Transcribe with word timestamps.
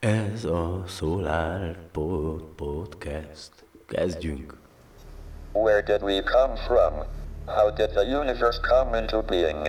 Ez 0.00 0.44
a 0.44 0.82
Solar 0.86 1.76
Pod 1.90 2.42
Podcast. 2.56 3.50
Kezdjünk! 3.86 4.56
Where 5.52 5.82
did 5.82 6.02
we 6.02 6.22
come 6.22 6.56
from? 6.56 7.04
How 7.46 7.70
did 7.70 7.90
the 7.90 8.04
universe 8.04 8.60
come 8.60 8.98
into 8.98 9.22
being? 9.22 9.68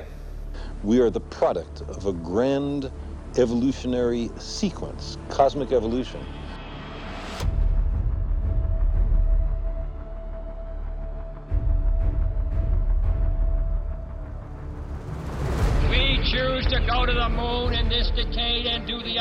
We 0.81 1.01
are 1.01 1.09
the 1.09 1.19
product 1.19 1.81
of 1.89 2.05
a 2.05 2.13
grand 2.13 2.91
evolutionary 3.35 4.29
sequence, 4.37 5.17
cosmic 5.29 5.71
evolution. 5.71 6.21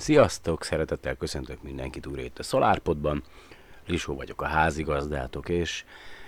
Sziasztok! 0.00 0.64
Szeretettel 0.64 1.16
köszöntök 1.16 1.62
mindenkit 1.62 2.06
újra 2.06 2.22
itt 2.22 2.38
a 2.38 2.42
SolarPodban. 2.42 3.22
Lisó 3.86 4.14
vagyok 4.14 4.42
a 4.42 4.46
házigazdátok, 4.46 5.48
és 5.48 5.84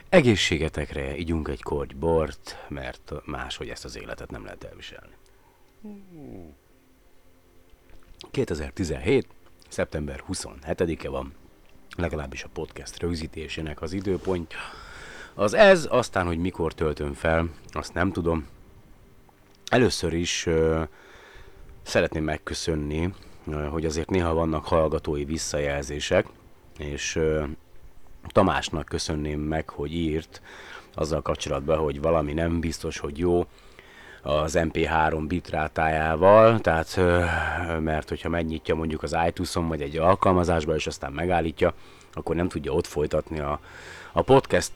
egészségetekre 0.08 1.16
igyunk 1.16 1.48
egy 1.48 1.62
korty 1.62 1.94
bort, 1.94 2.64
mert 2.68 3.12
máshogy 3.24 3.68
ezt 3.68 3.84
az 3.84 3.96
életet 3.96 4.30
nem 4.30 4.44
lehet 4.44 4.64
elviselni. 4.64 5.14
2017. 8.30 9.26
szeptember 9.68 10.24
27-e 10.32 11.08
van, 11.08 11.34
legalábbis 11.96 12.44
a 12.44 12.48
podcast 12.52 13.00
rögzítésének 13.00 13.82
az 13.82 13.92
időpontja. 13.92 14.58
Az 15.34 15.54
ez, 15.54 15.86
aztán, 15.90 16.26
hogy 16.26 16.38
mikor 16.38 16.72
töltöm 16.72 17.12
fel, 17.12 17.48
azt 17.70 17.94
nem 17.94 18.12
tudom. 18.12 18.46
Először 19.66 20.12
is 20.12 20.46
uh, 20.46 20.82
szeretném 21.82 22.24
megköszönni 22.24 23.12
hogy 23.70 23.84
azért 23.84 24.10
néha 24.10 24.34
vannak 24.34 24.66
hallgatói 24.66 25.24
visszajelzések, 25.24 26.26
és 26.78 27.20
Tamásnak 28.26 28.84
köszönném 28.84 29.40
meg, 29.40 29.68
hogy 29.68 29.94
írt 29.94 30.42
azzal 30.94 31.22
kapcsolatban, 31.22 31.78
hogy 31.78 32.00
valami 32.00 32.32
nem 32.32 32.60
biztos, 32.60 32.98
hogy 32.98 33.18
jó 33.18 33.46
az 34.22 34.58
MP3 34.58 35.24
bitrátájával, 35.28 36.60
tehát 36.60 36.96
mert 37.80 38.08
hogyha 38.08 38.28
megnyitja 38.28 38.74
mondjuk 38.74 39.02
az 39.02 39.16
iTunes-on 39.28 39.68
vagy 39.68 39.82
egy 39.82 39.96
alkalmazásba, 39.96 40.74
és 40.74 40.86
aztán 40.86 41.12
megállítja, 41.12 41.72
akkor 42.12 42.36
nem 42.36 42.48
tudja 42.48 42.72
ott 42.72 42.86
folytatni 42.86 43.38
a, 43.38 43.60
a 44.12 44.22
podcast 44.22 44.72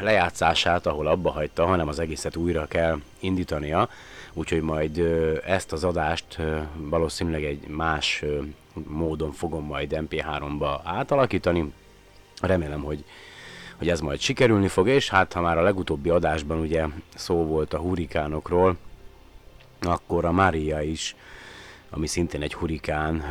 lejátszását, 0.00 0.86
ahol 0.86 1.06
abba 1.06 1.30
hagyta, 1.30 1.66
hanem 1.66 1.88
az 1.88 1.98
egészet 1.98 2.36
újra 2.36 2.66
kell 2.66 3.00
indítania 3.20 3.88
úgyhogy 4.38 4.62
majd 4.62 4.98
ezt 5.46 5.72
az 5.72 5.84
adást 5.84 6.38
valószínűleg 6.76 7.44
egy 7.44 7.66
más 7.68 8.24
módon 8.86 9.32
fogom 9.32 9.64
majd 9.64 9.98
MP3-ba 10.08 10.80
átalakítani. 10.84 11.72
Remélem, 12.40 12.82
hogy, 12.82 13.04
hogy 13.76 13.88
ez 13.88 14.00
majd 14.00 14.20
sikerülni 14.20 14.68
fog, 14.68 14.88
és 14.88 15.08
hát 15.08 15.32
ha 15.32 15.40
már 15.40 15.58
a 15.58 15.62
legutóbbi 15.62 16.08
adásban 16.08 16.58
ugye 16.58 16.86
szó 17.14 17.34
volt 17.34 17.74
a 17.74 17.78
hurikánokról, 17.78 18.76
akkor 19.80 20.24
a 20.24 20.32
Maria 20.32 20.80
is, 20.80 21.16
ami 21.90 22.06
szintén 22.06 22.42
egy 22.42 22.54
hurikán, 22.54 23.24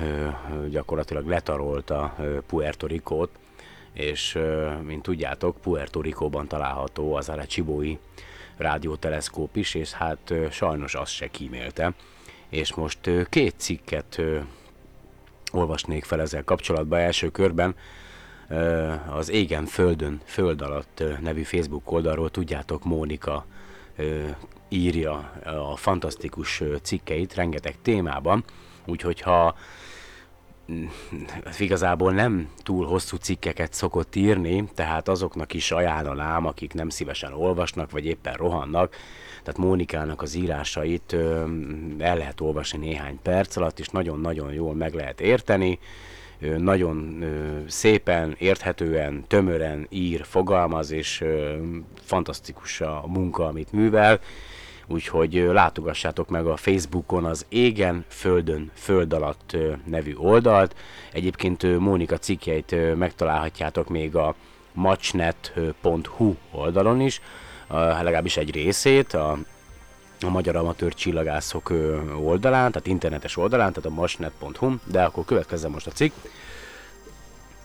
gyakorlatilag 0.69 1.27
letarolta 1.27 2.15
Puerto 2.47 2.87
Ricót, 2.87 3.29
és 3.93 4.37
mint 4.81 5.01
tudjátok, 5.01 5.57
Puerto 5.61 6.01
Ricóban 6.01 6.47
található 6.47 7.15
az 7.15 7.29
Arechibói 7.29 7.97
rádióteleszkóp 8.57 9.55
is, 9.55 9.73
és 9.73 9.91
hát 9.91 10.33
sajnos 10.51 10.95
azt 10.95 11.11
se 11.11 11.27
kímélte. 11.27 11.93
És 12.49 12.73
most 12.73 12.99
két 13.29 13.53
cikket 13.57 14.21
olvasnék 15.51 16.03
fel 16.03 16.21
ezzel 16.21 16.43
kapcsolatban 16.43 16.99
első 16.99 17.29
körben. 17.29 17.75
Az 19.09 19.29
Égen 19.29 19.65
Földön, 19.65 20.21
Föld 20.25 20.61
alatt 20.61 21.03
nevű 21.21 21.43
Facebook 21.43 21.91
oldalról 21.91 22.29
tudjátok, 22.29 22.83
Mónika 22.83 23.45
írja 24.69 25.31
a 25.43 25.75
fantasztikus 25.75 26.63
cikkeit 26.81 27.33
rengeteg 27.33 27.75
témában, 27.81 28.43
úgyhogy 28.85 29.21
ha 29.21 29.55
igazából 31.59 32.11
nem 32.11 32.49
túl 32.63 32.85
hosszú 32.85 33.17
cikkeket 33.17 33.73
szokott 33.73 34.15
írni, 34.15 34.69
tehát 34.73 35.07
azoknak 35.07 35.53
is 35.53 35.71
ajánlanám, 35.71 36.45
akik 36.45 36.73
nem 36.73 36.89
szívesen 36.89 37.33
olvasnak, 37.33 37.91
vagy 37.91 38.05
éppen 38.05 38.33
rohannak, 38.33 38.95
tehát 39.43 39.59
Mónikának 39.59 40.21
az 40.21 40.35
írásait 40.35 41.13
el 41.97 42.17
lehet 42.17 42.41
olvasni 42.41 42.77
néhány 42.77 43.19
perc 43.21 43.55
alatt, 43.55 43.79
és 43.79 43.87
nagyon-nagyon 43.87 44.53
jól 44.53 44.73
meg 44.73 44.93
lehet 44.93 45.21
érteni, 45.21 45.79
nagyon 46.57 47.23
szépen, 47.67 48.35
érthetően, 48.37 49.23
tömören 49.27 49.87
ír, 49.89 50.23
fogalmaz, 50.23 50.91
és 50.91 51.23
fantasztikus 52.01 52.81
a 52.81 53.03
munka, 53.07 53.45
amit 53.45 53.71
művel, 53.71 54.19
úgyhogy 54.87 55.33
látogassátok 55.33 56.29
meg 56.29 56.45
a 56.45 56.57
Facebookon 56.57 57.25
az 57.25 57.45
Égen, 57.49 58.05
Földön, 58.07 58.71
Föld 58.73 59.13
alatt 59.13 59.57
nevű 59.85 60.15
oldalt. 60.15 60.75
Egyébként 61.11 61.79
Mónika 61.79 62.17
cikkeit 62.17 62.95
megtalálhatjátok 62.95 63.89
még 63.89 64.15
a 64.15 64.35
matchnet.hu 64.73 66.35
oldalon 66.51 67.01
is, 67.01 67.21
legalábbis 67.69 68.37
egy 68.37 68.51
részét, 68.51 69.13
a, 69.13 69.37
a 70.21 70.29
Magyar 70.29 70.55
Amatőr 70.55 70.93
Csillagászok 70.93 71.73
oldalán, 72.23 72.71
tehát 72.71 72.87
internetes 72.87 73.37
oldalán, 73.37 73.73
tehát 73.73 73.89
a 73.89 73.93
matchnet.hu, 73.93 74.75
de 74.83 75.03
akkor 75.03 75.25
következzen 75.25 75.71
most 75.71 75.87
a 75.87 75.91
cikk. 75.91 76.13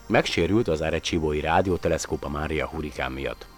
Megsérült 0.07 0.69
az 0.69 0.81
Arecibo-i 0.81 1.41
rádióteleszkóp 1.41 2.25
a 2.25 2.29
Mária 2.29 2.67
hurikán 2.67 3.13
miatt. 3.13 3.52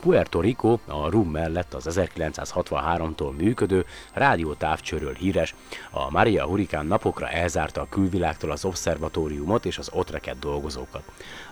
Puerto 0.00 0.40
Rico 0.40 0.78
a 0.86 1.10
Rum 1.10 1.30
mellett 1.30 1.74
az 1.74 2.00
1963-tól 2.14 3.36
működő 3.36 3.86
rádiótávcsőről 4.12 5.14
híres. 5.14 5.54
A 5.90 6.10
Maria 6.10 6.44
Hurikán 6.44 6.86
napokra 6.86 7.28
elzárta 7.28 7.80
a 7.80 7.88
külvilágtól 7.88 8.50
az 8.50 8.64
obszervatóriumot 8.64 9.66
és 9.66 9.78
az 9.78 9.90
ott 9.92 10.36
dolgozókat. 10.40 11.02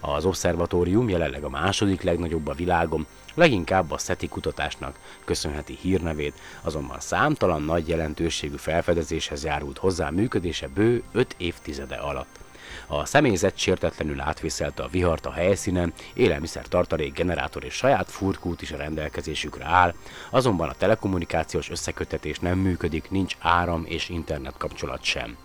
Az 0.01 0.25
obszervatórium 0.25 1.09
jelenleg 1.09 1.45
a 1.45 1.49
második 1.49 2.03
legnagyobb 2.03 2.47
a 2.47 2.55
világon, 2.55 3.07
leginkább 3.35 3.91
a 3.91 3.99
SETI 3.99 4.29
kutatásnak 4.29 4.99
köszönheti 5.25 5.79
hírnevét, 5.81 6.41
azonban 6.63 7.01
számtalan 7.01 7.63
nagy 7.63 7.89
jelentőségű 7.89 8.57
felfedezéshez 8.57 9.45
járult 9.45 9.79
hozzá 9.79 10.11
működése 10.11 10.69
bő 10.69 11.03
5 11.13 11.35
évtizede 11.39 11.97
alatt. 11.97 12.46
A 12.87 13.05
személyzet 13.05 13.59
sértetlenül 13.59 14.21
átvészelte 14.21 14.83
a 14.83 14.89
vihart 14.89 15.27
a 15.27 15.33
helyszínen, 15.33 15.93
élelmiszer 16.15 16.67
tartalék, 16.67 17.13
generátor 17.13 17.65
és 17.65 17.75
saját 17.75 18.11
furkút 18.11 18.63
is 18.63 18.73
a 18.73 18.77
rendelkezésükre 18.77 19.65
áll, 19.65 19.95
azonban 20.31 20.69
a 20.69 20.75
telekommunikációs 20.79 21.71
összekötetés 21.71 22.39
nem 22.39 22.59
működik, 22.59 23.11
nincs 23.11 23.37
áram 23.39 23.85
és 23.87 24.09
internet 24.09 24.57
kapcsolat 24.57 25.03
sem. 25.03 25.37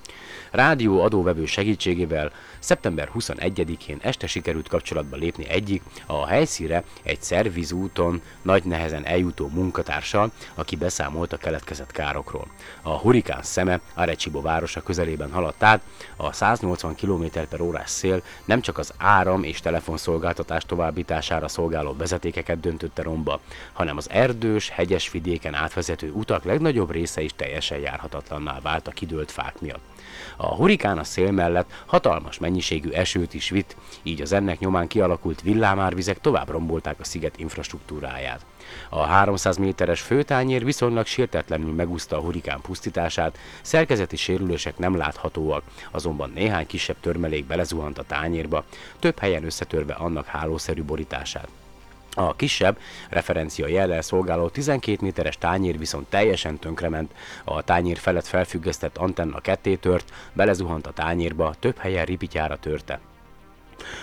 Rádió 0.51 1.01
adóvevő 1.01 1.45
segítségével 1.45 2.31
szeptember 2.59 3.09
21-én 3.19 3.99
este 4.01 4.27
sikerült 4.27 4.67
kapcsolatba 4.67 5.15
lépni 5.15 5.49
egyik 5.49 5.81
a 6.05 6.27
helyszíre 6.27 6.83
egy 7.03 7.21
szervizúton 7.21 8.21
nagy 8.41 8.63
nehezen 8.63 9.05
eljutó 9.05 9.49
munkatársal, 9.53 10.31
aki 10.55 10.75
beszámolt 10.75 11.33
a 11.33 11.37
keletkezett 11.37 11.91
károkról. 11.91 12.47
A 12.81 12.89
hurikán 12.89 13.43
szeme 13.43 13.79
Arecibo 13.93 14.41
városa 14.41 14.81
közelében 14.81 15.31
haladt 15.31 15.63
át, 15.63 15.81
a 16.15 16.33
180 16.33 16.95
km 16.95 17.23
per 17.49 17.61
órás 17.61 17.89
szél 17.89 18.21
nem 18.45 18.61
csak 18.61 18.77
az 18.77 18.93
áram 18.97 19.43
és 19.43 19.59
telefonszolgáltatás 19.59 20.65
továbbítására 20.65 21.47
szolgáló 21.47 21.95
vezetékeket 21.97 22.59
döntötte 22.59 23.01
romba, 23.01 23.39
hanem 23.73 23.97
az 23.97 24.09
erdős, 24.09 24.69
hegyes 24.69 25.11
vidéken 25.11 25.53
átvezető 25.53 26.11
utak 26.11 26.43
legnagyobb 26.43 26.91
része 26.91 27.21
is 27.21 27.31
teljesen 27.35 27.79
járhatatlanná 27.79 28.59
vált 28.59 28.87
a 28.87 28.91
kidőlt 28.91 29.31
fák 29.31 29.59
miatt. 29.59 29.90
A 30.43 30.55
hurikán 30.55 30.97
a 30.97 31.03
szél 31.03 31.31
mellett 31.31 31.71
hatalmas 31.85 32.39
mennyiségű 32.39 32.89
esőt 32.89 33.33
is 33.33 33.49
vitt, 33.49 33.75
így 34.03 34.21
az 34.21 34.31
ennek 34.31 34.59
nyomán 34.59 34.87
kialakult 34.87 35.41
villámárvizek 35.41 36.21
tovább 36.21 36.49
rombolták 36.49 36.99
a 36.99 37.03
sziget 37.03 37.37
infrastruktúráját. 37.37 38.45
A 38.89 39.03
300 39.03 39.57
méteres 39.57 40.01
főtányér 40.01 40.65
viszonylag 40.65 41.05
sértetlenül 41.05 41.73
megúszta 41.73 42.17
a 42.17 42.21
hurikán 42.21 42.61
pusztítását, 42.61 43.37
szerkezeti 43.61 44.15
sérülések 44.15 44.77
nem 44.77 44.97
láthatóak, 44.97 45.63
azonban 45.91 46.31
néhány 46.35 46.67
kisebb 46.67 46.99
törmelék 46.99 47.45
belezuhant 47.45 47.97
a 47.97 48.03
tányérba, 48.03 48.63
több 48.99 49.19
helyen 49.19 49.45
összetörve 49.45 49.93
annak 49.93 50.25
hálószerű 50.25 50.83
borítását. 50.83 51.47
A 52.15 52.35
kisebb, 52.35 52.77
referencia 53.09 53.67
jellel 53.67 54.01
szolgáló 54.01 54.47
12 54.49 54.97
méteres 55.01 55.37
tányér 55.37 55.77
viszont 55.77 56.09
teljesen 56.09 56.59
tönkrement, 56.59 57.11
a 57.43 57.61
tányér 57.61 57.97
felett 57.97 58.27
felfüggesztett 58.27 58.97
antenna 58.97 59.39
ketté 59.39 59.75
tört, 59.75 60.13
belezuhant 60.33 60.87
a 60.87 60.91
tányérba, 60.91 61.55
több 61.59 61.77
helyen 61.77 62.05
ripityára 62.05 62.57
törte. 62.57 62.99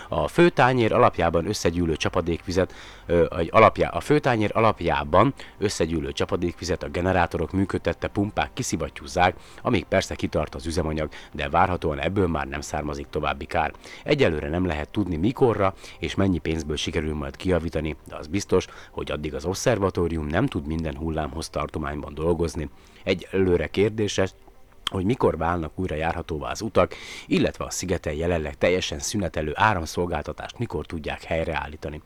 A 0.09 0.29
főtányér 0.29 0.93
alapjában 0.93 1.49
összegyűlő 1.49 1.97
csapadékvizet, 1.97 2.75
egy 3.39 3.49
alapjá, 3.53 3.89
a 3.89 4.01
főtányér 4.01 4.51
alapjában 4.55 5.35
összegyűlő 5.59 6.13
csapadékvizet 6.13 6.83
a 6.83 6.89
generátorok 6.89 7.53
működtette 7.53 8.09
pumpák 8.09 8.53
kiszivattyúzzák, 8.53 9.37
amíg 9.63 9.85
persze 9.85 10.15
kitart 10.15 10.55
az 10.55 10.67
üzemanyag, 10.67 11.09
de 11.33 11.49
várhatóan 11.49 12.01
ebből 12.01 12.27
már 12.27 12.47
nem 12.47 12.61
származik 12.61 13.07
további 13.11 13.45
kár. 13.45 13.73
Egyelőre 14.05 14.49
nem 14.49 14.67
lehet 14.67 14.89
tudni 14.89 15.17
mikorra 15.17 15.75
és 15.99 16.15
mennyi 16.15 16.39
pénzből 16.39 16.77
sikerül 16.77 17.15
majd 17.15 17.37
kiavítani, 17.37 17.97
de 18.09 18.17
az 18.17 18.27
biztos, 18.27 18.67
hogy 18.91 19.11
addig 19.11 19.35
az 19.35 19.45
obszervatórium 19.45 20.27
nem 20.27 20.47
tud 20.47 20.67
minden 20.67 20.97
hullámhoz 20.97 21.49
tartományban 21.49 22.15
dolgozni. 22.15 22.69
Egy 23.03 23.29
előre 23.31 23.67
kérdéses, 23.67 24.31
hogy 24.89 25.05
mikor 25.05 25.37
válnak 25.37 25.79
újra 25.79 25.95
járhatóvá 25.95 26.51
az 26.51 26.61
utak, 26.61 26.95
illetve 27.27 27.65
a 27.65 27.71
szigeten 27.71 28.15
jelenleg 28.15 28.59
teljesen 28.59 28.99
szünetelő 28.99 29.53
áramszolgáltatást 29.55 30.59
mikor 30.59 30.87
tudják 30.87 31.23
helyreállítani. 31.23 32.03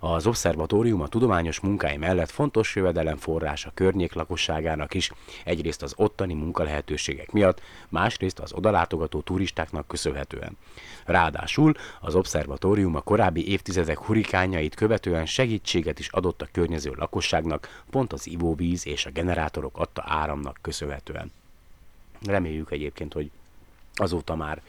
Az 0.00 0.26
obszervatórium 0.26 1.00
a 1.00 1.08
tudományos 1.08 1.60
munkái 1.60 1.96
mellett 1.96 2.30
fontos 2.30 2.76
jövedelemforrás 2.76 3.64
a 3.64 3.70
környék 3.74 4.12
lakosságának 4.12 4.94
is, 4.94 5.12
egyrészt 5.44 5.82
az 5.82 5.92
ottani 5.96 6.34
munkalehetőségek 6.34 7.32
miatt, 7.32 7.62
másrészt 7.88 8.38
az 8.38 8.52
odalátogató 8.52 9.20
turistáknak 9.20 9.86
köszönhetően. 9.86 10.56
Ráadásul 11.04 11.74
az 12.00 12.14
obszervatórium 12.14 12.94
a 12.94 13.00
korábbi 13.00 13.48
évtizedek 13.50 13.98
hurikányait 13.98 14.74
követően 14.74 15.26
segítséget 15.26 15.98
is 15.98 16.08
adott 16.08 16.42
a 16.42 16.48
környező 16.52 16.92
lakosságnak, 16.96 17.82
pont 17.90 18.12
az 18.12 18.26
ivóvíz 18.26 18.86
és 18.86 19.06
a 19.06 19.10
generátorok 19.10 19.78
adta 19.78 20.04
áramnak 20.06 20.58
köszönhetően. 20.62 21.32
Reméljük 22.26 22.70
egyébként, 22.70 23.12
hogy 23.12 23.30
azóta 23.94 24.34
már 24.34 24.62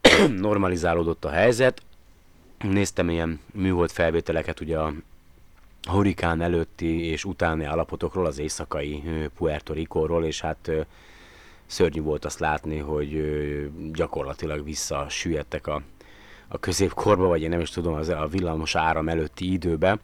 normalizálódott 0.36 1.24
a 1.24 1.30
helyzet. 1.30 1.82
Néztem 2.58 3.10
ilyen 3.10 3.40
műhold 3.52 3.90
felvételeket 3.90 4.60
ugye 4.60 4.78
a 4.78 4.92
hurikán 5.82 6.40
előtti 6.40 7.04
és 7.06 7.24
utáni 7.24 7.64
állapotokról, 7.64 8.26
az 8.26 8.38
éjszakai 8.38 9.02
Puerto 9.36 9.72
Rico-ról, 9.72 10.24
és 10.24 10.40
hát 10.40 10.70
szörnyű 11.66 12.00
volt 12.00 12.24
azt 12.24 12.38
látni, 12.38 12.78
hogy 12.78 13.22
gyakorlatilag 13.92 14.64
visszasüllyedtek 14.64 15.66
a, 15.66 15.82
a 16.48 16.58
középkorba, 16.58 17.26
vagy 17.26 17.42
én 17.42 17.48
nem 17.48 17.60
is 17.60 17.70
tudom, 17.70 17.94
az, 17.94 18.08
a 18.08 18.26
villamos 18.30 18.74
áram 18.74 19.08
előtti 19.08 19.52
időbe. 19.52 19.98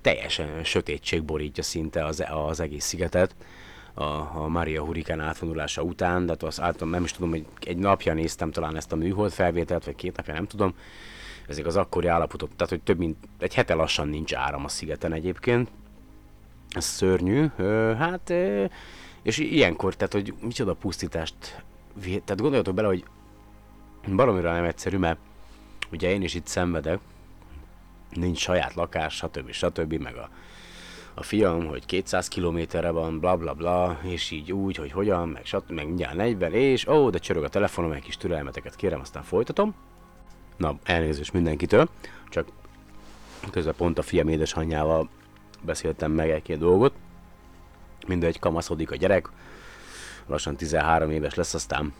Teljesen 0.00 0.64
sötétség 0.64 1.22
borítja 1.22 1.62
szinte 1.62 2.04
az, 2.04 2.24
az 2.30 2.60
egész 2.60 2.84
szigetet 2.84 3.34
a, 3.98 4.42
a 4.42 4.48
Maria 4.48 4.84
hurikán 4.84 5.20
átvonulása 5.20 5.82
után, 5.82 6.26
de 6.26 6.32
hát 6.32 6.42
az 6.42 6.60
által 6.60 6.88
nem 6.88 7.04
is 7.04 7.12
tudom, 7.12 7.30
hogy 7.30 7.46
egy 7.60 7.76
napja 7.76 8.14
néztem 8.14 8.50
talán 8.50 8.76
ezt 8.76 8.92
a 8.92 8.96
műhold 8.96 9.32
felvételt, 9.32 9.84
vagy 9.84 9.94
két 9.94 10.16
napja, 10.16 10.34
nem 10.34 10.46
tudom, 10.46 10.74
ezek 11.48 11.66
az 11.66 11.76
akkori 11.76 12.06
állapotok, 12.06 12.48
tehát 12.56 12.68
hogy 12.68 12.82
több 12.82 12.98
mint 12.98 13.16
egy 13.38 13.54
hete 13.54 13.74
lassan 13.74 14.08
nincs 14.08 14.34
áram 14.34 14.64
a 14.64 14.68
szigeten 14.68 15.12
egyébként. 15.12 15.70
Ez 16.68 16.84
szörnyű, 16.84 17.46
hát, 17.98 18.32
és 19.22 19.38
ilyenkor, 19.38 19.96
tehát 19.96 20.12
hogy 20.12 20.34
micsoda 20.40 20.74
pusztítást, 20.74 21.62
tehát 22.00 22.40
gondoljatok 22.40 22.74
bele, 22.74 22.88
hogy 22.88 23.04
baromira 24.14 24.52
nem 24.52 24.64
egyszerű, 24.64 24.96
mert 24.96 25.18
ugye 25.92 26.10
én 26.10 26.22
is 26.22 26.34
itt 26.34 26.46
szenvedek, 26.46 26.98
nincs 28.10 28.38
saját 28.38 28.74
lakás, 28.74 29.14
stb. 29.14 29.50
stb. 29.50 29.92
meg 29.92 30.16
a 30.16 30.30
a 31.18 31.22
fiam, 31.22 31.66
hogy 31.66 31.86
200 31.86 32.28
kilométerre 32.28 32.90
van, 32.90 33.20
bla 33.20 33.36
bla 33.36 33.54
bla, 33.54 33.98
és 34.02 34.30
így 34.30 34.52
úgy, 34.52 34.76
hogy 34.76 34.92
hogyan, 34.92 35.28
meg 35.28 35.44
stb. 35.44 35.70
meg 35.70 35.86
mindjárt 35.86 36.16
40, 36.16 36.52
és 36.52 36.86
ó, 36.86 37.10
de 37.10 37.18
csörög 37.18 37.44
a 37.44 37.48
telefonom, 37.48 37.92
egy 37.92 38.02
kis 38.02 38.16
türelmeteket 38.16 38.76
kérem, 38.76 39.00
aztán 39.00 39.22
folytatom. 39.22 39.74
Na, 40.56 40.78
elnézést 40.84 41.32
mindenkitől, 41.32 41.88
csak 42.28 42.48
közben 43.50 43.74
pont 43.76 43.98
a 43.98 44.02
fiam 44.02 44.28
édesanyjával 44.28 45.08
beszéltem 45.62 46.12
meg 46.12 46.30
egy-két 46.30 46.58
dolgot. 46.58 46.92
Mindegy, 48.06 48.38
kamaszodik 48.38 48.90
a 48.90 48.96
gyerek, 48.96 49.28
lassan 50.26 50.56
13 50.56 51.10
éves 51.10 51.34
lesz, 51.34 51.54
aztán 51.54 51.92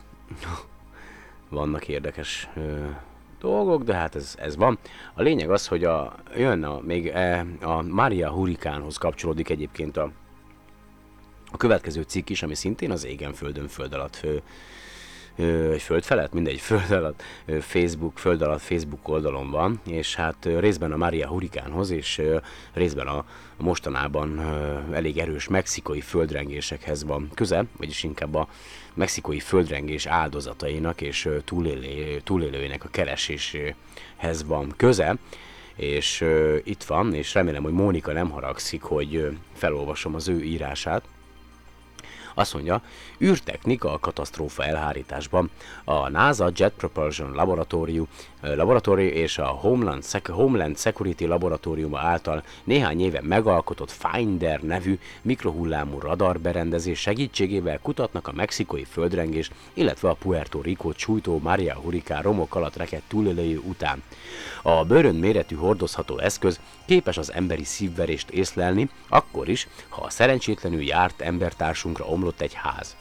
vannak 1.48 1.88
érdekes 1.88 2.48
dolgok, 3.40 3.82
de 3.82 3.94
hát 3.94 4.14
ez, 4.14 4.34
ez 4.38 4.56
van. 4.56 4.78
A 5.14 5.22
lényeg 5.22 5.50
az, 5.50 5.66
hogy 5.66 5.84
a, 5.84 6.14
jön 6.36 6.64
a, 6.64 6.80
még 6.80 7.06
e, 7.06 7.46
a 7.60 7.82
Maria 7.82 8.30
hurikánhoz 8.30 8.96
kapcsolódik 8.96 9.48
egyébként 9.48 9.96
a, 9.96 10.10
a 11.50 11.56
következő 11.56 12.02
cikk 12.02 12.28
is, 12.28 12.42
ami 12.42 12.54
szintén 12.54 12.90
az 12.90 13.04
égen, 13.04 13.32
földön, 13.32 13.68
föld 13.68 13.92
alatt 13.92 14.16
fő, 14.16 14.42
egy 15.72 15.82
föld 15.82 16.04
felett, 16.04 16.32
mindegy 16.32 16.60
föld 16.70 16.90
alatt, 16.90 17.22
Facebook, 17.60 18.18
föld 18.18 18.42
alatt 18.42 18.60
Facebook 18.60 19.08
oldalon 19.08 19.50
van, 19.50 19.80
és 19.86 20.14
hát 20.14 20.48
részben 20.58 20.92
a 20.92 20.96
Maria 20.96 21.28
hurikánhoz, 21.28 21.90
és 21.90 22.22
részben 22.72 23.06
a 23.06 23.24
mostanában 23.56 24.40
elég 24.92 25.18
erős 25.18 25.48
mexikai 25.48 26.00
földrengésekhez 26.00 27.04
van 27.04 27.30
köze, 27.34 27.64
vagyis 27.76 28.02
inkább 28.02 28.34
a 28.34 28.48
mexikai 28.94 29.40
földrengés 29.40 30.06
áldozatainak 30.06 31.00
és 31.00 31.28
túlélő, 31.44 32.20
túlélőinek 32.24 32.84
a 32.84 32.88
kereséshez 32.88 34.44
van 34.46 34.72
köze, 34.76 35.16
és 35.76 36.24
itt 36.64 36.82
van, 36.82 37.14
és 37.14 37.34
remélem, 37.34 37.62
hogy 37.62 37.72
Mónika 37.72 38.12
nem 38.12 38.30
haragszik, 38.30 38.82
hogy 38.82 39.36
felolvasom 39.54 40.14
az 40.14 40.28
ő 40.28 40.42
írását. 40.42 41.02
Azt 42.38 42.54
mondja, 42.54 42.82
űrtechnika 43.20 43.92
a 43.92 43.98
katasztrófa 43.98 44.64
elhárításban. 44.64 45.50
A 45.84 46.08
NASA 46.08 46.50
Jet 46.54 46.72
Propulsion 46.72 47.32
Laboratórium, 47.32 48.08
Laboratórium 48.40 49.12
és 49.12 49.38
a 49.38 49.46
Homeland, 49.46 50.04
Homeland 50.24 50.78
Security 50.78 51.24
Laboratóriuma 51.24 51.98
által 51.98 52.42
néhány 52.64 53.00
éve 53.00 53.20
megalkotott 53.22 53.90
Finder 53.90 54.60
nevű 54.60 54.98
mikrohullámú 55.22 55.98
radarberendezés 55.98 57.00
segítségével 57.00 57.78
kutatnak 57.82 58.28
a 58.28 58.32
mexikai 58.32 58.84
földrengés, 58.84 59.50
illetve 59.74 60.08
a 60.08 60.14
Puerto 60.14 60.60
Rico 60.60 60.92
csújtó 60.92 61.38
Maria 61.38 61.74
Hurricane 61.74 62.20
romok 62.20 62.54
alatt 62.54 62.76
rekedt 62.76 63.08
túlélői 63.08 63.56
után. 63.56 64.02
A 64.62 64.84
bőrön 64.84 65.14
méretű 65.14 65.56
hordozható 65.56 66.18
eszköz 66.18 66.60
képes 66.86 67.16
az 67.16 67.32
emberi 67.32 67.64
szívverést 67.64 68.30
észlelni, 68.30 68.90
akkor 69.08 69.48
is, 69.48 69.68
ha 69.88 70.02
a 70.02 70.10
szerencsétlenül 70.10 70.82
járt 70.82 71.20
embertársunkra 71.20 72.04
omlott 72.04 72.40
egy 72.40 72.54
ház. 72.54 72.96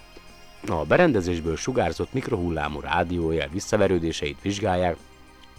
A 0.68 0.86
berendezésből 0.86 1.56
sugárzott 1.56 2.14
mikrohullámú 2.14 2.80
rádiójel 2.80 3.48
visszaverődéseit 3.48 4.42
vizsgálják, 4.42 4.98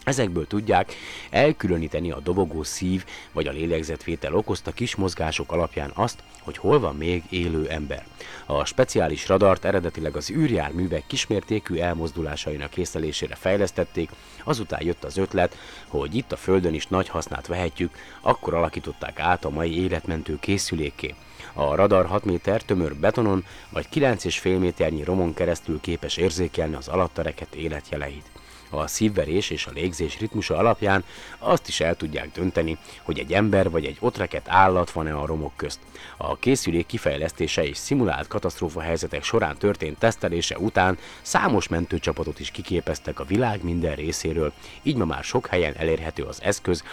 Ezekből 0.05 0.47
tudják 0.47 0.95
elkülöníteni 1.31 2.11
a 2.11 2.21
dobogó 2.21 2.63
szív 2.63 3.05
vagy 3.33 3.47
a 3.47 3.53
lélegzetvétel 3.53 4.35
okozta 4.35 4.73
kis 4.73 4.95
mozgások 4.95 5.53
alapján 5.53 5.91
azt, 5.95 6.23
hogy 6.43 6.57
hol 6.57 6.81
van 6.81 6.97
még 6.97 7.23
élő 7.29 7.69
ember. 7.69 8.07
A 8.47 8.65
speciális 8.65 9.29
radart 9.29 9.65
eredetileg 9.65 10.17
az 10.17 10.31
űrjárművek 10.31 11.03
kismértékű 11.07 11.77
elmozdulásainak 11.77 12.77
észlelésére 12.77 13.35
fejlesztették, 13.35 14.11
azután 14.45 14.85
jött 14.85 15.05
az 15.05 15.17
ötlet, 15.17 15.57
hogy 15.89 16.15
itt 16.15 16.33
a 16.33 16.37
Földön 16.37 16.75
is 16.75 16.87
nagy 16.87 17.09
hasznát 17.09 17.47
vehetjük, 17.47 17.95
akkor 18.21 18.55
alakították 18.55 19.21
át 19.21 19.45
a 19.45 19.51
mai 19.51 19.83
életmentő 19.83 20.39
készülékké. 20.41 21.15
A 21.53 21.75
radar 21.75 22.07
6 22.07 22.25
méter 22.25 22.63
tömör 22.63 22.97
betonon 22.97 23.45
vagy 23.71 23.87
9,5 23.95 24.59
méternyi 24.59 25.05
romon 25.05 25.35
keresztül 25.35 25.81
képes 25.81 26.17
érzékelni 26.17 26.75
az 26.75 26.89
alattereket 26.89 27.55
életjeleit 27.55 28.38
a 28.71 28.87
szívverés 28.87 29.51
és 29.51 29.67
a 29.67 29.71
légzés 29.75 30.19
ritmusa 30.19 30.57
alapján 30.57 31.05
azt 31.39 31.69
is 31.69 31.81
el 31.81 31.97
tudják 31.97 32.31
dönteni, 32.33 32.79
hogy 33.03 33.19
egy 33.19 33.33
ember 33.33 33.71
vagy 33.71 33.85
egy 33.85 33.97
otreket 34.01 34.49
állat 34.49 34.91
van-e 34.91 35.15
a 35.15 35.27
romok 35.27 35.53
közt. 35.57 35.79
A 36.17 36.37
készülék 36.37 36.87
kifejlesztése 36.87 37.67
és 37.67 37.77
szimulált 37.77 38.29
katasztrófa 38.29 38.81
helyzetek 38.81 39.23
során 39.23 39.57
történt 39.57 39.99
tesztelése 39.99 40.59
után 40.59 40.99
számos 41.23 41.69
mentőcsapatot 41.69 42.41
is 42.41 42.51
kiképeztek 42.51 43.21
a 43.21 43.25
világ 43.25 43.65
minden 43.65 43.95
részéről, 43.95 44.53
így 44.83 44.97
ma 44.97 45.05
már 45.05 45.25
sok 45.25 45.47
helyen 45.47 45.75
elérhető 45.77 46.23
az 46.23 46.43
eszköz 46.43 46.85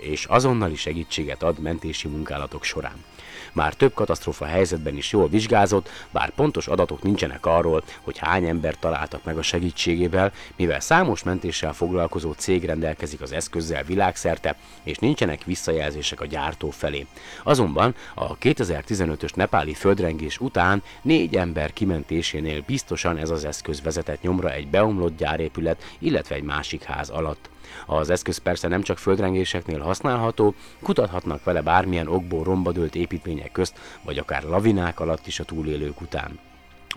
és, 0.00 0.24
azonnali 0.24 0.76
segítséget 0.76 1.42
ad 1.42 1.58
mentési 1.58 2.08
munkálatok 2.08 2.64
során 2.64 3.04
már 3.52 3.74
több 3.74 3.94
katasztrófa 3.94 4.44
helyzetben 4.44 4.96
is 4.96 5.12
jól 5.12 5.28
vizsgázott, 5.28 5.88
bár 6.10 6.30
pontos 6.30 6.66
adatok 6.66 7.02
nincsenek 7.02 7.46
arról, 7.46 7.82
hogy 8.02 8.18
hány 8.18 8.44
ember 8.44 8.74
találtak 8.78 9.24
meg 9.24 9.38
a 9.38 9.42
segítségével, 9.42 10.32
mivel 10.56 10.80
számos 10.80 10.97
mentéssel 11.24 11.72
foglalkozó 11.72 12.32
cég 12.32 12.64
rendelkezik 12.64 13.20
az 13.20 13.32
eszközzel 13.32 13.82
világszerte, 13.82 14.56
és 14.82 14.98
nincsenek 14.98 15.44
visszajelzések 15.44 16.20
a 16.20 16.26
gyártó 16.26 16.70
felé. 16.70 17.06
Azonban 17.42 17.94
a 18.14 18.38
2015-ös 18.38 19.34
nepáli 19.34 19.74
földrengés 19.74 20.38
után 20.38 20.82
négy 21.02 21.36
ember 21.36 21.72
kimentésénél 21.72 22.62
biztosan 22.66 23.16
ez 23.16 23.30
az 23.30 23.44
eszköz 23.44 23.82
vezetett 23.82 24.22
nyomra 24.22 24.52
egy 24.52 24.68
beomlott 24.68 25.16
gyárépület, 25.16 25.82
illetve 25.98 26.34
egy 26.34 26.42
másik 26.42 26.82
ház 26.82 27.08
alatt. 27.08 27.48
Az 27.86 28.10
eszköz 28.10 28.38
persze 28.38 28.68
nem 28.68 28.82
csak 28.82 28.98
földrengéseknél 28.98 29.80
használható, 29.80 30.54
kutathatnak 30.82 31.44
vele 31.44 31.60
bármilyen 31.60 32.08
okból 32.08 32.44
rombadölt 32.44 32.94
építmények 32.94 33.52
közt, 33.52 33.78
vagy 34.02 34.18
akár 34.18 34.42
lavinák 34.42 35.00
alatt 35.00 35.26
is 35.26 35.40
a 35.40 35.44
túlélők 35.44 36.00
után. 36.00 36.47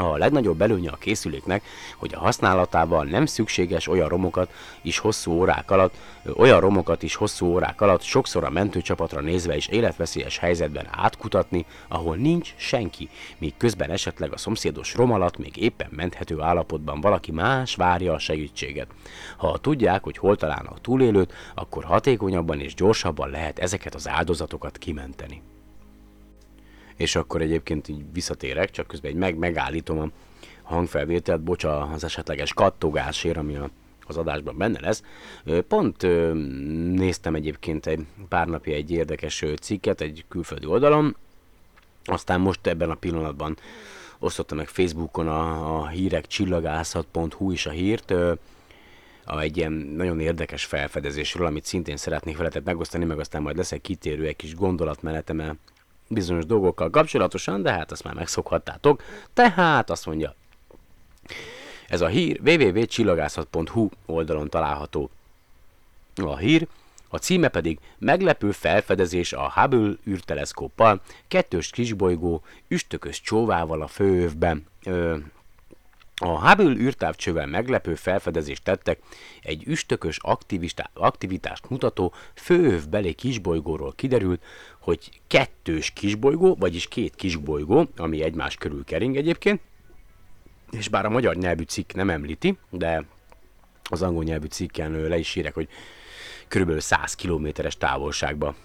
A 0.01 0.17
legnagyobb 0.17 0.61
előnye 0.61 0.89
a 0.89 0.95
készüléknek, 0.95 1.63
hogy 1.97 2.13
a 2.13 2.19
használatával 2.19 3.05
nem 3.05 3.25
szükséges 3.25 3.87
olyan 3.87 4.07
romokat 4.07 4.53
is 4.81 4.97
hosszú 4.97 5.31
órák 5.31 5.71
alatt, 5.71 5.93
olyan 6.35 6.59
romokat 6.59 7.03
is 7.03 7.15
hosszú 7.15 7.45
órák 7.45 7.81
alatt 7.81 8.01
sokszor 8.01 8.43
a 8.43 8.49
mentőcsapatra 8.49 9.21
nézve 9.21 9.55
is 9.55 9.67
életveszélyes 9.67 10.37
helyzetben 10.37 10.87
átkutatni, 10.91 11.65
ahol 11.87 12.15
nincs 12.15 12.53
senki, 12.57 13.09
míg 13.37 13.53
közben 13.57 13.89
esetleg 13.89 14.33
a 14.33 14.37
szomszédos 14.37 14.95
rom 14.95 15.11
alatt 15.11 15.37
még 15.37 15.57
éppen 15.57 15.89
menthető 15.91 16.41
állapotban 16.41 17.01
valaki 17.01 17.31
más 17.31 17.75
várja 17.75 18.13
a 18.13 18.19
segítséget. 18.19 18.87
Ha 19.37 19.57
tudják, 19.57 20.03
hogy 20.03 20.17
hol 20.17 20.35
találnak 20.35 20.81
túlélőt, 20.81 21.33
akkor 21.55 21.83
hatékonyabban 21.83 22.59
és 22.59 22.73
gyorsabban 22.73 23.29
lehet 23.29 23.59
ezeket 23.59 23.95
az 23.95 24.07
áldozatokat 24.07 24.77
kimenteni 24.77 25.41
és 27.01 27.15
akkor 27.15 27.41
egyébként 27.41 27.87
így 27.87 28.03
visszatérek, 28.13 28.71
csak 28.71 28.87
közben 28.87 29.11
egy 29.11 29.17
meg, 29.17 29.37
megállítom 29.37 29.99
a 29.99 30.09
hangfelvételt, 30.61 31.41
bocsa 31.41 31.81
az 31.81 32.03
esetleges 32.03 32.53
kattogásért, 32.53 33.37
ami 33.37 33.55
a, 33.55 33.69
az 34.07 34.17
adásban 34.17 34.57
benne 34.57 34.79
lesz. 34.79 35.03
Pont 35.67 36.01
néztem 36.95 37.35
egyébként 37.35 37.85
egy 37.85 38.05
pár 38.29 38.47
napja 38.47 38.73
egy 38.73 38.91
érdekes 38.91 39.45
cikket 39.61 40.01
egy 40.01 40.25
külföldi 40.27 40.65
oldalon, 40.65 41.15
aztán 42.03 42.39
most 42.41 42.67
ebben 42.67 42.89
a 42.89 42.95
pillanatban 42.95 43.57
osztotta 44.19 44.55
meg 44.55 44.67
Facebookon 44.67 45.27
a, 45.27 45.75
a 45.79 45.87
hírek 45.87 46.27
csillagászat.hu 46.27 47.51
is 47.51 47.65
a 47.65 47.69
hírt, 47.69 48.11
a, 49.25 49.39
egy 49.39 49.57
ilyen 49.57 49.71
nagyon 49.71 50.19
érdekes 50.19 50.65
felfedezésről, 50.65 51.45
amit 51.45 51.65
szintén 51.65 51.97
szeretnék 51.97 52.37
veletek 52.37 52.63
megosztani, 52.63 53.05
meg 53.05 53.19
aztán 53.19 53.41
majd 53.41 53.57
lesz 53.57 53.71
egy 53.71 53.81
kitérő, 53.81 54.25
egy 54.25 54.35
kis 54.35 54.55
gondolatmenetem 54.55 55.57
bizonyos 56.11 56.45
dolgokkal 56.45 56.89
kapcsolatosan, 56.89 57.61
de 57.61 57.71
hát 57.71 57.91
azt 57.91 58.03
már 58.03 58.13
megszokhattátok. 58.13 59.03
Tehát 59.33 59.89
azt 59.89 60.05
mondja, 60.05 60.35
ez 61.87 62.01
a 62.01 62.07
hír 62.07 62.39
www.csillagászat.hu 62.45 63.89
oldalon 64.05 64.49
található 64.49 65.09
a 66.15 66.37
hír, 66.37 66.67
a 67.09 67.17
címe 67.17 67.47
pedig 67.47 67.79
meglepő 67.97 68.51
felfedezés 68.51 69.33
a 69.33 69.51
Hubble 69.55 69.93
űrteleszkóppal, 70.07 71.01
kettős 71.27 71.69
kisbolygó 71.69 72.41
üstökös 72.67 73.21
csóvával 73.21 73.81
a 73.81 73.87
főövben. 73.87 74.65
A 76.23 76.47
Hubble 76.47 76.75
űrtávcsővel 76.75 77.45
meglepő 77.45 77.95
felfedezést 77.95 78.63
tettek 78.63 78.99
egy 79.41 79.63
üstökös 79.67 80.19
aktivitást 80.93 81.69
mutató 81.69 82.13
főövbeli 82.33 83.13
kisbolygóról 83.13 83.93
kiderült, 83.95 84.43
hogy 84.79 85.21
kettős 85.27 85.91
kisbolygó, 85.91 86.55
vagyis 86.59 86.87
két 86.87 87.15
kisbolygó, 87.15 87.87
ami 87.97 88.23
egymás 88.23 88.55
körül 88.55 88.83
kering 88.83 89.17
egyébként, 89.17 89.61
és 90.71 90.87
bár 90.89 91.05
a 91.05 91.09
magyar 91.09 91.35
nyelvű 91.35 91.63
cikk 91.63 91.93
nem 91.93 92.09
említi, 92.09 92.57
de 92.69 93.05
az 93.83 94.01
angol 94.01 94.23
nyelvű 94.23 94.47
cikken 94.47 94.91
le 94.91 95.17
is 95.17 95.35
írek, 95.35 95.53
hogy 95.53 95.67
körülbelül 96.47 96.81
100 96.81 97.15
kilométeres 97.15 97.77
távolságba 97.77 98.55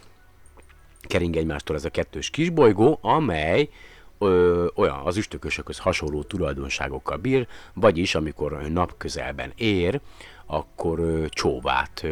kering 1.00 1.36
egymástól 1.36 1.76
ez 1.76 1.84
a 1.84 1.90
kettős 1.90 2.30
kisbolygó, 2.30 2.98
amely 3.02 3.68
ö, 4.18 4.66
olyan 4.74 5.00
az 5.04 5.16
üstökösökhöz 5.16 5.78
hasonló 5.78 6.22
tulajdonságokkal 6.22 7.16
bír, 7.16 7.46
vagyis 7.74 8.14
amikor 8.14 8.52
napközelben 8.52 9.52
ér, 9.56 10.00
akkor 10.46 11.26
csóvát 11.28 12.06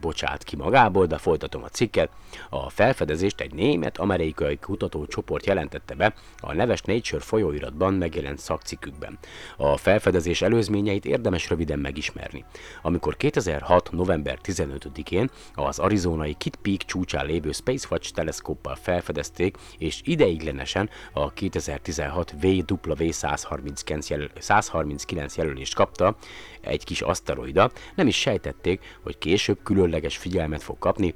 bocsát 0.00 0.42
ki 0.42 0.56
magából, 0.56 1.06
de 1.06 1.18
folytatom 1.18 1.62
a 1.62 1.68
cikket. 1.68 2.10
A 2.50 2.70
felfedezést 2.70 3.40
egy 3.40 3.54
német-amerikai 3.54 4.56
kutatócsoport 4.56 5.46
jelentette 5.46 5.94
be 5.94 6.14
a 6.40 6.52
neves 6.52 6.82
Nature 6.82 7.20
folyóiratban 7.20 7.94
megjelent 7.94 8.38
szakcikkükben. 8.38 9.18
A 9.56 9.76
felfedezés 9.76 10.42
előzményeit 10.42 11.04
érdemes 11.04 11.48
röviden 11.48 11.78
megismerni. 11.78 12.44
Amikor 12.82 13.16
2006. 13.16 13.90
november 13.92 14.38
15-én 14.44 15.30
az 15.54 15.78
arizonai 15.78 16.34
Kitt 16.34 16.56
Peak 16.56 16.82
csúcsán 16.82 17.26
lévő 17.26 17.52
Spacewatch 17.52 18.12
teleszkóppal 18.12 18.74
felfedezték, 18.74 19.56
és 19.78 20.00
ideiglenesen 20.04 20.90
a 21.12 21.32
2016 21.32 22.34
VW139 22.40 24.08
jelöl, 24.08 24.30
139 24.38 25.36
jelölést 25.36 25.74
kapta, 25.74 26.16
egy 26.62 26.84
kis 26.84 27.00
aszteroida, 27.00 27.70
nem 27.94 28.06
is 28.06 28.16
sejtették, 28.16 28.98
hogy 29.02 29.18
később 29.18 29.58
különleges 29.62 30.16
figyelmet 30.16 30.62
fog 30.62 30.78
kapni, 30.78 31.14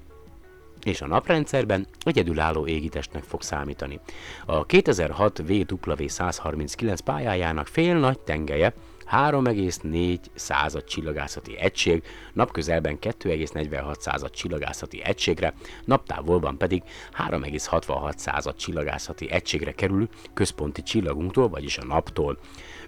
és 0.83 1.01
a 1.01 1.07
naprendszerben 1.07 1.87
egyedülálló 2.01 2.67
égitestnek 2.67 3.23
fog 3.23 3.43
számítani. 3.43 4.01
A 4.47 4.67
2006 4.67 5.43
VW139 5.47 6.99
pályájának 7.05 7.67
fél 7.67 7.99
nagy 7.99 8.19
tengelye 8.19 8.75
3,4 9.11 10.19
század 10.35 10.85
csillagászati 10.85 11.59
egység, 11.59 12.03
napközelben 12.33 12.99
2,46 13.01 14.01
század 14.01 14.31
csillagászati 14.31 15.03
egységre, 15.03 15.55
naptávolban 15.85 16.59
pedig 16.59 16.83
3,66 17.19 18.17
század 18.17 18.57
csillagászati 18.57 19.31
egységre 19.31 19.73
kerül 19.73 20.09
központi 20.35 20.83
csillagunktól, 20.83 21.49
vagyis 21.49 21.79
a 21.79 21.85
naptól. 21.85 22.39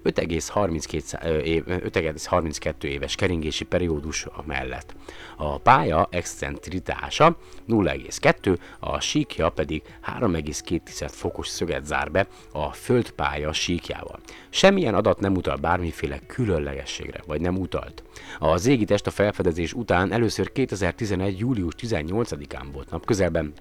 5,32 0.05 2.83
éves 2.83 3.14
keringési 3.14 3.64
periódus 3.64 4.26
mellett. 4.47 4.95
A 5.37 5.59
pálya 5.59 6.09
excentritása 6.11 7.37
0,2, 7.69 8.59
a 8.78 9.00
síkja 9.00 9.49
pedig 9.49 9.83
3,2 10.19 11.09
fokos 11.12 11.49
szöget 11.49 11.87
zár 11.87 12.11
be 12.11 12.26
a 12.52 12.73
földpálya 12.73 13.52
síkjával. 13.52 14.21
Semmilyen 14.49 14.95
adat 14.95 15.21
nem 15.21 15.35
utal 15.35 15.57
bármiféle 15.57 16.19
különlegességre, 16.26 17.21
vagy 17.26 17.40
nem 17.40 17.57
utalt. 17.57 18.02
Az 18.38 18.67
égitest 18.67 19.07
a 19.07 19.11
felfedezés 19.11 19.73
után 19.73 20.12
először 20.12 20.52
2011. 20.52 21.38
július 21.38 21.75
18-án 21.78 22.67
volt 22.73 22.90
napközelben, 22.90 23.52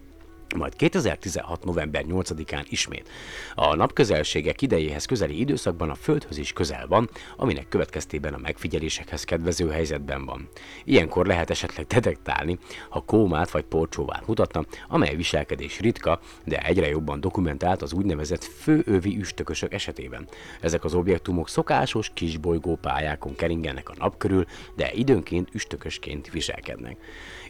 majd 0.55 0.75
2016. 0.75 1.65
november 1.65 2.03
8-án 2.07 2.65
ismét. 2.69 3.09
A 3.55 3.75
napközelségek 3.75 4.61
idejéhez 4.61 5.05
közeli 5.05 5.39
időszakban 5.39 5.89
a 5.89 5.95
Földhöz 5.95 6.37
is 6.37 6.53
közel 6.53 6.87
van, 6.87 7.09
aminek 7.35 7.67
következtében 7.67 8.33
a 8.33 8.37
megfigyelésekhez 8.37 9.23
kedvező 9.23 9.69
helyzetben 9.69 10.25
van. 10.25 10.49
Ilyenkor 10.83 11.25
lehet 11.25 11.49
esetleg 11.49 11.85
detektálni, 11.85 12.57
ha 12.89 13.03
kómát 13.05 13.51
vagy 13.51 13.63
porcsóvát 13.63 14.27
mutatna, 14.27 14.65
amely 14.87 15.15
viselkedés 15.15 15.79
ritka, 15.79 16.19
de 16.45 16.57
egyre 16.57 16.87
jobban 16.87 17.19
dokumentált 17.19 17.81
az 17.81 17.93
úgynevezett 17.93 18.43
főövi 18.43 19.17
üstökösök 19.17 19.73
esetében. 19.73 20.27
Ezek 20.61 20.83
az 20.83 20.93
objektumok 20.93 21.49
szokásos 21.49 22.11
kisbolygó 22.13 22.75
pályákon 22.75 23.35
keringenek 23.35 23.89
a 23.89 23.93
nap 23.97 24.17
körül, 24.17 24.45
de 24.75 24.91
időnként 24.93 25.49
üstökösként 25.53 26.31
viselkednek. 26.31 26.97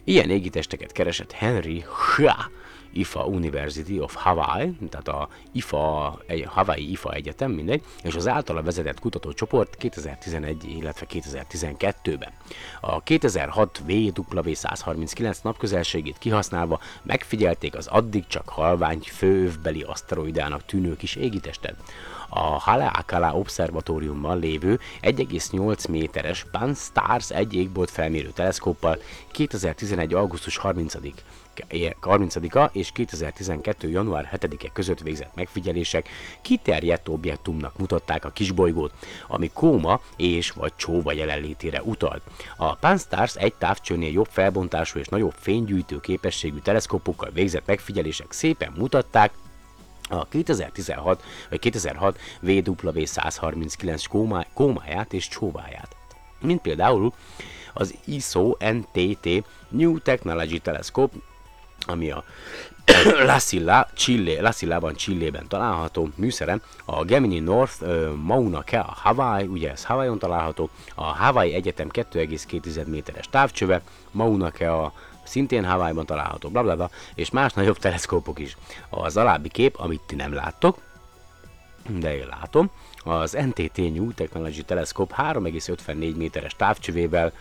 Ilyen 0.04 0.30
égitesteket 0.30 0.92
keresett 0.92 1.32
Henry 1.32 1.84
Hua, 2.16 2.50
IFA 2.92 3.24
University 3.24 4.00
of 4.00 4.14
Hawaii, 4.14 4.76
tehát 4.90 5.08
a 5.08 5.28
IFA, 5.52 6.18
egy 6.26 6.44
Hawaii 6.48 6.90
IFA 6.90 7.12
Egyetem, 7.12 7.50
mindegy, 7.50 7.82
és 8.02 8.14
az 8.14 8.28
általa 8.28 8.62
vezetett 8.62 9.00
kutatócsoport 9.00 9.76
2011, 9.76 10.64
illetve 10.64 11.06
2012-ben. 11.10 12.32
A 12.80 13.02
2006 13.02 13.82
VW139 13.88 15.42
napközelségét 15.42 16.18
kihasználva 16.18 16.80
megfigyelték 17.02 17.76
az 17.76 17.86
addig 17.86 18.26
csak 18.26 18.48
halvány 18.48 19.00
főövbeli 19.00 19.82
aszteroidának 19.82 20.64
tűnő 20.64 20.96
kis 20.96 21.14
égitestet. 21.14 21.76
A 22.28 22.40
Haleakala 22.40 23.34
Obszervatóriumban 23.34 24.38
lévő 24.38 24.78
1,8 25.02 25.88
méteres 25.88 26.46
Pan-STARRS 26.50 27.30
egy 27.30 27.54
égbolt 27.54 27.90
felmérő 27.90 28.30
teleszkóppal 28.30 28.98
2011. 29.30 30.14
augusztus 30.14 30.56
30 30.56 30.94
30-a 31.68 32.70
és 32.72 32.92
2012. 32.92 33.88
január 33.88 34.38
7-e 34.40 34.68
között 34.72 35.00
végzett 35.00 35.34
megfigyelések 35.34 36.08
kiterjedt 36.40 37.08
objektumnak 37.08 37.78
mutatták 37.78 38.24
a 38.24 38.30
kisbolygót, 38.30 38.92
ami 39.28 39.50
kóma 39.52 40.00
és 40.16 40.50
vagy 40.50 40.72
csóva 40.76 41.12
jelenlétére 41.12 41.82
utalt. 41.82 42.22
A 42.56 42.74
Pan-STARRS 42.74 43.34
egy 43.36 43.54
távcsőnél 43.54 44.12
jobb 44.12 44.28
felbontású 44.30 44.98
és 44.98 45.06
nagyobb 45.06 45.34
fénygyűjtő 45.38 46.00
képességű 46.00 46.58
teleszkópokkal 46.58 47.30
végzett 47.30 47.66
megfigyelések 47.66 48.32
szépen 48.32 48.72
mutatták, 48.76 49.32
a 50.10 50.24
2016 50.28 51.22
vagy 51.50 51.58
2006 51.58 52.18
VW139 52.42 54.04
kómá, 54.08 54.46
kómáját 54.54 55.12
és 55.12 55.28
csóváját. 55.28 55.96
Mint 56.40 56.60
például 56.60 57.12
az 57.72 57.94
ISO 58.04 58.56
NTT 58.58 59.28
New 59.68 59.98
Technology 59.98 60.60
Telescope, 60.60 61.16
ami 61.88 62.10
a 62.10 62.24
La 63.26 63.38
Silla, 63.38 63.88
Chile, 63.94 64.40
La 64.40 64.52
Sillában, 64.52 64.94
található 65.48 66.08
műszere, 66.14 66.60
a 66.84 67.04
Gemini 67.04 67.38
North 67.38 67.84
Mauna 68.22 68.62
Kea 68.62 68.96
Hawaii, 69.02 69.46
ugye 69.46 69.70
ez 69.70 69.84
Hawaii-on 69.84 70.18
található, 70.18 70.70
a 70.94 71.04
Hawaii 71.04 71.54
Egyetem 71.54 71.88
2,2 71.92 72.86
méteres 72.86 73.26
távcsöve, 73.30 73.82
Mauna 74.10 74.50
Kea 74.50 74.92
szintén 75.22 75.64
Hawaii-ban 75.64 76.06
található, 76.06 76.48
bla, 76.48 76.62
bla, 76.62 76.76
bla, 76.76 76.90
és 77.14 77.30
más 77.30 77.52
nagyobb 77.52 77.78
teleszkópok 77.78 78.38
is. 78.38 78.56
Az 78.90 79.16
alábbi 79.16 79.48
kép, 79.48 79.78
amit 79.78 80.02
ti 80.06 80.14
nem 80.14 80.32
láttok, 80.32 80.78
de 81.88 82.16
én 82.16 82.26
látom, 82.40 82.70
az 83.04 83.32
NTT 83.32 83.76
New 83.76 84.12
Technology 84.12 84.64
Telescope 84.64 85.14
3,54 85.18 86.16
méteres 86.16 86.56
távcsövével 86.56 87.32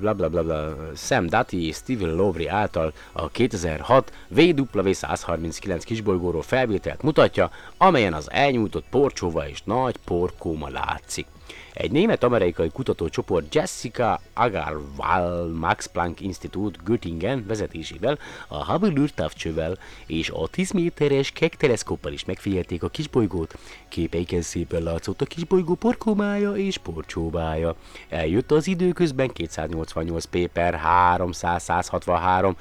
bla 0.00 0.12
bla 0.14 0.28
bla 0.28 0.76
Sam 0.96 1.26
Dati 1.26 1.66
és 1.66 1.76
Steven 1.76 2.14
Lowry 2.14 2.46
által 2.46 2.92
a 3.12 3.28
2006 3.28 4.12
VW139 4.36 5.82
kisbolygóról 5.84 6.42
felvételt 6.42 7.02
mutatja, 7.02 7.50
amelyen 7.76 8.12
az 8.12 8.30
elnyújtott 8.30 8.84
porcsóva 8.90 9.48
és 9.48 9.62
nagy 9.62 9.96
porkóma 10.04 10.68
látszik. 10.68 11.26
Egy 11.72 11.90
német-amerikai 11.90 12.70
kutatócsoport 12.70 13.54
Jessica 13.54 14.20
Agarwal 14.34 15.48
Max 15.48 15.86
Planck 15.86 16.20
Institute 16.20 16.78
Göttingen 16.84 17.44
vezetésével, 17.46 18.18
a 18.48 18.72
Hubble 18.72 19.00
űrtávcsővel 19.00 19.78
és 20.06 20.30
a 20.30 20.46
10 20.46 20.70
méteres 20.70 21.30
Keck 21.30 21.56
teleszkóppal 21.56 22.12
is 22.12 22.24
megfigyelték 22.24 22.82
a 22.82 22.88
kisbolygót. 22.88 23.58
Képeiken 23.88 24.42
szépen 24.42 24.82
látszott 24.82 25.20
a 25.20 25.26
kisbolygó 25.26 25.74
porkomája 25.74 26.52
és 26.52 26.78
porcsóbája. 26.78 27.74
Eljött 28.08 28.50
az 28.50 28.66
időközben 28.66 29.28
288 29.28 30.24
p 30.24 30.46
per 30.46 30.74
363 30.74 32.56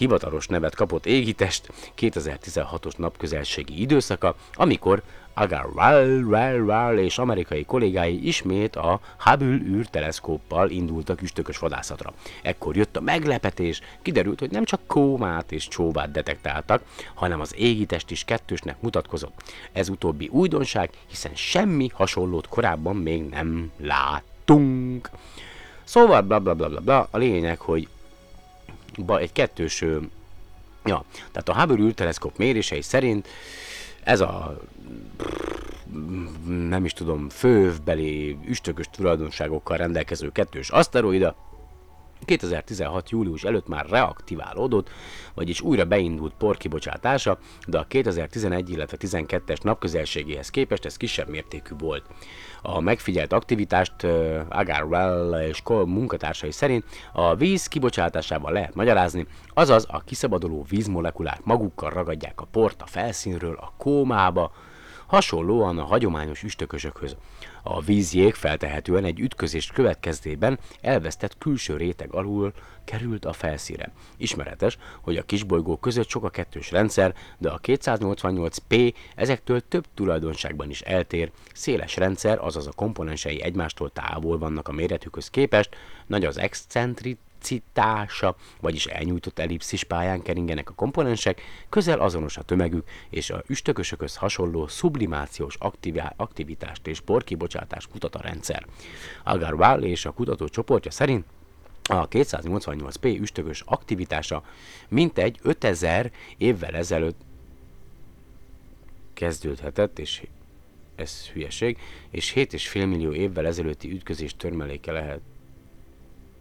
hivatalos 0.00 0.46
nevet 0.46 0.74
kapott 0.74 1.06
égitest 1.06 1.72
2016-os 1.98 2.96
napközelségi 2.96 3.80
időszaka, 3.80 4.34
amikor 4.52 5.02
Agarwal 5.40 6.98
és 6.98 7.18
amerikai 7.18 7.64
kollégái 7.64 8.26
ismét 8.26 8.76
a 8.76 9.00
Hubble 9.18 9.46
űrteleszkóppal 9.46 10.70
indultak 10.70 11.22
üstökös 11.22 11.58
vadászatra. 11.58 12.12
Ekkor 12.42 12.76
jött 12.76 12.96
a 12.96 13.00
meglepetés, 13.00 13.80
kiderült, 14.02 14.38
hogy 14.38 14.50
nem 14.50 14.64
csak 14.64 14.80
kómát 14.86 15.52
és 15.52 15.68
csóvát 15.68 16.10
detektáltak, 16.10 16.82
hanem 17.14 17.40
az 17.40 17.54
égitest 17.56 18.10
is 18.10 18.24
kettősnek 18.24 18.80
mutatkozott. 18.80 19.42
Ez 19.72 19.88
utóbbi 19.88 20.28
újdonság, 20.28 20.90
hiszen 21.06 21.34
semmi 21.34 21.90
hasonlót 21.94 22.48
korábban 22.48 22.96
még 22.96 23.28
nem 23.28 23.70
láttunk. 23.76 25.10
Szóval 25.84 26.20
bla 26.20 26.38
bla 26.38 26.54
bla 26.54 26.68
bla 26.68 26.80
bla, 26.80 27.08
a 27.10 27.18
lényeg, 27.18 27.58
hogy 27.58 27.88
egy 29.06 29.32
kettős 29.32 29.84
Ja, 30.84 31.04
tehát 31.32 31.48
a 31.48 31.60
Hubble 31.60 31.84
űrteleszkóp 31.84 32.36
mérései 32.36 32.82
szerint 32.82 33.28
ez 34.02 34.20
a 34.20 34.60
nem 36.68 36.84
is 36.84 36.92
tudom, 36.92 37.28
fővbeli 37.28 38.38
üstökös 38.46 38.86
tulajdonságokkal 38.90 39.76
rendelkező 39.76 40.28
kettős 40.28 40.70
aszteroida 40.70 41.36
2016. 42.24 43.10
július 43.10 43.44
előtt 43.44 43.68
már 43.68 43.86
reaktiválódott, 43.86 44.90
vagyis 45.34 45.60
újra 45.60 45.84
beindult 45.84 46.34
porkibocsátása, 46.38 47.38
de 47.66 47.78
a 47.78 47.84
2011, 47.84 48.70
illetve 48.70 48.96
12-es 49.00 49.62
napközelségéhez 49.62 50.50
képest 50.50 50.84
ez 50.84 50.96
kisebb 50.96 51.28
mértékű 51.28 51.74
volt. 51.78 52.04
A 52.62 52.80
megfigyelt 52.80 53.32
aktivitást 53.32 54.06
Agarwell 54.48 55.46
és 55.48 55.62
munkatársai 55.66 56.52
szerint 56.52 56.84
a 57.12 57.34
víz 57.34 57.66
kibocsátásával 57.66 58.52
lehet 58.52 58.74
magyarázni, 58.74 59.26
azaz 59.54 59.86
a 59.88 60.00
kiszabaduló 60.04 60.66
vízmolekulák 60.68 61.44
magukkal 61.44 61.90
ragadják 61.90 62.40
a 62.40 62.46
port 62.50 62.82
a 62.82 62.86
felszínről 62.86 63.54
a 63.54 63.72
kómába, 63.76 64.52
hasonlóan 65.10 65.78
a 65.78 65.84
hagyományos 65.84 66.42
üstökösökhöz. 66.42 67.16
A 67.62 67.80
vízjég 67.80 68.34
feltehetően 68.34 69.04
egy 69.04 69.20
ütközés 69.20 69.66
következtében 69.66 70.58
elvesztett 70.80 71.38
külső 71.38 71.76
réteg 71.76 72.14
alul 72.14 72.52
került 72.84 73.24
a 73.24 73.32
felszíre. 73.32 73.92
Ismeretes, 74.16 74.78
hogy 75.00 75.16
a 75.16 75.22
kisbolygó 75.22 75.76
között 75.76 76.08
sok 76.08 76.24
a 76.24 76.30
kettős 76.30 76.70
rendszer, 76.70 77.14
de 77.38 77.48
a 77.48 77.60
288P 77.60 78.94
ezektől 79.14 79.68
több 79.68 79.86
tulajdonságban 79.94 80.70
is 80.70 80.80
eltér. 80.80 81.30
Széles 81.54 81.96
rendszer, 81.96 82.38
azaz 82.38 82.66
a 82.66 82.72
komponensei 82.72 83.42
egymástól 83.42 83.90
távol 83.90 84.38
vannak 84.38 84.68
a 84.68 84.72
méretükhöz 84.72 85.30
képest, 85.30 85.76
nagy 86.06 86.24
az 86.24 86.38
excentrit, 86.38 87.18
citása, 87.40 88.36
vagyis 88.60 88.86
elnyújtott 88.86 89.38
ellipszis 89.38 89.84
pályán 89.84 90.22
keringenek 90.22 90.70
a 90.70 90.74
komponensek, 90.74 91.42
közel 91.68 92.00
azonos 92.00 92.36
a 92.36 92.42
tömegük, 92.42 92.88
és 93.10 93.30
a 93.30 93.42
üstökösökhöz 93.46 94.16
hasonló 94.16 94.66
sublimációs 94.66 95.56
aktivitást 96.16 96.86
és 96.86 97.00
porkibocsátást 97.00 97.92
mutat 97.92 98.14
a 98.14 98.20
rendszer. 98.20 98.66
Agarwal 99.24 99.82
és 99.82 100.04
a 100.04 100.10
kutató 100.10 100.48
csoportja 100.48 100.90
szerint 100.90 101.24
a 101.82 102.08
288p 102.08 103.20
üstökös 103.20 103.62
aktivitása 103.66 104.42
mintegy 104.88 105.38
5000 105.42 106.10
évvel 106.36 106.74
ezelőtt 106.74 107.20
kezdődhetett, 109.14 109.98
és 109.98 110.26
ez 110.94 111.26
hülyeség, 111.26 111.78
és 112.10 112.32
7,5 112.34 112.88
millió 112.88 113.12
évvel 113.12 113.46
ezelőtti 113.46 113.90
ütközés 113.90 114.36
törmeléke 114.36 114.92
lehet 114.92 115.20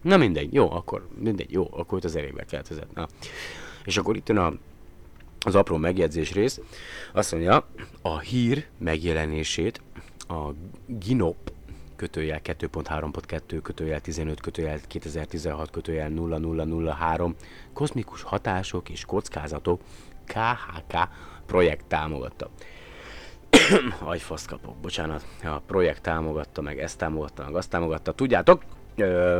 Na 0.01 0.17
mindegy, 0.17 0.53
jó, 0.53 0.71
akkor 0.71 1.07
mindegy, 1.17 1.51
jó, 1.51 1.67
akkor 1.71 1.97
itt 1.97 2.03
az 2.03 2.15
erébe 2.15 2.45
keltezett. 2.45 2.93
Na. 2.93 3.07
És 3.85 3.97
akkor 3.97 4.15
itt 4.15 4.27
jön 4.27 4.37
a, 4.37 4.53
az 5.45 5.55
apró 5.55 5.77
megjegyzés 5.77 6.33
rész. 6.33 6.59
Azt 7.13 7.31
mondja, 7.31 7.67
a 8.01 8.19
hír 8.19 8.65
megjelenését 8.77 9.81
a 10.27 10.49
Ginop 10.85 11.51
kötőjel 11.95 12.41
2.3.2 12.43 13.59
kötőjel 13.63 14.01
15 14.01 14.41
kötőjel 14.41 14.79
2016 14.87 15.69
kötőjel 15.69 16.09
0003 16.09 17.35
kozmikus 17.73 18.21
hatások 18.21 18.89
és 18.89 19.05
kockázatok 19.05 19.81
KHK 20.25 21.09
projekt 21.45 21.85
támogatta. 21.85 22.49
Agyfasz 23.99 24.45
kapok, 24.45 24.75
bocsánat. 24.75 25.25
A 25.43 25.59
projekt 25.59 26.01
támogatta, 26.01 26.61
meg 26.61 26.79
ezt 26.79 26.97
támogatta, 26.97 27.43
meg 27.43 27.55
azt 27.55 27.69
támogatta. 27.69 28.11
Tudjátok, 28.11 28.63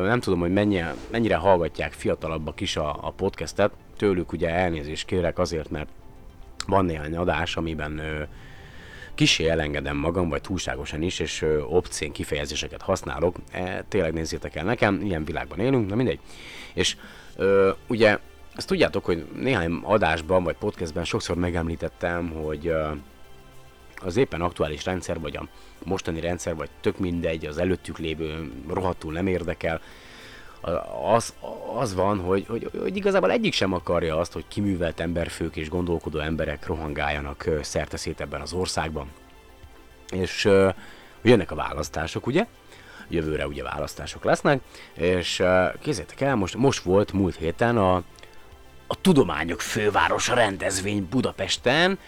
nem 0.04 0.20
tudom, 0.20 0.40
hogy 0.40 0.54
mennyire, 0.54 0.96
mennyire 1.12 1.36
hallgatják 1.36 1.92
fiatalabbak 1.92 2.62
is 2.62 2.76
a, 2.76 2.98
a 3.02 3.12
podcastet, 3.12 3.72
tőlük 3.98 4.32
ugye 4.32 4.50
elnézést 4.50 5.06
kérek 5.06 5.40
azért, 5.40 5.70
mert 5.70 5.90
van 6.68 6.86
néhány 6.86 7.16
adás, 7.16 7.56
amiben 7.56 7.98
ö, 7.98 8.24
kisé 9.16 9.48
elengedem 9.48 9.98
magam, 9.98 10.30
vagy 10.30 10.42
túlságosan 10.42 11.02
is, 11.02 11.20
és 11.20 11.42
ö, 11.42 11.80
kifejezéseket 12.12 12.82
használok. 12.82 13.36
E, 13.52 13.84
tényleg 13.90 14.14
nézzétek 14.14 14.56
el 14.56 14.64
nekem, 14.64 15.02
ilyen 15.02 15.26
világban 15.26 15.60
élünk, 15.60 15.90
na 15.90 15.96
mindegy. 15.96 16.20
És 16.74 16.98
ö, 17.36 17.72
ugye 17.88 18.18
azt 18.56 18.68
tudjátok, 18.68 19.06
hogy 19.06 19.26
néhány 19.36 19.80
adásban, 19.84 20.44
vagy 20.44 20.56
podcastben 20.56 21.04
sokszor 21.04 21.36
megemlítettem, 21.36 22.30
hogy 22.30 22.68
ö, 22.68 22.92
az 24.02 24.18
éppen 24.18 24.42
aktuális 24.42 24.86
rendszer, 24.86 25.20
vagy 25.20 25.36
a 25.36 25.48
mostani 25.84 26.20
rendszer, 26.20 26.56
vagy 26.56 26.70
tök 26.82 26.98
mindegy, 26.98 27.46
az 27.46 27.58
előttük 27.58 27.98
lévő 27.98 28.52
rohadtul 28.68 29.14
nem 29.14 29.28
érdekel, 29.28 29.82
az, 31.14 31.34
az 31.76 31.94
van, 31.96 32.20
hogy, 32.20 32.46
hogy, 32.48 32.70
hogy 32.80 32.96
igazából 32.96 33.32
egyik 33.32 33.54
sem 33.54 33.74
akarja 33.74 34.18
azt, 34.18 34.34
hogy 34.34 34.46
kiművelt 34.48 35.00
emberfők 35.00 35.56
és 35.56 35.70
gondolkodó 35.70 36.20
emberek 36.20 36.66
rohangáljanak 36.66 37.50
szerte 37.62 37.98
ebben 38.18 38.42
az 38.42 38.54
országban. 38.54 39.08
És 40.12 40.50
jönnek 41.22 41.52
a 41.52 41.56
választások, 41.56 42.28
ugye? 42.28 42.46
Jövőre 43.08 43.48
ugye 43.48 43.64
választások 43.64 44.24
lesznek, 44.24 44.62
és 44.94 45.40
ö, 45.40 45.66
kézzétek 45.80 46.22
el, 46.22 46.36
most, 46.36 46.56
most 46.56 46.84
volt 46.84 47.14
múlt 47.14 47.36
héten 47.36 47.78
a, 47.78 48.04
a 48.92 49.02
Tudományok 49.02 49.62
Fővárosa 49.62 50.34
rendezvény 50.34 51.08
Budapesten. 51.10 52.00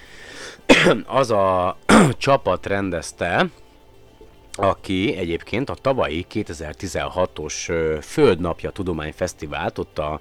az 1.05 1.31
a 1.31 1.77
csapat 2.17 2.65
rendezte, 2.65 3.49
aki 4.51 5.15
egyébként 5.15 5.69
a 5.69 5.75
tavalyi 5.75 6.25
2016-os 6.33 7.69
ö, 7.69 7.97
Földnapja 8.01 8.69
Tudományfesztivált 8.69 9.77
ott 9.77 9.99
a, 9.99 10.19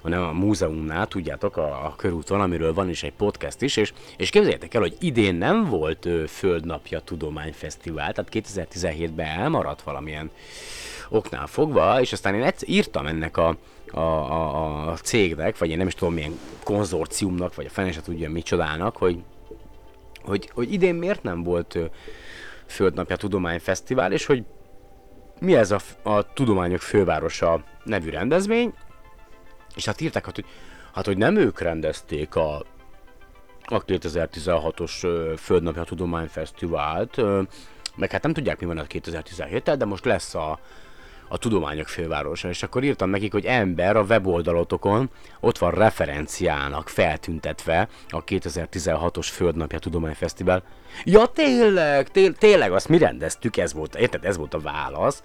a, 0.00 0.08
nem 0.08 0.22
a 0.22 0.32
múzeumnál, 0.32 1.06
tudjátok, 1.06 1.56
a, 1.56 1.84
a 1.84 1.94
körúton, 1.96 2.40
amiről 2.40 2.74
van 2.74 2.88
is 2.88 3.02
egy 3.02 3.12
podcast 3.12 3.62
is, 3.62 3.76
és, 3.76 3.92
és 4.16 4.30
képzeljétek 4.30 4.74
el, 4.74 4.80
hogy 4.80 4.96
idén 5.00 5.34
nem 5.34 5.64
volt 5.64 6.06
ö, 6.06 6.24
Földnapja 6.26 7.00
Tudományfesztivál, 7.00 8.12
tehát 8.12 8.30
2017-ben 8.34 9.26
elmaradt 9.26 9.82
valamilyen 9.82 10.30
oknál 11.08 11.46
fogva, 11.46 12.00
és 12.00 12.12
aztán 12.12 12.34
én 12.34 12.42
egyszer 12.42 12.68
írtam 12.68 13.06
ennek 13.06 13.36
a, 13.36 13.56
a, 13.90 14.00
a, 14.00 14.90
a 14.90 14.96
cégnek, 14.96 15.58
vagy 15.58 15.70
én 15.70 15.76
nem 15.76 15.86
is 15.86 15.94
tudom 15.94 16.14
milyen 16.14 16.38
konzorciumnak, 16.62 17.54
vagy 17.54 17.66
a 17.66 17.70
fene 17.70 17.92
se 17.92 18.00
tudja 18.00 18.30
micsodának, 18.30 18.96
hogy, 18.96 19.22
hogy, 20.22 20.50
hogy 20.54 20.72
idén 20.72 20.94
miért 20.94 21.22
nem 21.22 21.42
volt 21.42 21.78
Földnapja 22.66 23.16
Tudományfesztivál, 23.16 24.12
és 24.12 24.26
hogy 24.26 24.44
mi 25.40 25.54
ez 25.54 25.70
a, 25.70 25.78
a 26.02 26.32
Tudományok 26.32 26.80
Fővárosa 26.80 27.64
nevű 27.84 28.10
rendezvény, 28.10 28.74
és 29.74 29.84
hát 29.84 30.00
írták, 30.00 30.24
hát, 30.24 30.34
hogy, 30.34 30.44
hát, 30.94 31.06
hogy 31.06 31.16
nem 31.16 31.36
ők 31.36 31.60
rendezték 31.60 32.34
a, 32.34 32.56
a 33.64 33.84
2016-os 33.84 35.04
ö, 35.04 35.32
Földnapja 35.36 35.84
Tudományfesztivált, 35.84 37.20
meg 37.96 38.10
hát 38.10 38.22
nem 38.22 38.32
tudják 38.32 38.60
mi 38.60 38.66
van 38.66 38.78
a 38.78 38.84
2017-tel, 38.84 39.74
de 39.78 39.84
most 39.84 40.04
lesz 40.04 40.34
a, 40.34 40.58
a 41.28 41.38
tudományok 41.38 41.88
fővárosa, 41.88 42.48
és 42.48 42.62
akkor 42.62 42.84
írtam 42.84 43.10
nekik, 43.10 43.32
hogy 43.32 43.44
ember 43.44 43.96
a 43.96 44.02
weboldalotokon 44.02 45.10
ott 45.40 45.58
van 45.58 45.70
referenciának 45.70 46.88
feltüntetve 46.88 47.88
a 48.08 48.24
2016-os 48.24 49.26
Földnapja 49.32 49.78
Tudományfesztivál. 49.78 50.62
Ja 51.04 51.26
tényleg, 51.26 52.08
té- 52.08 52.38
tényleg, 52.38 52.72
azt 52.72 52.88
mi 52.88 52.98
rendeztük, 52.98 53.56
ez 53.56 53.72
volt, 53.72 53.94
érted, 53.94 54.24
ez 54.24 54.36
volt 54.36 54.54
a 54.54 54.60
válasz. 54.60 55.22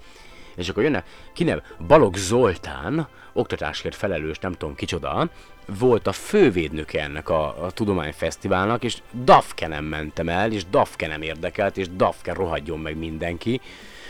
És 0.55 0.69
akkor 0.69 0.83
jönne, 0.83 1.03
kinev, 1.33 1.59
Balog 1.87 2.15
Zoltán, 2.15 3.07
oktatásért 3.33 3.95
felelős, 3.95 4.39
nem 4.39 4.51
tudom 4.51 4.75
kicsoda, 4.75 5.29
volt 5.65 6.07
a 6.07 6.11
fővédnöke 6.11 7.01
ennek 7.01 7.29
a, 7.29 7.63
a 7.65 7.71
tudományfesztiválnak, 7.71 8.83
és 8.83 8.97
Dafkenem 9.23 9.85
mentem 9.85 10.29
el, 10.29 10.51
és 10.51 10.65
Dafkenem 10.69 11.21
érdekelt, 11.21 11.77
és 11.77 11.87
Dafke 11.95 12.33
rohadjon 12.33 12.79
meg 12.79 12.97
mindenki, 12.97 13.61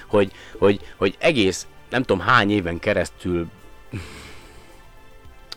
hogy, 0.07 0.31
hogy, 0.57 0.79
hogy 0.97 1.15
egész 1.19 1.67
nem 1.93 2.03
tudom 2.03 2.25
hány 2.25 2.51
éven 2.51 2.79
keresztül 2.79 3.47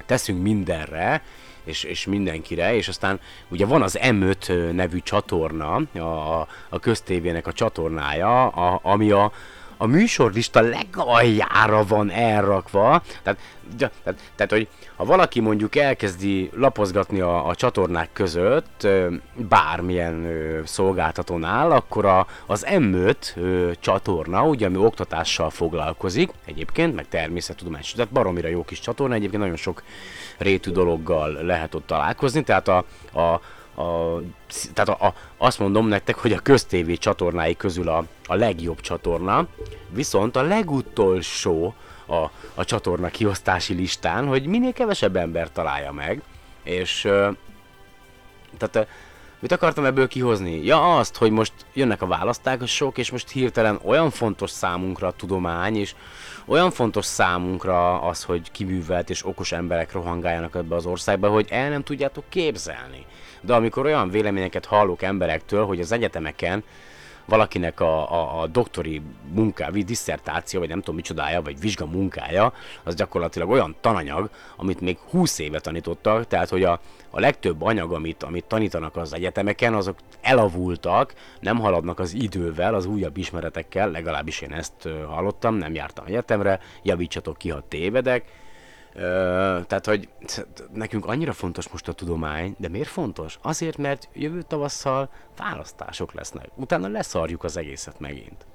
teszünk 0.07 0.43
mindenre, 0.43 1.23
és, 1.65 1.85
és 1.85 2.07
mindenkire, 2.07 2.75
és 2.75 2.89
aztán 2.89 3.21
ugye 3.49 3.67
van 3.67 3.83
az 3.83 3.99
M5 4.03 4.73
nevű 4.73 4.99
csatorna, 4.99 5.75
a, 5.95 6.41
a 6.69 6.79
köztévének 6.81 7.47
a 7.47 7.53
csatornája, 7.53 8.49
a, 8.49 8.81
ami 8.83 9.11
a, 9.11 9.33
a 9.77 9.87
műsorlista 9.87 10.61
legaljára 10.61 11.85
van 11.85 12.11
elrakva, 12.11 13.03
tehát, 13.23 13.41
tehát, 13.79 14.21
tehát, 14.35 14.53
hogy 14.53 14.69
ha 14.97 15.05
valaki 15.05 15.41
mondjuk 15.41 15.77
elkezdi 15.77 16.51
lapozgatni 16.55 17.21
a, 17.21 17.49
a 17.49 17.55
csatornák 17.55 18.09
között 18.13 18.87
bármilyen 19.35 20.25
ö, 20.25 20.61
szolgáltatónál, 20.65 21.71
akkor 21.71 22.05
a, 22.05 22.27
az 22.47 22.67
M5 22.71 23.15
ö, 23.37 23.71
csatorna, 23.81 24.43
ugye, 24.43 24.67
ami 24.67 24.77
oktatással 24.77 25.51
foglalkozik, 25.51 26.31
egyébként, 26.45 26.95
meg 26.95 27.09
természettudomány, 27.09 27.83
tehát 27.95 28.13
baromira 28.13 28.49
jó 28.49 28.65
kis 28.65 28.81
csatorna, 28.81 29.15
egyébként 29.15 29.43
nagyon 29.43 29.57
sok 29.57 29.83
rétű 30.39 30.71
dologgal 30.71 31.33
lehet 31.33 31.75
ott 31.75 31.87
találkozni, 31.87 32.43
tehát 32.43 32.69
a, 32.69 32.85
a 33.21 33.41
a, 33.77 34.21
tehát 34.75 35.01
a, 35.01 35.07
a, 35.07 35.15
azt 35.37 35.59
mondom 35.59 35.89
nektek, 35.89 36.15
hogy 36.17 36.33
a 36.33 36.39
köztévé 36.39 36.97
csatornái 36.97 37.57
közül 37.57 37.89
a, 37.89 38.05
a 38.27 38.35
legjobb 38.35 38.81
csatorna, 38.81 39.47
viszont 39.89 40.37
a 40.37 40.43
legutolsó 40.43 41.75
a, 42.07 42.31
a 42.55 42.65
csatorna 42.65 43.09
kiosztási 43.09 43.75
listán, 43.75 44.27
hogy 44.27 44.47
minél 44.47 44.73
kevesebb 44.73 45.17
ember 45.17 45.51
találja 45.53 45.93
meg, 45.93 46.23
és 46.63 47.01
tehát 48.59 48.89
mit 49.39 49.53
akartam 49.53 49.85
ebből 49.85 50.09
kihozni? 50.09 50.65
Ja 50.65 50.99
azt, 50.99 51.17
hogy 51.17 51.31
most 51.31 51.53
jönnek 51.73 52.03
a 52.03 52.07
választások, 52.07 52.99
és 52.99 53.11
most 53.11 53.31
hirtelen 53.31 53.81
olyan 53.85 54.11
fontos 54.11 54.51
számunkra 54.51 55.07
a 55.07 55.13
tudomány, 55.13 55.77
és 55.77 55.95
olyan 56.47 56.71
fontos 56.71 57.05
számunkra 57.05 58.01
az, 58.01 58.25
hogy 58.25 58.51
kiművelt 58.51 59.11
és 59.11 59.27
okos 59.27 59.53
emberek 59.53 59.93
rohangáljanak 59.93 60.55
ebbe 60.55 60.75
az 60.75 60.87
országba, 60.87 61.29
hogy 61.29 61.47
el 61.51 61.69
nem 61.69 61.83
tudjátok 61.83 62.25
képzelni 62.29 63.07
de 63.47 63.55
amikor 63.55 63.85
olyan 63.85 64.11
véleményeket 64.11 64.65
hallok 64.65 65.03
emberektől, 65.03 65.67
hogy 65.67 65.81
az 65.81 65.93
egyetemeken 65.93 66.65
valakinek 67.27 67.81
a, 67.81 68.13
a, 68.13 68.41
a 68.41 68.47
doktori 68.47 69.03
munká, 69.33 69.71
vagy 69.71 69.85
diszertáció, 69.85 70.61
vagy 70.61 70.69
nem 70.69 70.79
tudom 70.79 70.95
micsodája, 70.95 71.43
vagy 71.43 71.61
vizsga 71.61 71.87
munkája, 71.87 72.53
az 72.83 72.95
gyakorlatilag 72.95 73.51
olyan 73.51 73.77
tananyag, 73.81 74.31
amit 74.57 74.81
még 74.81 74.99
20 75.11 75.39
éve 75.39 75.61
tanítottak, 75.61 76.27
tehát 76.27 76.49
hogy 76.49 76.65
a, 76.65 76.81
a 77.11 77.21
legtöbb 77.21 77.63
anyag, 77.63 77.93
amit, 77.93 78.23
amit 78.23 78.45
tanítanak 78.45 78.97
az 78.97 79.15
egyetemeken, 79.15 79.75
azok 79.75 79.99
elavultak, 80.21 81.15
nem 81.41 81.59
haladnak 81.59 81.99
az 81.99 82.15
idővel, 82.15 82.75
az 82.75 82.87
újabb 82.87 83.17
ismeretekkel, 83.17 83.91
legalábbis 83.91 84.41
én 84.41 84.53
ezt 84.53 84.89
hallottam, 85.07 85.55
nem 85.55 85.75
jártam 85.75 86.05
egyetemre, 86.07 86.61
javítsatok 86.83 87.39
ki, 87.39 87.51
ha 87.51 87.65
tévedek, 87.69 88.25
tehát, 89.67 89.87
hogy 89.87 90.09
nekünk 90.73 91.07
annyira 91.07 91.33
fontos 91.33 91.69
most 91.69 91.89
a 91.89 91.93
tudomány, 91.93 92.55
de 92.59 92.69
miért 92.69 92.89
fontos? 92.89 93.39
Azért, 93.43 93.77
mert 93.77 94.09
jövő 94.13 94.43
tavasszal 94.43 95.11
választások 95.37 96.13
lesznek. 96.13 96.49
Utána 96.55 96.89
leszarjuk 96.89 97.45
az 97.45 97.57
egészet 97.57 98.01
megint. 98.01 98.47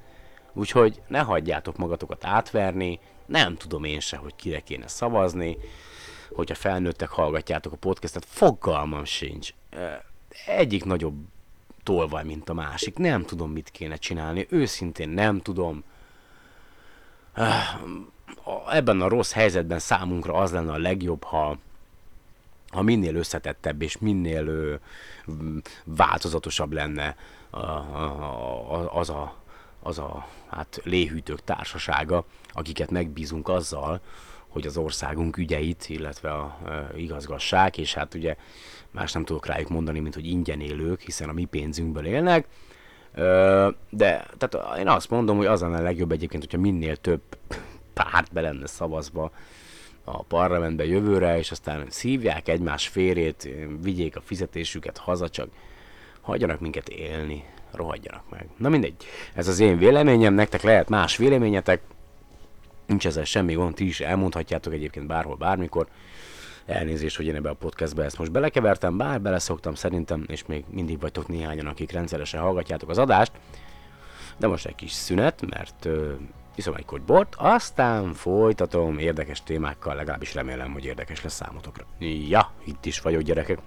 Úgyhogy 0.54 1.02
ne 1.08 1.20
hagyjátok 1.20 1.78
magatokat 1.78 2.26
átverni, 2.26 3.00
nem 3.26 3.58
tudom 3.58 3.84
én 3.84 4.00
se, 4.00 4.18
hogy 4.18 4.36
kire 4.36 4.60
kéne 4.60 4.88
szavazni, 4.88 5.58
hogyha 6.36 6.56
felnőttek 6.56 7.10
hallgatjátok 7.10 7.74
a 7.74 7.78
podcastet, 7.78 8.26
fogalmam 8.26 9.06
sincs. 9.06 9.54
Egyik 10.46 10.84
nagyobb 10.84 11.16
tolvaj, 11.84 12.24
mint 12.24 12.50
a 12.50 12.54
másik. 12.54 12.98
Nem 12.98 13.24
tudom, 13.24 13.52
mit 13.52 13.70
kéne 13.70 13.96
csinálni. 13.96 14.48
Őszintén 14.50 15.10
nem 15.10 15.40
tudom 15.40 15.84
ebben 18.72 19.02
a 19.02 19.08
rossz 19.08 19.32
helyzetben 19.32 19.80
számunkra 19.80 20.34
az 20.34 20.52
lenne 20.52 20.72
a 20.72 20.78
legjobb, 20.78 21.24
ha, 21.24 21.58
ha 22.70 22.82
minél 22.82 23.16
összetettebb 23.16 23.82
és 23.82 23.98
minél 23.98 24.48
ö, 24.48 24.76
változatosabb 25.84 26.72
lenne 26.72 27.16
a, 27.50 27.60
a, 27.60 28.90
az 28.94 29.10
a, 29.10 29.36
az 29.80 30.00
a 30.00 30.28
hát, 30.50 30.82
léhűtők 30.84 31.44
társasága, 31.44 32.26
akiket 32.54 32.92
megbízunk 32.92 33.50
azzal, 33.50 34.02
hogy 34.48 34.68
az 34.68 34.78
országunk 34.78 35.38
ügyeit, 35.38 35.86
illetve 35.88 36.32
a, 36.32 36.44
a 36.44 36.98
igazgassák, 36.98 37.78
és 37.78 37.94
hát 37.94 38.14
ugye 38.14 38.36
más 38.92 39.12
nem 39.12 39.26
tudok 39.26 39.46
rájuk 39.46 39.70
mondani, 39.70 40.00
mint 40.00 40.14
hogy 40.14 40.26
ingyen 40.26 40.60
élők, 40.60 41.02
hiszen 41.02 41.30
a 41.30 41.34
mi 41.34 41.46
pénzünkből 41.46 42.06
élnek. 42.06 42.48
De 43.90 44.26
tehát 44.38 44.78
én 44.80 44.88
azt 44.88 45.10
mondom, 45.10 45.38
hogy 45.38 45.46
az 45.46 45.62
lenne 45.62 45.78
a 45.78 45.82
legjobb 45.82 46.12
egyébként, 46.12 46.44
hogyha 46.44 46.60
minél 46.60 46.96
több 46.96 47.22
párt 48.04 48.34
be 48.34 48.42
lenne 48.42 48.68
szavazva 48.68 49.32
a 50.04 50.24
parlamentbe 50.24 50.86
jövőre, 50.86 51.38
és 51.38 51.52
aztán 51.52 51.86
szívják 51.90 52.48
egymás 52.48 52.88
férét, 52.88 53.50
vigyék 53.82 54.16
a 54.16 54.22
fizetésüket 54.22 54.98
haza, 54.98 55.30
csak 55.30 55.50
hagyjanak 56.22 56.60
minket 56.60 56.90
élni, 56.90 57.44
rohadjanak 57.72 58.24
meg. 58.30 58.50
Na 58.58 58.70
mindegy, 58.70 58.96
ez 59.34 59.48
az 59.48 59.60
én 59.60 59.78
véleményem, 59.78 60.34
nektek 60.34 60.62
lehet 60.62 60.90
más 60.90 61.18
véleményetek, 61.18 61.82
nincs 62.86 63.06
ezzel 63.06 63.24
semmi 63.24 63.54
gond, 63.54 63.76
ti 63.76 63.86
is 63.86 64.00
elmondhatjátok 64.00 64.74
egyébként 64.74 65.08
bárhol, 65.08 65.36
bármikor. 65.36 65.88
Elnézést, 66.66 67.16
hogy 67.16 67.26
én 67.26 67.36
ebbe 67.36 67.50
a 67.50 67.54
podcastbe 67.54 68.04
ezt 68.04 68.18
most 68.18 68.32
belekevertem, 68.32 68.98
bár 68.98 69.22
beleszoktam 69.22 69.76
szerintem, 69.76 70.26
és 70.28 70.46
még 70.46 70.64
mindig 70.70 71.00
vagytok 71.00 71.28
néhányan, 71.28 71.68
akik 71.68 71.92
rendszeresen 71.92 72.42
hallgatjátok 72.42 72.90
az 72.90 72.98
adást. 72.98 73.32
De 74.38 74.48
most 74.48 74.66
egy 74.66 74.76
kis 74.76 74.92
szünet, 74.92 75.46
mert 75.50 75.88
iszom 76.56 76.76
egy 76.76 76.86
kogy 76.86 77.02
aztán 77.38 78.14
folytatom 78.14 78.98
érdekes 78.98 79.44
témákkal, 79.44 79.96
legalábbis 79.96 80.34
remélem, 80.34 80.72
hogy 80.72 80.86
érdekes 80.86 81.24
lesz 81.24 81.34
számotokra. 81.34 81.86
Ja, 82.30 82.52
itt 82.64 82.86
is 82.86 83.00
vagyok 83.02 83.22
gyerekek. 83.22 83.60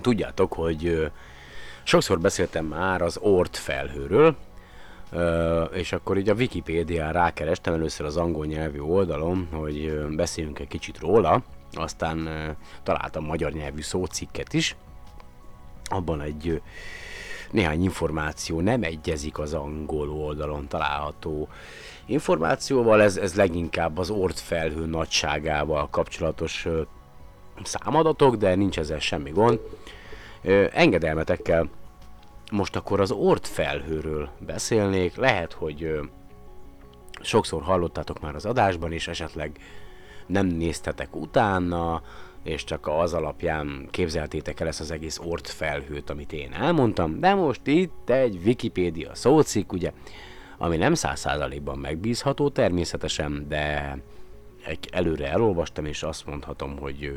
Tudjátok, 0.00 0.52
hogy 0.52 1.10
sokszor 1.82 2.20
beszéltem 2.20 2.64
már 2.64 3.02
az 3.02 3.18
Ort 3.18 3.56
felhőről, 3.56 4.36
és 5.72 5.92
akkor 5.92 6.18
így 6.18 6.28
a 6.28 6.34
Wikipédián 6.34 7.12
rákerestem 7.12 7.74
először 7.74 8.06
az 8.06 8.16
angol 8.16 8.46
nyelvű 8.46 8.80
oldalon, 8.80 9.48
hogy 9.52 10.06
beszéljünk 10.10 10.58
egy 10.58 10.68
kicsit 10.68 10.98
róla, 10.98 11.42
aztán 11.72 12.28
találtam 12.82 13.24
magyar 13.24 13.52
nyelvű 13.52 13.80
szócikket 13.80 14.52
is, 14.52 14.76
abban 15.84 16.20
egy 16.20 16.62
néhány 17.50 17.82
információ 17.82 18.60
nem 18.60 18.82
egyezik 18.82 19.38
az 19.38 19.54
angol 19.54 20.10
oldalon 20.10 20.68
található 20.68 21.48
információval, 22.08 23.02
ez, 23.02 23.16
ez 23.16 23.34
leginkább 23.34 23.98
az 23.98 24.10
ort 24.10 24.40
felhő 24.40 24.86
nagyságával 24.86 25.88
kapcsolatos 25.90 26.66
számadatok, 27.62 28.36
de 28.36 28.54
nincs 28.54 28.78
ezzel 28.78 28.98
semmi 28.98 29.30
gond. 29.30 29.60
Engedelmetekkel. 30.72 31.68
Most 32.52 32.76
akkor 32.76 33.00
az 33.00 33.10
ort 33.10 33.46
felhőről 33.46 34.28
beszélnék, 34.38 35.16
lehet, 35.16 35.52
hogy 35.52 36.00
sokszor 37.20 37.62
hallottátok 37.62 38.20
már 38.20 38.34
az 38.34 38.46
adásban, 38.46 38.92
és 38.92 39.08
esetleg 39.08 39.58
nem 40.26 40.46
néztetek 40.46 41.16
utána, 41.16 42.02
és 42.42 42.64
csak 42.64 42.86
az 42.86 43.14
alapján 43.14 43.88
képzeltétek 43.90 44.60
el 44.60 44.66
ezt 44.66 44.80
az 44.80 44.90
egész 44.90 45.18
ort 45.18 45.48
felhőt, 45.48 46.10
amit 46.10 46.32
én 46.32 46.52
elmondtam, 46.52 47.20
de 47.20 47.34
most 47.34 47.66
itt 47.66 48.10
egy 48.10 48.40
Wikipédia 48.44 49.14
szócikk, 49.14 49.72
ugye, 49.72 49.92
ami 50.58 50.76
nem 50.76 50.94
száz 50.94 51.20
százalékban 51.20 51.78
megbízható 51.78 52.48
természetesen, 52.48 53.48
de 53.48 53.96
előre 54.90 55.30
elolvastam, 55.30 55.84
és 55.84 56.02
azt 56.02 56.26
mondhatom, 56.26 56.78
hogy 56.78 57.16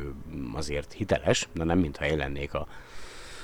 azért 0.53 0.93
hiteles, 0.93 1.47
de 1.53 1.63
nem 1.63 1.79
mintha 1.79 2.05
én 2.05 2.17
lennék 2.17 2.53
a, 2.53 2.67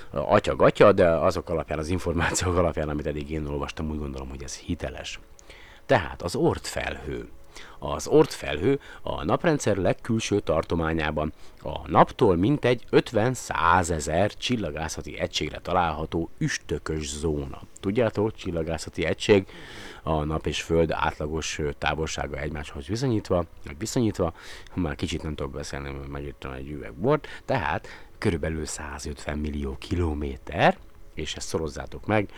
a 0.09 0.17
atya-gatya, 0.17 0.91
de 0.91 1.07
azok 1.09 1.49
alapján, 1.49 1.79
az 1.79 1.89
információk 1.89 2.57
alapján, 2.57 2.89
amit 2.89 3.07
eddig 3.07 3.31
én 3.31 3.45
olvastam, 3.45 3.89
úgy 3.89 3.97
gondolom, 3.97 4.29
hogy 4.29 4.43
ez 4.43 4.55
hiteles. 4.57 5.19
Tehát 5.85 6.21
az 6.21 6.35
Oort 6.35 6.67
felhő. 6.67 7.29
Az 7.79 8.07
Oort 8.07 8.33
felhő 8.33 8.79
a 9.01 9.23
naprendszer 9.23 9.77
legkülső 9.77 10.39
tartományában 10.39 11.33
a 11.63 11.89
naptól 11.89 12.35
mintegy 12.35 12.85
50-100 12.91 13.89
ezer 13.89 14.33
csillagászati 14.33 15.19
egységre 15.19 15.59
található 15.59 16.29
üstökös 16.37 17.09
zóna. 17.09 17.61
Tudjátok, 17.79 18.35
csillagászati 18.35 19.05
egység 19.05 19.47
a 20.07 20.23
nap 20.23 20.45
és 20.45 20.61
föld 20.61 20.91
átlagos 20.91 21.59
távolsága 21.77 22.37
egymáshoz 22.37 22.87
viszonyítva, 22.87 23.45
meg 23.65 23.77
viszonyítva, 23.77 24.33
már 24.73 24.95
kicsit 24.95 25.23
nem 25.23 25.35
tudok 25.35 25.51
beszélni, 25.51 25.91
mert 25.91 26.07
megírtam 26.07 26.51
egy 26.51 26.69
üveg 26.69 26.93
tehát 27.45 27.87
körülbelül 28.17 28.65
150 28.65 29.37
millió 29.37 29.77
kilométer, 29.77 30.77
és 31.13 31.35
ezt 31.35 31.47
szorozzátok 31.47 32.05
meg 32.05 32.29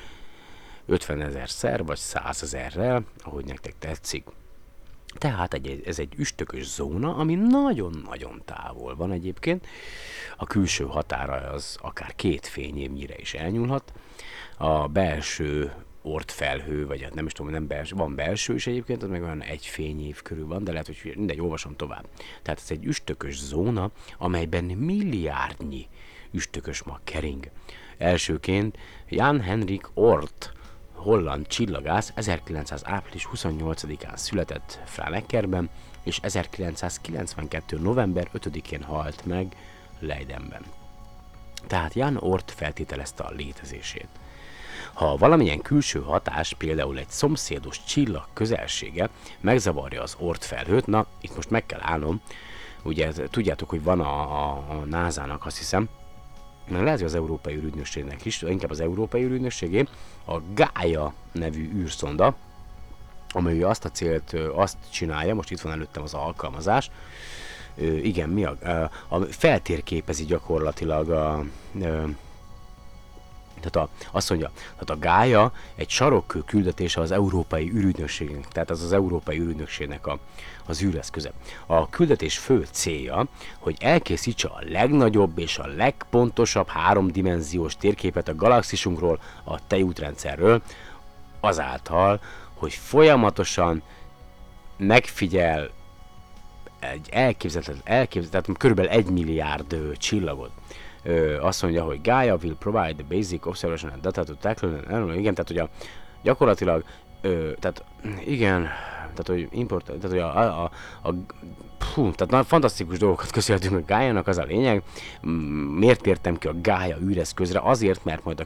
50 0.86 1.22
ezerszer, 1.22 1.86
vagy 1.86 1.98
100 1.98 2.44
ezerrel, 2.44 3.04
ahogy 3.24 3.46
nektek 3.46 3.74
tetszik. 3.80 4.24
Tehát 5.18 5.54
egy, 5.54 5.84
ez 5.86 6.00
egy 6.00 6.14
üstökös 6.18 6.66
zóna, 6.68 7.16
ami 7.16 7.36
nagyon-nagyon 7.36 8.42
távol 8.46 8.96
van 8.96 9.12
egyébként. 9.12 9.68
A 10.38 10.46
külső 10.46 10.84
határa 10.84 11.34
az 11.34 11.78
akár 11.82 12.16
két 12.16 12.48
fényévnyire 12.48 13.16
is 13.18 13.34
elnyúlhat. 13.34 13.94
A 14.58 14.88
belső 14.88 15.74
ortfelhő, 16.02 16.88
vagy 16.88 17.02
hát 17.02 17.14
nem 17.14 17.26
is 17.26 17.32
tudom, 17.32 17.52
nem 17.52 17.68
belső, 17.68 17.96
van 17.96 18.16
belső 18.16 18.54
is 18.54 18.68
egyébként, 18.68 19.04
az 19.04 19.10
meg 19.10 19.24
olyan 19.24 19.42
egy 19.42 19.66
fényév 19.66 20.22
körül 20.22 20.48
van, 20.48 20.64
de 20.64 20.72
lehet, 20.72 20.86
hogy 20.86 21.14
mindegy, 21.16 21.42
olvasom 21.42 21.76
tovább. 21.76 22.08
Tehát 22.42 22.60
ez 22.60 22.72
egy 22.72 22.86
üstökös 22.86 23.40
zóna, 23.40 23.92
amelyben 24.18 24.64
milliárdnyi 24.64 25.88
üstökös 26.32 26.84
mag 26.84 27.00
kering. 27.04 27.50
Elsőként 27.98 28.78
Jan 29.10 29.42
Henrik 29.42 29.90
Ort, 29.94 30.54
holland 30.94 31.48
csillagász 31.48 32.12
1900. 32.16 32.82
április 32.86 33.28
28-án 33.34 34.16
született 34.16 34.80
Franeckerben, 34.86 35.70
és 36.04 36.20
1992. 36.22 37.80
november 37.80 38.30
5-én 38.34 38.84
halt 38.84 39.26
meg 39.26 39.56
Leidenben. 40.00 40.62
Tehát 41.68 41.94
Jan 41.94 42.18
Ort 42.18 42.52
feltételezte 42.52 43.24
a 43.24 43.32
létezését. 43.32 44.08
Ha 45.00 45.18
valamilyen 45.18 45.62
külső 45.62 46.02
hatás, 46.02 46.54
például 46.54 46.98
egy 46.98 47.10
szomszédos 47.10 47.84
csillag 47.84 48.26
közelsége 48.34 49.10
megzavarja 49.40 50.02
az 50.02 50.16
Ort 50.20 50.46
felhőt, 50.46 50.88
na, 50.88 51.06
itt 51.22 51.36
most 51.36 51.50
meg 51.50 51.66
kell 51.66 51.80
állnom, 51.82 52.22
ugye 52.84 53.12
tudjátok, 53.12 53.70
hogy 53.70 53.84
van 53.84 54.00
a, 54.00 54.22
a, 54.22 54.50
a 54.52 54.74
NASA-nak 54.86 55.46
azt 55.46 55.58
hiszem, 55.58 55.90
mert 56.68 56.84
lehet, 56.84 56.98
hogy 56.98 57.08
az 57.08 57.16
Európai 57.16 57.56
űrügynökségnek 57.56 58.26
is, 58.26 58.42
inkább 58.42 58.70
az 58.70 58.80
Európai 58.80 59.24
űrügynökségé, 59.24 59.88
a 60.26 60.38
Gaia 60.54 61.14
nevű 61.32 61.72
űrszonda, 61.76 62.36
amely 63.30 63.64
azt 63.64 63.86
a 63.86 63.90
célt, 63.90 64.34
azt 64.56 64.78
csinálja, 64.92 65.36
most 65.36 65.52
itt 65.52 65.62
van 65.62 65.72
előttem 65.72 66.04
az 66.04 66.14
alkalmazás, 66.14 66.92
igen, 68.02 68.30
mi 68.30 68.44
a, 68.46 68.58
a, 68.62 69.16
a 69.16 69.24
feltérképezi 69.24 70.26
gyakorlatilag 70.26 71.10
a, 71.10 71.44
ö, 71.82 72.04
tehát 73.62 73.90
a, 73.90 73.90
azt 74.12 74.30
mondja, 74.30 74.52
tehát 74.72 74.90
a 74.90 75.00
Gája 75.00 75.52
egy 75.76 75.90
sarokkő 75.90 76.44
küldetése 76.46 77.02
az 77.02 77.12
Európai 77.12 77.72
űrügynökségnek, 77.72 78.48
tehát 78.48 78.70
az 78.70 78.84
az 78.84 78.94
Európai 78.94 79.40
űrügynökségnek 79.40 80.08
a, 80.08 80.20
az 80.66 80.82
űreszköze. 80.82 81.32
A 81.66 81.90
küldetés 81.90 82.38
fő 82.38 82.68
célja, 82.72 83.26
hogy 83.60 83.78
elkészítse 83.80 84.48
a 84.48 84.62
legnagyobb 84.70 85.38
és 85.38 85.58
a 85.58 85.68
legpontosabb 85.68 86.68
háromdimenziós 86.68 87.78
térképet 87.78 88.28
a 88.28 88.36
galaxisunkról, 88.36 89.20
a 89.44 89.68
tejútrendszerről, 89.68 90.62
azáltal, 91.40 92.22
hogy 92.54 92.74
folyamatosan 92.74 93.82
megfigyel 94.78 95.70
egy 96.80 97.10
elképzelhetetlen, 97.12 97.98
elképzelhetetlen, 97.98 98.56
körülbelül 98.56 98.92
egy 98.92 99.10
milliárd 99.10 99.98
csillagot. 99.98 100.52
Ö, 101.04 101.42
azt 101.42 101.62
mondja, 101.62 101.84
hogy 101.84 102.02
Gaia 102.02 102.36
will 102.36 102.56
provide 102.56 102.94
the 102.94 103.16
basic 103.16 103.46
observation 103.46 103.92
and 103.92 104.02
data 104.02 104.24
to 104.24 104.34
tackle, 104.34 104.70
igen, 105.16 105.34
tehát 105.34 105.48
hogy 105.48 105.58
a, 105.58 105.70
gyakorlatilag, 106.24 106.84
ö, 107.22 107.52
tehát 107.60 107.84
igen, 108.26 108.62
tehát 109.14 109.28
hogy 109.28 109.48
import, 109.52 109.86
tehát 109.86 110.10
hogy 110.10 110.18
a, 110.18 110.38
a, 110.38 110.64
a, 110.64 111.10
a 111.10 111.14
Hú, 111.94 112.02
tehát 112.12 112.30
nagyon 112.30 112.46
fantasztikus 112.46 112.98
dolgokat 112.98 113.32
köszönhetünk 113.32 113.76
a 113.76 113.84
Gájának, 113.86 114.28
az 114.28 114.38
a 114.38 114.44
lényeg. 114.44 114.84
Miért 115.76 116.02
tértem 116.02 116.38
ki 116.38 116.48
a 116.48 116.62
Gája 116.62 116.98
űreszközre? 117.02 117.60
Azért, 117.64 118.04
mert 118.04 118.24
majd 118.24 118.40
a, 118.40 118.46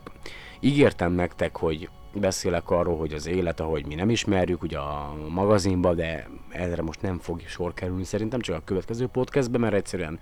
ígértem 0.60 1.14
nektek, 1.14 1.56
hogy 1.56 1.90
beszélek 2.14 2.70
arról, 2.70 2.98
hogy 2.98 3.14
az 3.14 3.28
élet, 3.28 3.60
ahogy 3.60 3.86
mi 3.86 3.96
nem 3.96 4.10
ismerjük, 4.10 4.62
ugye 4.62 4.78
a 4.78 5.16
magazinba, 5.30 5.94
de 5.94 6.30
erre 6.50 6.82
most 6.82 7.02
nem 7.02 7.20
fog 7.20 7.42
sor 7.48 7.74
kerülni 7.74 8.04
szerintem, 8.04 8.40
csak 8.40 8.56
a 8.56 8.62
következő 8.66 9.08
podcastben, 9.08 9.62
mert 9.62 9.74
egyszerűen 9.74 10.20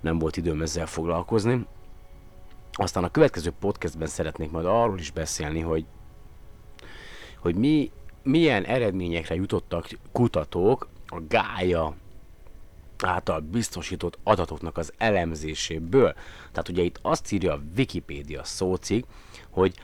nem 0.00 0.18
volt 0.18 0.36
időm 0.36 0.62
ezzel 0.62 0.86
foglalkozni. 0.86 1.66
Aztán 2.72 3.04
a 3.04 3.10
következő 3.10 3.52
podcastben 3.60 4.08
szeretnék 4.08 4.50
majd 4.50 4.66
arról 4.66 4.98
is 4.98 5.10
beszélni, 5.10 5.60
hogy, 5.60 5.84
hogy 7.38 7.54
mi, 7.54 7.90
milyen 8.22 8.64
eredményekre 8.64 9.34
jutottak 9.34 9.88
kutatók 10.12 10.88
a 11.06 11.20
Gája 11.28 11.94
által 13.02 13.40
biztosított 13.40 14.18
adatoknak 14.22 14.78
az 14.78 14.92
elemzéséből. 14.98 16.14
Tehát 16.52 16.68
ugye 16.68 16.82
itt 16.82 16.98
azt 17.02 17.32
írja 17.32 17.52
a 17.52 17.62
Wikipédia 17.76 18.44
szócik, 18.44 19.04
hogy 19.50 19.74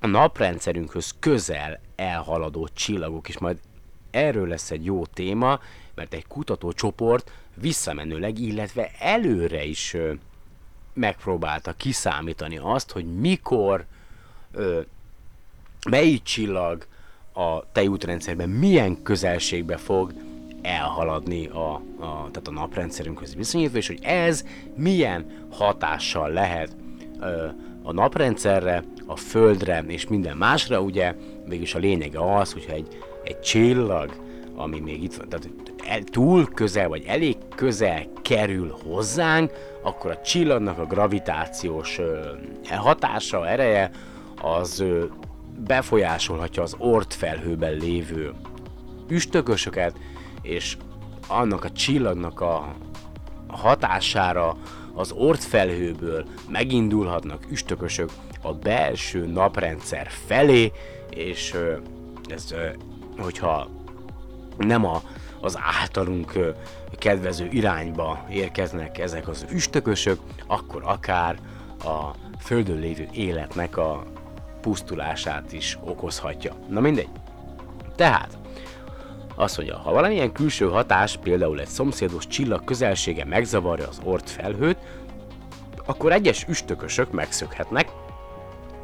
a 0.00 0.06
naprendszerünkhöz 0.06 1.14
közel 1.18 1.80
elhaladó 1.96 2.68
csillagok 2.72 3.28
is 3.28 3.38
majd 3.38 3.58
erről 4.10 4.48
lesz 4.48 4.70
egy 4.70 4.84
jó 4.84 5.06
téma, 5.06 5.60
mert 5.94 6.14
egy 6.14 6.26
kutatócsoport 6.26 7.30
visszamenőleg, 7.54 8.38
illetve 8.38 8.90
előre 8.98 9.64
is 9.64 9.96
megpróbálta 10.92 11.72
kiszámítani 11.72 12.58
azt, 12.62 12.92
hogy 12.92 13.18
mikor, 13.18 13.84
ö, 14.52 14.80
melyik 15.90 16.22
csillag 16.22 16.86
a 17.32 17.72
tejútrendszerben 17.72 18.48
milyen 18.48 19.02
közelségbe 19.02 19.76
fog 19.76 20.12
elhaladni 20.62 21.46
a, 21.46 21.74
a, 21.74 22.28
tehát 22.30 22.48
a 22.48 22.50
naprendszerünkhöz 22.50 23.34
viszonyítva, 23.34 23.78
és 23.78 23.86
hogy 23.86 24.00
ez 24.02 24.44
milyen 24.74 25.46
hatással 25.50 26.30
lehet 26.30 26.76
ö, 27.20 27.48
a 27.86 27.92
naprendszerre, 27.92 28.84
a 29.06 29.16
Földre 29.16 29.84
és 29.86 30.06
minden 30.06 30.36
másra, 30.36 30.80
ugye? 30.80 31.14
Mégis 31.48 31.74
a 31.74 31.78
lényege 31.78 32.36
az, 32.36 32.52
hogyha 32.52 32.72
egy, 32.72 32.88
egy 33.24 33.40
csillag, 33.40 34.12
ami 34.56 34.80
még 34.80 35.02
itt 35.02 35.14
van, 35.14 35.28
tehát 35.28 35.48
el, 35.86 36.02
túl 36.02 36.48
közel, 36.54 36.88
vagy 36.88 37.04
elég 37.06 37.36
közel 37.54 38.06
kerül 38.22 38.76
hozzánk, 38.84 39.50
akkor 39.82 40.10
a 40.10 40.20
csillagnak 40.20 40.78
a 40.78 40.86
gravitációs 40.86 41.98
ö, 41.98 42.20
hatása, 42.70 43.48
ereje 43.48 43.90
az 44.42 44.80
ö, 44.80 45.04
befolyásolhatja 45.66 46.62
az 46.62 46.74
ort 46.78 47.14
felhőben 47.14 47.72
lévő 47.72 48.32
üstökösöket, 49.08 49.96
és 50.42 50.76
annak 51.28 51.64
a 51.64 51.70
csillagnak 51.70 52.40
a 52.40 52.74
hatására 53.46 54.56
az 54.96 55.12
ortfelhőből 55.12 56.26
megindulhatnak 56.48 57.44
üstökösök 57.50 58.10
a 58.42 58.52
belső 58.52 59.26
naprendszer 59.26 60.08
felé, 60.26 60.72
és 61.10 61.54
ez, 62.28 62.54
hogyha 63.18 63.68
nem 64.56 64.84
a, 64.84 65.02
az 65.40 65.58
általunk 65.80 66.32
kedvező 66.98 67.48
irányba 67.50 68.26
érkeznek 68.30 68.98
ezek 68.98 69.28
az 69.28 69.46
üstökösök, 69.50 70.20
akkor 70.46 70.82
akár 70.84 71.38
a 71.84 72.10
Földön 72.40 72.78
lévő 72.78 73.08
életnek 73.12 73.76
a 73.76 74.04
pusztulását 74.60 75.52
is 75.52 75.78
okozhatja. 75.84 76.54
Na 76.68 76.80
mindegy. 76.80 77.08
Tehát, 77.96 78.38
azt 79.36 79.56
mondja, 79.56 79.78
ha 79.78 79.92
valamilyen 79.92 80.32
külső 80.32 80.68
hatás, 80.68 81.16
például 81.16 81.60
egy 81.60 81.66
szomszédos 81.66 82.26
csillag 82.26 82.64
közelsége 82.64 83.24
megzavarja 83.24 83.88
az 83.88 84.00
ort 84.04 84.30
felhőt, 84.30 84.78
akkor 85.86 86.12
egyes 86.12 86.44
üstökösök 86.48 87.10
megszökhetnek, 87.10 87.88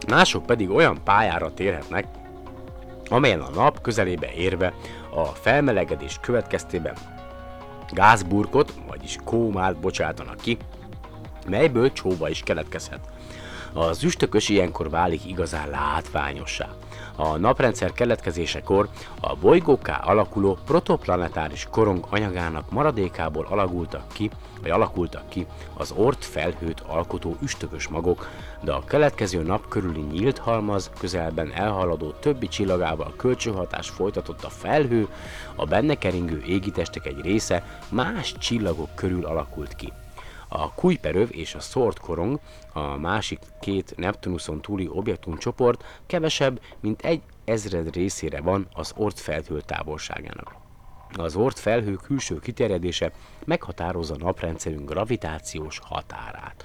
mások 0.09 0.47
pedig 0.47 0.71
olyan 0.71 1.01
pályára 1.05 1.55
térhetnek, 1.55 2.07
amelyen 3.09 3.41
a 3.41 3.51
nap 3.51 3.81
közelébe 3.81 4.33
érve 4.33 4.75
a 5.15 5.25
felmelegedés 5.25 6.19
következtében 6.21 6.95
gázburkot, 7.93 8.75
vagyis 8.89 9.19
kómát 9.25 9.77
bocsátanak 9.77 10.37
ki, 10.37 10.57
melyből 11.47 11.93
csóva 11.93 12.29
is 12.29 12.41
keletkezhet. 12.41 13.01
Az 13.73 14.03
üstökös 14.05 14.49
ilyenkor 14.49 14.91
válik 14.91 15.27
igazán 15.27 15.71
látványossá. 15.71 16.69
A 17.17 17.37
naprendszer 17.37 17.93
keletkezésekor 17.93 18.89
a 19.21 19.37
bolygóká 19.37 19.97
alakuló 19.97 20.59
protoplanetáris 20.65 21.67
korong 21.71 22.07
anyagának 22.11 22.71
maradékából 22.71 23.47
alakultak 23.51 24.05
ki, 24.13 24.31
vagy 24.63 24.71
alakultak 24.71 25.29
ki 25.29 25.47
az 25.75 25.93
ort 25.97 26.25
felhőt 26.25 26.81
alkotó 26.81 27.37
üstökös 27.43 27.89
magok, 27.89 28.29
de 28.61 28.73
a 28.73 28.85
keletkező 28.85 29.43
nap 29.43 29.69
körüli 29.69 30.01
nyílt 30.01 30.39
halmaz 30.39 30.91
közelben 30.99 31.53
elhaladó 31.53 32.11
többi 32.11 32.49
csillagával 32.49 33.15
kölcsönhatás 33.17 33.89
folytatott 33.89 34.45
a 34.45 34.49
felhő, 34.49 35.09
a 35.57 35.65
benne 35.65 35.95
keringő 35.95 36.43
égitestek 36.47 37.07
egy 37.07 37.21
része 37.21 37.65
más 37.89 38.35
csillagok 38.39 38.89
körül 38.95 39.27
alakult 39.27 39.75
ki. 39.75 39.93
A 40.55 40.75
Kuiperöv 40.75 41.29
és 41.31 41.55
a 41.55 41.61
Sword 41.61 41.99
korong, 41.99 42.41
a 42.73 42.97
másik 42.97 43.39
két 43.61 43.95
Neptunuson 43.97 44.61
túli 44.61 44.89
objektumcsoport 44.89 45.85
kevesebb, 46.07 46.61
mint 46.81 47.03
egy 47.03 47.23
ezred 47.45 47.95
részére 47.95 48.41
van 48.41 48.69
az 48.75 48.93
Oort 48.97 49.21
felhő 49.21 49.61
távolságának. 49.61 50.55
Az 51.13 51.37
Oort 51.37 51.59
felhő 51.59 51.95
külső 51.95 52.39
kiterjedése 52.39 53.13
meghatározza 53.45 54.17
naprendszerünk 54.17 54.91
gravitációs 54.91 55.81
határát. 55.83 56.65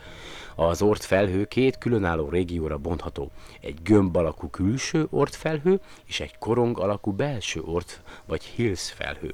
Az 0.59 0.81
Oort 0.81 1.03
felhő 1.03 1.45
két 1.45 1.77
különálló 1.77 2.29
régióra 2.29 2.77
bontható. 2.77 3.31
Egy 3.61 3.81
gömb 3.83 4.15
alakú 4.15 4.47
külső 4.47 5.07
Oort 5.09 5.35
felhő 5.35 5.79
és 6.05 6.19
egy 6.19 6.37
korong 6.37 6.79
alakú 6.79 7.11
belső 7.11 7.61
Oort 7.65 8.01
vagy 8.25 8.43
Hills 8.43 8.91
felhő. 8.91 9.33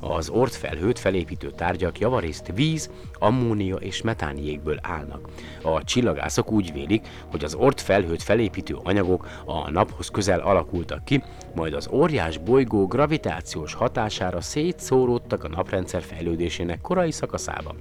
Az 0.00 0.28
Oort 0.28 0.54
felhőt 0.54 0.98
felépítő 0.98 1.50
tárgyak 1.50 1.98
javarészt 1.98 2.52
víz, 2.54 2.90
ammónia 3.18 3.76
és 3.76 4.02
metániékből 4.02 4.78
állnak. 4.82 5.28
A 5.62 5.84
csillagászok 5.84 6.50
úgy 6.50 6.72
vélik, 6.72 7.06
hogy 7.30 7.44
az 7.44 7.54
Oort 7.54 7.80
felhőt 7.80 8.22
felépítő 8.22 8.76
anyagok 8.82 9.26
a 9.44 9.70
naphoz 9.70 10.08
közel 10.08 10.40
alakultak 10.40 11.04
ki, 11.04 11.22
majd 11.54 11.74
az 11.74 11.88
óriás 11.90 12.38
bolygó 12.38 12.86
gravitációs 12.86 13.74
hatására 13.74 14.40
szétszóródtak 14.40 15.44
a 15.44 15.48
naprendszer 15.48 16.02
fejlődésének 16.02 16.80
korai 16.80 17.10
szakaszában. 17.10 17.76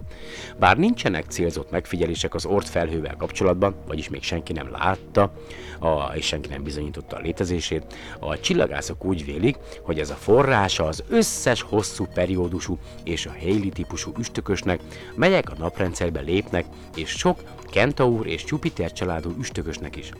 Bár 0.59 0.77
nincsenek 0.77 1.25
célzott 1.27 1.71
megfigyelések 1.71 2.33
az 2.33 2.45
Oort 2.45 2.69
felhővel 2.69 3.15
kapcsolatban, 3.15 3.75
vagyis 3.87 4.09
még 4.09 4.23
senki 4.23 4.53
nem 4.53 4.71
látta, 4.71 5.31
a, 5.79 6.11
és 6.13 6.25
senki 6.25 6.49
nem 6.49 6.63
bizonyította 6.63 7.15
a 7.15 7.19
létezését, 7.19 7.95
a 8.19 8.39
csillagászok 8.39 9.05
úgy 9.05 9.25
vélik, 9.25 9.57
hogy 9.81 9.99
ez 9.99 10.09
a 10.09 10.15
forrása 10.15 10.85
az 10.85 11.03
összes 11.09 11.61
hosszú 11.61 12.05
periódusú 12.13 12.77
és 13.03 13.25
a 13.25 13.35
Haley 13.39 13.69
típusú 13.69 14.11
üstökösnek, 14.19 14.79
melyek 15.15 15.49
a 15.49 15.55
naprendszerbe 15.57 16.21
lépnek, 16.21 16.65
és 16.95 17.09
sok 17.09 17.39
Kentaur 17.71 18.27
és 18.27 18.43
Jupiter 18.47 18.91
családú 18.91 19.35
üstökösnek 19.39 19.95
is. 19.95 20.11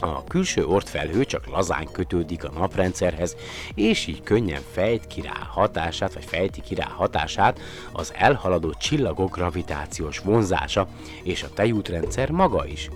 A 0.00 0.24
külső 0.24 0.66
ortfelhő 0.66 1.24
csak 1.24 1.46
lazán 1.46 1.88
kötődik 1.92 2.44
a 2.44 2.50
naprendszerhez, 2.50 3.36
és 3.74 4.06
így 4.06 4.22
könnyen 4.22 4.62
fejt 4.72 5.06
ki 5.06 5.20
rá 5.20 5.46
hatását, 5.50 6.14
vagy 6.14 6.24
fejti 6.24 6.60
ki 6.60 6.74
rá 6.74 6.88
hatását 6.88 7.60
az 7.92 8.12
elhaladó 8.16 8.74
csillagok 8.78 9.34
gravitációs 9.34 10.18
vonzása, 10.18 10.88
és 11.22 11.42
a 11.42 11.52
tejútrendszer 11.54 12.30
maga 12.30 12.66
is. 12.66 12.90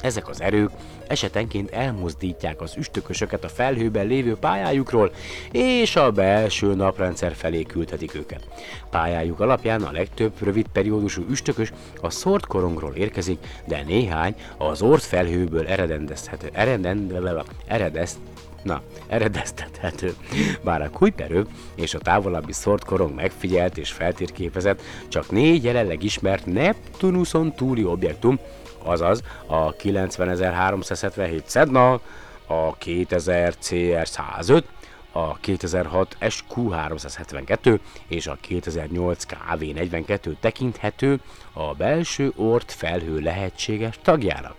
Ezek 0.00 0.28
az 0.28 0.40
erők 0.40 0.70
esetenként 1.06 1.70
elmozdítják 1.70 2.60
az 2.60 2.76
üstökösöket 2.76 3.44
a 3.44 3.48
felhőben 3.48 4.06
lévő 4.06 4.36
pályájukról, 4.36 5.12
és 5.52 5.96
a 5.96 6.10
belső 6.10 6.74
naprendszer 6.74 7.34
felé 7.34 7.62
küldhetik 7.62 8.14
őket. 8.14 8.48
Pályájuk 8.90 9.40
alapján 9.40 9.82
a 9.82 9.92
legtöbb 9.92 10.32
rövid 10.42 10.66
periódusú 10.72 11.24
üstökös 11.30 11.72
a 12.00 12.10
szort 12.10 12.46
korongról 12.46 12.94
érkezik, 12.94 13.38
de 13.66 13.82
néhány 13.86 14.34
az 14.58 14.82
ort 14.82 15.02
felhőből 15.02 15.66
eredendezhető, 15.66 16.48
eredendezhető, 16.52 18.32
Na, 18.64 18.82
eredeztethető. 19.06 20.14
Bár 20.62 20.82
a 20.82 20.90
Kuiperő 20.90 21.46
és 21.74 21.94
a 21.94 21.98
távolabbi 21.98 22.52
szort 22.52 22.84
korong 22.84 23.14
megfigyelt 23.14 23.78
és 23.78 23.90
feltérképezett, 23.90 24.82
csak 25.08 25.30
négy 25.30 25.64
jelenleg 25.64 26.02
ismert 26.02 26.46
Neptunuson 26.46 27.54
túli 27.54 27.84
objektum, 27.84 28.38
azaz 28.84 29.22
a 29.46 29.74
90.377 29.74 31.42
Sedna, 31.46 32.00
a 32.46 32.74
2000 32.78 33.54
CR 33.58 34.06
105, 34.06 34.64
a 35.12 35.36
2006 35.36 36.16
SQ 36.28 36.70
372 36.70 37.80
és 38.06 38.26
a 38.26 38.38
2008 38.40 39.24
KV 39.24 39.62
42 39.74 40.36
tekinthető 40.40 41.20
a 41.52 41.74
belső 41.74 42.32
ort 42.36 42.72
felhő 42.72 43.18
lehetséges 43.18 43.98
tagjának. 44.02 44.56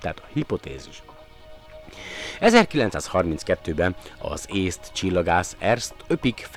Tehát 0.00 0.18
a 0.18 0.28
hipotézis. 0.32 1.02
1932-ben 2.40 3.94
az 4.18 4.46
észt 4.52 4.90
csillagász 4.92 5.56
Ernst 5.58 5.94
Öpik 6.06 6.48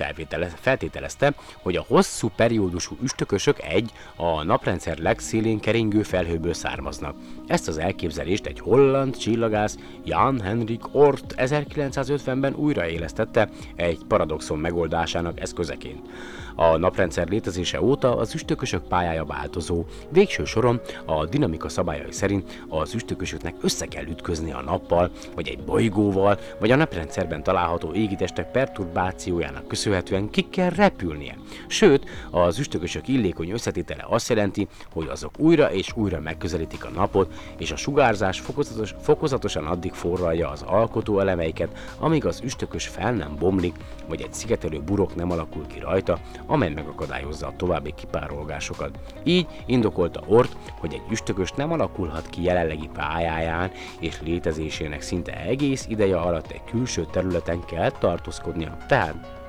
feltételezte, 0.60 1.34
hogy 1.62 1.76
a 1.76 1.84
hosszú 1.88 2.30
periódusú 2.36 2.96
üstökösök 3.02 3.62
egy 3.62 3.90
a 4.16 4.42
naprendszer 4.42 4.98
legszélén 4.98 5.60
keringő 5.60 6.02
felhőből 6.02 6.54
származnak. 6.54 7.16
Ezt 7.46 7.68
az 7.68 7.78
elképzelést 7.78 8.46
egy 8.46 8.60
holland 8.60 9.16
csillagász 9.16 9.78
Jan 10.04 10.40
Henrik 10.40 10.94
Ort 10.94 11.34
1950-ben 11.36 12.54
újraélesztette 12.54 13.48
egy 13.76 13.98
paradoxon 14.08 14.58
megoldásának 14.58 15.40
eszközeként. 15.40 16.08
A 16.54 16.76
naprendszer 16.76 17.28
létezése 17.28 17.82
óta 17.82 18.16
az 18.16 18.34
üstökösök 18.34 18.82
pályája 18.82 19.24
változó. 19.24 19.84
Végső 20.08 20.44
soron 20.44 20.80
a 21.04 21.26
dinamika 21.26 21.68
szabályai 21.68 22.12
szerint 22.12 22.64
az 22.68 22.94
üstökösöknek 22.94 23.54
össze 23.60 23.86
kell 23.86 24.04
ütközni 24.04 24.52
a 24.52 24.62
nappal, 24.62 25.10
vagy 25.34 25.48
egy 25.48 25.58
bolygóval, 25.64 26.38
vagy 26.58 26.70
a 26.70 26.76
naprendszerben 26.76 27.42
található 27.42 27.92
égitestek 27.92 28.50
perturbációjának 28.50 29.68
köszönhetően 29.68 30.30
ki 30.30 30.48
kell 30.50 30.70
repülnie. 30.70 31.36
Sőt, 31.66 32.04
az 32.30 32.58
üstökösök 32.58 33.08
illékony 33.08 33.50
összetétele 33.50 34.06
azt 34.08 34.28
jelenti, 34.28 34.68
hogy 34.92 35.06
azok 35.10 35.38
újra 35.38 35.72
és 35.72 35.92
újra 35.96 36.20
megközelítik 36.20 36.84
a 36.84 36.90
napot, 36.90 37.32
és 37.58 37.70
a 37.72 37.76
sugárzás 37.76 38.40
fokozatos, 38.40 38.94
fokozatosan 39.00 39.66
addig 39.66 39.92
forralja 39.92 40.50
az 40.50 40.62
alkotó 40.62 41.18
elemeiket, 41.18 41.94
amíg 41.98 42.26
az 42.26 42.40
üstökös 42.44 42.86
fel 42.86 43.12
nem 43.12 43.36
bomlik, 43.38 43.74
vagy 44.08 44.20
egy 44.20 44.32
szigetelő 44.32 44.80
burok 44.80 45.14
nem 45.14 45.30
alakul 45.30 45.66
ki 45.66 45.78
rajta, 45.78 46.18
amely 46.46 46.72
megakadályozza 46.72 47.46
a 47.46 47.56
további 47.56 47.92
kipárolgásokat. 47.96 48.98
Így 49.22 49.46
indokolta 49.66 50.22
Ort, 50.26 50.56
hogy 50.78 50.94
egy 50.94 51.10
üstökös 51.10 51.50
nem 51.50 51.72
alakulhat 51.72 52.28
ki 52.28 52.42
jelenlegi 52.42 52.88
pályáján, 52.92 53.70
és 54.00 54.20
létezésének 54.20 55.00
szinte 55.00 55.40
egész 55.40 55.86
ideje 55.88 56.16
alatt 56.16 56.50
egy 56.50 56.64
külső 56.64 57.06
területen 57.10 57.64
kell 57.64 57.90
tartózkodnia. 57.90 58.76
Tehát 58.88 59.40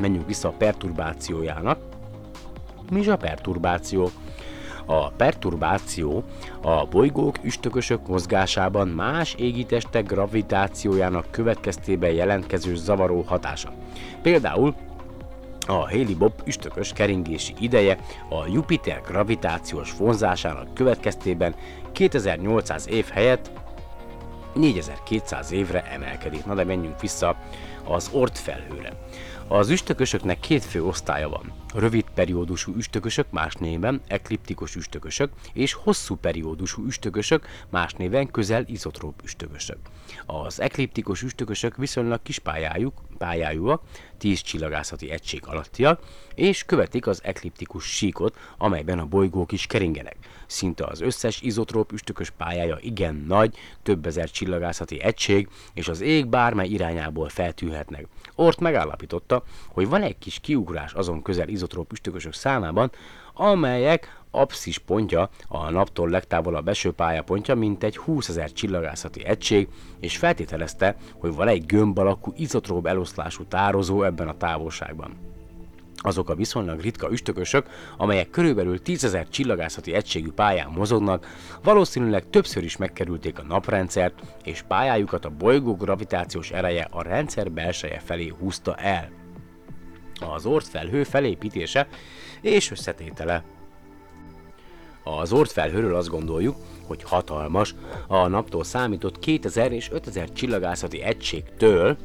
menjünk 0.00 0.26
vissza 0.26 0.48
a 0.48 0.54
perturbációjának. 0.58 1.78
Mi 2.90 3.00
is 3.00 3.08
a 3.08 3.16
perturbáció? 3.16 4.10
A 4.86 5.08
perturbáció 5.08 6.24
a 6.60 6.86
bolygók 6.86 7.36
üstökösök 7.42 8.06
mozgásában 8.06 8.88
más 8.88 9.34
égitestek 9.38 10.06
gravitációjának 10.06 11.26
következtében 11.30 12.12
jelentkező 12.12 12.74
zavaró 12.74 13.20
hatása. 13.20 13.72
Például 14.22 14.74
A 15.66 15.72
Halley-Bob 15.72 16.32
üstökös 16.44 16.92
keringési 16.92 17.54
ideje 17.58 17.98
a 18.28 18.46
Jupiter 18.46 19.00
gravitációs 19.06 19.96
vonzásának 19.96 20.74
következtében 20.74 21.54
2800 21.92 22.88
év 22.88 23.06
helyett 23.08 23.50
4200 24.54 25.52
évre 25.52 25.84
emelkedik. 25.84 26.44
Na 26.44 26.54
de 26.54 26.64
menjünk 26.64 27.00
vissza 27.00 27.36
az 27.84 28.08
Ort 28.12 28.38
felhőre. 28.38 28.92
Az 29.48 29.68
üstökösöknek 29.70 30.40
két 30.40 30.64
fő 30.64 30.84
osztálya 30.84 31.28
van. 31.28 31.52
Rövid 31.74 32.04
periódusú 32.14 32.74
üstökösök, 32.76 33.30
más 33.30 33.54
néven 33.54 34.00
ekliptikus 34.06 34.74
üstökösök, 34.74 35.32
és 35.52 35.72
hosszú 35.72 36.16
periódusú 36.16 36.84
üstökösök, 36.86 37.46
más 37.70 37.92
néven 37.92 38.30
közel 38.30 38.64
izotróp 38.66 39.20
üstökösök. 39.24 39.78
Az 40.26 40.60
ekliptikus 40.60 41.22
üstökösök 41.22 41.76
viszonylag 41.76 42.22
kis 42.22 42.38
pályájuk, 42.38 42.94
pályájúak, 43.18 43.82
10 44.18 44.40
csillagászati 44.40 45.10
egység 45.10 45.42
alattiak, 45.46 46.00
és 46.34 46.64
követik 46.64 47.06
az 47.06 47.20
ekliptikus 47.24 47.84
síkot, 47.84 48.36
amelyben 48.58 48.98
a 48.98 49.06
bolygók 49.06 49.52
is 49.52 49.66
keringenek. 49.66 50.16
Szinte 50.46 50.84
az 50.84 51.00
összes 51.00 51.40
izotróp 51.40 51.92
üstökös 51.92 52.30
pályája 52.30 52.78
igen 52.80 53.24
nagy, 53.28 53.56
több 53.82 54.06
ezer 54.06 54.30
csillagászati 54.30 55.00
egység, 55.00 55.48
és 55.74 55.88
az 55.88 56.00
ég 56.00 56.26
bármely 56.26 56.68
irányából 56.68 57.28
feltűhetnek. 57.72 58.06
Ort 58.34 58.60
megállapította, 58.60 59.42
hogy 59.68 59.88
van 59.88 60.02
egy 60.02 60.18
kis 60.18 60.38
kiugrás 60.40 60.92
azon 60.92 61.22
közel 61.22 61.48
izotróp 61.48 61.92
üstökösök 61.92 62.32
számában, 62.32 62.90
amelyek 63.34 64.20
abszis 64.30 64.78
pontja 64.78 65.30
a 65.48 65.70
naptól 65.70 66.08
legtávolabb 66.08 66.68
eső 66.68 66.92
pályapontja, 66.92 67.54
mint 67.54 67.84
egy 67.84 67.96
20 67.96 68.28
ezer 68.28 68.52
csillagászati 68.52 69.24
egység, 69.24 69.68
és 70.00 70.16
feltételezte, 70.16 70.96
hogy 71.18 71.34
van 71.34 71.48
egy 71.48 71.66
gömb 71.66 71.98
alakú 71.98 72.32
izotróp 72.36 72.86
eloszlású 72.86 73.44
tározó 73.44 74.02
ebben 74.02 74.28
a 74.28 74.36
távolságban. 74.36 75.31
Azok 75.96 76.28
a 76.28 76.34
viszonylag 76.34 76.80
ritka 76.80 77.10
üstökösök, 77.10 77.66
amelyek 77.96 78.30
körülbelül 78.30 78.78
10.000 78.84 79.28
csillagászati 79.28 79.92
egységű 79.94 80.30
pályán 80.30 80.70
mozognak, 80.70 81.26
valószínűleg 81.62 82.30
többször 82.30 82.64
is 82.64 82.76
megkerülték 82.76 83.38
a 83.38 83.42
naprendszert, 83.42 84.20
és 84.44 84.62
pályájukat 84.68 85.24
a 85.24 85.30
bolygó 85.38 85.76
gravitációs 85.76 86.50
ereje 86.50 86.88
a 86.90 87.02
rendszer 87.02 87.50
belseje 87.50 87.98
felé 88.04 88.32
húzta 88.38 88.74
el. 88.74 89.10
Az 90.20 90.46
Oort 90.46 90.68
felhő 90.68 91.04
felépítése 91.04 91.88
és 92.40 92.70
összetétele 92.70 93.44
az 95.04 95.32
Oort 95.32 95.52
felhőről 95.52 95.94
azt 95.94 96.08
gondoljuk, 96.08 96.56
hogy 96.86 97.02
hatalmas, 97.02 97.74
a 98.06 98.26
naptól 98.26 98.64
számított 98.64 99.18
2000 99.18 99.72
és 99.72 99.90
5000 99.90 100.32
csillagászati 100.32 101.02
egységtől, 101.02 101.96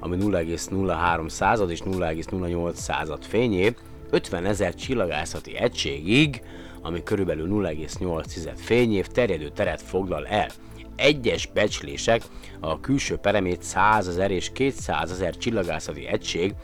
ami 0.00 0.16
0,03 0.16 1.28
század 1.28 1.70
és 1.70 1.80
0,08 1.80 2.74
század 2.74 3.24
fényé, 3.24 3.74
50 4.10 4.44
ezer 4.44 4.74
csillagászati 4.74 5.56
egységig, 5.56 6.42
ami 6.82 7.02
körülbelül 7.02 7.48
0,8 7.48 8.50
fényév 8.56 9.06
terjedő 9.06 9.48
teret 9.48 9.82
foglal 9.82 10.26
el. 10.26 10.48
Egyes 10.96 11.46
becslések 11.46 12.22
a 12.60 12.80
külső 12.80 13.16
peremét 13.16 13.62
100 13.62 14.08
ezer 14.08 14.30
és 14.30 14.50
200 14.52 15.10
ezer 15.10 15.36
csillagászati 15.36 16.06
egység 16.06 16.54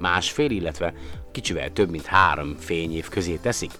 másfél, 0.00 0.50
illetve 0.50 0.94
kicsivel 1.32 1.72
több 1.72 1.90
mint 1.90 2.06
három 2.06 2.56
fényév 2.58 3.08
közé 3.08 3.36
teszik. 3.36 3.70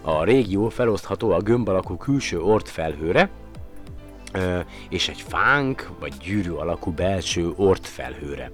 A 0.00 0.24
régió 0.24 0.68
felosztható 0.68 1.30
a 1.30 1.40
gömb 1.40 1.68
alakú 1.68 1.96
külső 1.96 2.40
ort 2.40 2.68
felhőre, 2.68 3.30
és 4.90 5.08
egy 5.08 5.20
fánk 5.20 5.90
vagy 6.00 6.12
gyűrű 6.22 6.50
alakú 6.50 6.90
belső 6.90 7.52
ort 7.56 7.86
felhőre. 7.86 8.50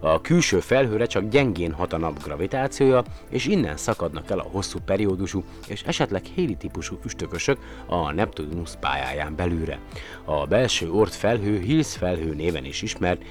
A 0.00 0.20
külső 0.20 0.60
felhőre 0.60 1.06
csak 1.06 1.28
gyengén 1.28 1.72
hat 1.72 1.92
a 1.92 1.98
nap 1.98 2.22
gravitációja, 2.22 3.04
és 3.30 3.46
innen 3.46 3.76
szakadnak 3.76 4.30
el 4.30 4.38
a 4.38 4.48
hosszú 4.50 4.78
periódusú 4.84 5.44
és 5.66 5.82
esetleg 5.82 6.24
héli 6.24 6.54
típusú 6.54 6.98
üstökösök 7.04 7.58
a 7.86 8.12
Neptunus 8.12 8.70
pályáján 8.80 9.36
belülre. 9.36 9.78
A 10.24 10.46
belső 10.46 10.90
ort 10.90 11.14
felhő 11.14 11.58
Hills 11.58 11.96
felhő 11.96 12.34
néven 12.34 12.64
is 12.64 12.82
ismert, 12.82 13.22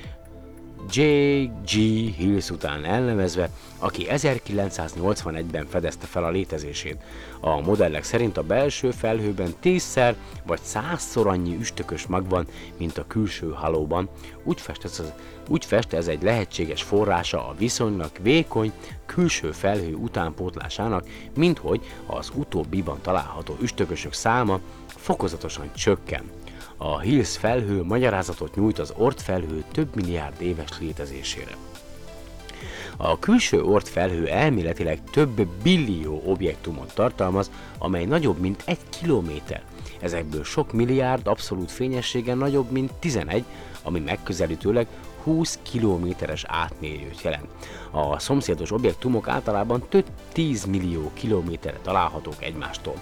J.G. 0.89 1.71
Hills 2.15 2.49
után 2.49 2.86
elnevezve, 2.86 3.49
aki 3.77 4.05
1981-ben 4.09 5.65
fedezte 5.65 6.05
fel 6.05 6.23
a 6.23 6.29
létezését. 6.29 6.97
A 7.39 7.61
modellek 7.61 8.03
szerint 8.03 8.38
a 8.38 8.43
belső 8.43 8.91
felhőben 8.91 9.53
tízszer 9.59 10.15
vagy 10.45 10.59
százszor 10.61 11.27
annyi 11.27 11.55
üstökös 11.55 12.05
mag 12.05 12.29
van, 12.29 12.47
mint 12.77 12.97
a 12.97 13.07
külső 13.07 13.49
halóban. 13.49 14.09
Úgy 14.43 14.61
fest, 14.61 14.84
ez, 14.84 15.03
úgy 15.47 15.65
fest 15.65 15.93
ez 15.93 16.07
egy 16.07 16.23
lehetséges 16.23 16.84
forrása 16.84 17.47
a 17.47 17.55
viszonylag 17.57 18.11
vékony 18.21 18.71
külső 19.05 19.51
felhő 19.51 19.93
utánpótlásának, 19.93 21.07
minthogy 21.36 21.82
az 22.05 22.32
utóbbiban 22.36 22.97
található 23.01 23.57
üstökösök 23.61 24.13
száma 24.13 24.59
fokozatosan 24.88 25.71
csökken. 25.73 26.40
A 26.84 26.99
Hills 26.99 27.38
felhő 27.38 27.84
magyarázatot 27.84 28.55
nyújt 28.55 28.79
az 28.79 28.93
Ort 28.97 29.21
felhő 29.21 29.63
több 29.71 29.95
milliárd 29.95 30.41
éves 30.41 30.79
létezésére. 30.79 31.55
A 32.97 33.19
külső 33.19 33.63
Ort 33.63 33.88
felhő 33.88 34.27
elméletileg 34.27 35.03
több 35.11 35.47
billió 35.63 36.21
objektumot 36.25 36.93
tartalmaz, 36.93 37.51
amely 37.77 38.05
nagyobb, 38.05 38.39
mint 38.39 38.63
egy 38.65 38.79
kilométer. 38.99 39.63
Ezekből 39.99 40.43
sok 40.43 40.73
milliárd 40.73 41.27
abszolút 41.27 41.71
fényessége 41.71 42.34
nagyobb, 42.34 42.71
mint 42.71 42.93
11, 42.93 43.43
ami 43.84 43.99
megközelítőleg 43.99 44.88
20 45.23 45.59
kilométeres 45.61 46.43
átmérőt 46.47 47.21
jelent. 47.21 47.47
A 47.91 48.19
szomszédos 48.19 48.71
objektumok 48.71 49.27
általában 49.27 49.84
több 49.89 50.05
10 50.32 50.65
millió 50.65 51.11
kilométerre 51.13 51.79
találhatók 51.82 52.43
egymástól. 52.43 52.95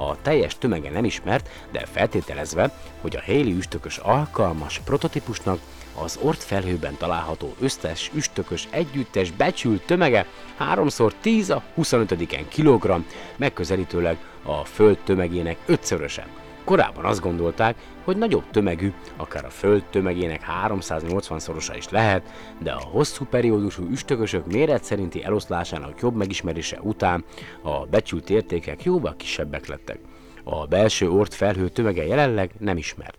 A 0.00 0.22
teljes 0.22 0.58
tömege 0.58 0.90
nem 0.90 1.04
ismert, 1.04 1.48
de 1.72 1.86
feltételezve, 1.86 2.74
hogy 3.00 3.16
a 3.16 3.22
Haley 3.26 3.56
üstökös 3.56 3.96
alkalmas 3.96 4.80
prototípusnak 4.84 5.58
az 6.00 6.18
Ort 6.22 6.42
felhőben 6.42 6.96
található 6.96 7.54
összes 7.60 8.10
üstökös 8.14 8.68
együttes 8.70 9.30
becsült 9.30 9.82
tömege 9.86 10.26
3x10 10.60 11.56
a 11.56 11.62
25-en 11.80 12.44
kilogramm, 12.48 13.00
megközelítőleg 13.36 14.16
a 14.42 14.64
Föld 14.64 14.98
tömegének 15.04 15.56
ötszöröse. 15.66 16.26
Korábban 16.64 17.04
azt 17.04 17.20
gondolták, 17.20 17.76
hogy 18.08 18.16
nagyobb 18.16 18.50
tömegű, 18.50 18.92
akár 19.16 19.44
a 19.44 19.50
Föld 19.50 19.84
tömegének 19.90 20.42
380-szorosa 20.66 21.74
is 21.76 21.88
lehet, 21.88 22.22
de 22.58 22.72
a 22.72 22.80
hosszú 22.80 23.24
periódusú 23.24 23.86
üstökösök 23.90 24.46
méret 24.46 24.84
szerinti 24.84 25.24
eloszlásának 25.24 26.00
jobb 26.00 26.14
megismerése 26.14 26.78
után 26.80 27.24
a 27.62 27.86
becsült 27.86 28.30
értékek 28.30 28.84
jóval 28.84 29.16
kisebbek 29.16 29.66
lettek. 29.66 29.98
A 30.44 30.66
belső 30.66 31.10
ort 31.10 31.34
felhő 31.34 31.68
tömege 31.68 32.06
jelenleg 32.06 32.50
nem 32.58 32.76
ismert. 32.76 33.18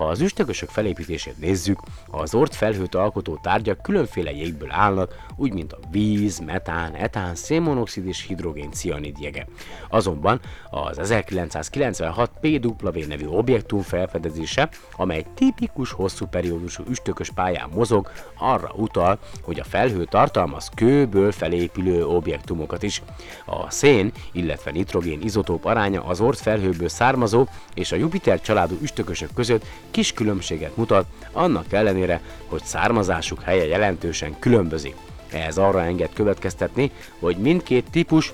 Ha 0.00 0.06
az 0.06 0.20
üstökösök 0.20 0.68
felépítését 0.68 1.38
nézzük, 1.38 1.80
az 2.10 2.34
ort 2.34 2.54
felhőt 2.54 2.94
alkotó 2.94 3.38
tárgyak 3.42 3.82
különféle 3.82 4.30
jégből 4.30 4.70
állnak, 4.70 5.24
úgy 5.36 5.52
mint 5.52 5.72
a 5.72 5.78
víz, 5.90 6.38
metán, 6.38 6.94
etán, 6.94 7.34
szénmonoxid 7.34 8.06
és 8.06 8.26
hidrogén 8.26 8.70
cianid 8.72 9.18
jege. 9.18 9.46
Azonban 9.88 10.40
az 10.70 10.98
1996 10.98 12.30
PW 12.40 13.06
nevű 13.08 13.26
objektum 13.26 13.80
felfedezése, 13.80 14.68
amely 14.96 15.26
tipikus 15.34 15.92
hosszú 15.92 16.26
periódusú 16.26 16.82
üstökös 16.88 17.30
pályán 17.30 17.68
mozog, 17.74 18.10
arra 18.38 18.72
utal, 18.76 19.18
hogy 19.42 19.60
a 19.60 19.64
felhő 19.64 20.04
tartalmaz 20.04 20.70
kőből 20.74 21.32
felépülő 21.32 22.06
objektumokat 22.06 22.82
is. 22.82 23.02
A 23.46 23.70
szén, 23.70 24.12
illetve 24.32 24.70
nitrogén 24.70 25.20
izotóp 25.22 25.64
aránya 25.64 26.04
az 26.04 26.20
ort 26.20 26.38
felhőből 26.38 26.88
származó 26.88 27.46
és 27.74 27.92
a 27.92 27.96
Jupiter 27.96 28.40
családú 28.40 28.78
üstökösök 28.82 29.30
között 29.34 29.64
kis 29.90 30.12
különbséget 30.12 30.76
mutat, 30.76 31.06
annak 31.32 31.72
ellenére, 31.72 32.20
hogy 32.46 32.62
származásuk 32.64 33.42
helye 33.42 33.66
jelentősen 33.66 34.38
különbözik. 34.38 34.94
Ez 35.32 35.58
arra 35.58 35.82
enged 35.82 36.12
következtetni, 36.12 36.90
hogy 37.18 37.36
mindkét 37.36 37.90
típus 37.90 38.32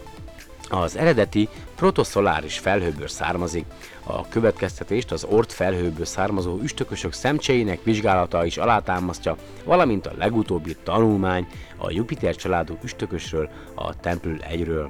az 0.68 0.96
eredeti 0.96 1.48
protoszoláris 1.76 2.59
felhőből 2.59 3.09
származik. 3.09 3.64
A 4.04 4.28
következtetést 4.28 5.12
az 5.12 5.24
Ort 5.24 5.52
felhőből 5.52 6.04
származó 6.04 6.59
üstökösök 6.62 7.12
szemcseinek 7.12 7.82
vizsgálata 7.82 8.44
is 8.44 8.57
alátámasztja, 8.57 9.36
valamint 9.64 10.07
a 10.07 10.12
legutóbbi 10.18 10.76
tanulmány 10.82 11.46
a 11.76 11.90
Jupiter 11.90 12.36
családú 12.36 12.78
üstökösről, 12.82 13.48
a 13.74 14.00
Temple 14.00 14.36
1-ről. 14.50 14.88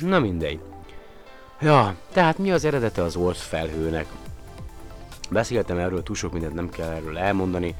Na 0.00 0.18
mindegy. 0.18 0.60
Ja, 1.60 1.96
tehát 2.12 2.38
mi 2.38 2.52
az 2.52 2.64
eredete 2.64 3.02
az 3.02 3.16
Ort 3.16 3.38
felhőnek? 3.38 4.06
Beszéltem 5.32 5.78
erről, 5.78 6.02
túl 6.02 6.16
sok 6.16 6.32
mindent 6.32 6.54
nem 6.54 6.70
kell 6.70 6.88
erről 6.88 7.18
elmondani. 7.18 7.74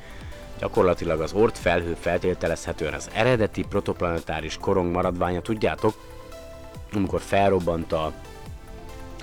Gyakorlatilag 0.59 1.21
az 1.21 1.33
Ort 1.33 1.59
felhő 1.59 1.97
feltételezhetően 2.01 2.95
az 2.95 3.11
eredeti 3.15 3.63
protoplanetáris 3.63 4.57
korong 4.61 4.93
maradványa, 4.93 5.41
tudjátok, 5.41 5.95
amikor 6.93 7.21
felrobbant 7.21 7.93
a, 7.93 8.13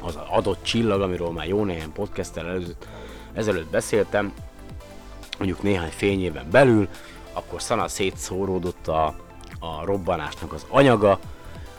az 0.01 0.17
adott 0.30 0.63
csillag, 0.63 1.01
amiről 1.01 1.30
már 1.30 1.47
jó 1.47 1.63
néhány 1.63 1.91
podcasttel 1.91 2.47
előtt, 2.47 2.88
ezelőtt 3.34 3.69
beszéltem, 3.69 4.34
mondjuk 5.38 5.63
néhány 5.63 5.89
fényéven 5.89 6.45
belül, 6.51 6.88
akkor 7.34 7.61
szana 7.61 7.88
szétszóródott 7.88 8.88
a, 8.88 9.05
a 9.59 9.86
robbanásnak 9.86 10.53
az 10.53 10.65
anyaga, 10.69 11.19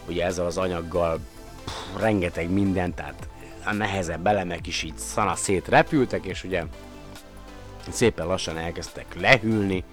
ugye 0.08 0.24
ezzel 0.24 0.46
az 0.46 0.58
anyaggal 0.58 1.18
pff, 1.64 2.00
rengeteg 2.00 2.50
minden, 2.50 2.94
tehát 2.94 3.28
a 3.64 3.72
nehezebb 3.72 4.26
elemek 4.26 4.66
is 4.66 4.82
így 4.82 4.96
szana 4.96 5.34
szét 5.34 5.68
repültek, 5.68 6.24
és 6.24 6.44
ugye 6.44 6.64
szépen 7.88 8.26
lassan 8.26 8.58
elkezdtek 8.58 9.20
lehűlni, 9.20 9.84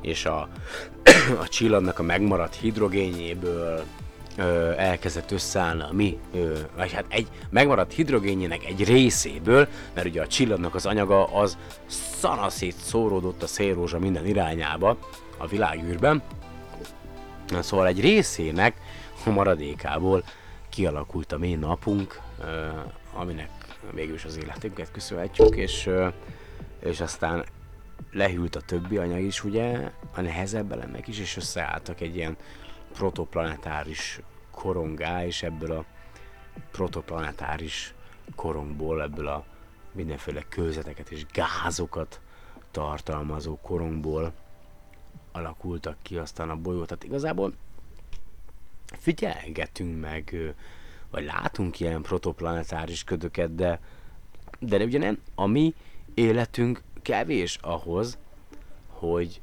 és 0.00 0.24
a, 0.24 0.48
a 1.42 1.48
csillagnak 1.48 1.98
a 1.98 2.02
megmaradt 2.02 2.54
hidrogénjéből 2.54 3.84
ö, 4.36 4.72
elkezdett 4.76 5.30
összeállni 5.30 5.82
a 5.82 5.92
mi, 5.92 6.18
ö, 6.34 6.58
vagy 6.76 6.92
hát 6.92 7.04
egy 7.08 7.26
megmaradt 7.50 7.92
hidrogénjének 7.92 8.64
egy 8.64 8.84
részéből, 8.84 9.68
mert 9.94 10.06
ugye 10.06 10.22
a 10.22 10.26
csillagnak 10.26 10.74
az 10.74 10.86
anyaga 10.86 11.24
az 11.24 11.56
szanaszét 12.18 12.76
szóródott 12.76 13.42
a 13.42 13.46
szélrózsa 13.46 13.98
minden 13.98 14.26
irányába 14.26 14.98
a 15.38 15.46
világűrben, 15.46 16.22
Szóval 17.60 17.86
egy 17.86 18.00
részének 18.00 18.76
a 19.24 19.30
maradékából 19.30 20.24
kialakult 20.68 21.32
a 21.32 21.38
mi 21.38 21.54
napunk, 21.54 22.20
aminek 23.12 23.50
végül 23.92 24.16
az 24.24 24.36
életünket 24.36 24.90
köszönhetjük, 24.90 25.56
és, 25.56 25.90
és 26.80 27.00
aztán 27.00 27.44
lehűlt 28.10 28.56
a 28.56 28.60
többi 28.60 28.96
anyag 28.96 29.20
is, 29.20 29.44
ugye, 29.44 29.90
a 30.14 30.20
nehezebb 30.20 30.72
elemek 30.72 31.08
is, 31.08 31.18
és 31.18 31.36
összeálltak 31.36 32.00
egy 32.00 32.16
ilyen 32.16 32.36
protoplanetáris 32.92 34.20
korongá, 34.50 35.26
és 35.26 35.42
ebből 35.42 35.72
a 35.72 35.84
protoplanetáris 36.70 37.94
korongból, 38.34 39.02
ebből 39.02 39.26
a 39.26 39.44
mindenféle 39.92 40.42
kőzeteket 40.48 41.10
és 41.10 41.26
gázokat 41.32 42.20
tartalmazó 42.70 43.58
korongból 43.62 44.32
alakultak 45.32 45.96
ki 46.02 46.16
aztán 46.16 46.50
a 46.50 46.56
bolygót. 46.56 46.86
Tehát 46.86 47.04
igazából 47.04 47.52
figyelgetünk 48.98 50.00
meg, 50.00 50.54
vagy 51.12 51.24
látunk 51.24 51.80
ilyen 51.80 52.02
protoplanetáris 52.02 53.04
ködöket, 53.04 53.54
de, 53.54 53.80
de 54.58 54.84
ugye 54.84 54.98
nem, 54.98 55.18
a 55.34 55.46
mi 55.46 55.74
életünk 56.14 56.82
kevés 57.02 57.58
ahhoz, 57.60 58.18
hogy, 58.86 59.40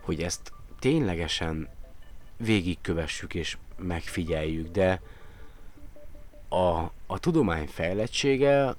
hogy 0.00 0.22
ezt 0.22 0.52
ténylegesen 0.78 1.68
végigkövessük 2.36 3.34
és 3.34 3.56
megfigyeljük, 3.78 4.70
de 4.70 5.00
a, 6.48 6.78
a 7.06 7.18
tudomány 7.20 7.66
fejlettsége, 7.66 8.66
a, 8.66 8.74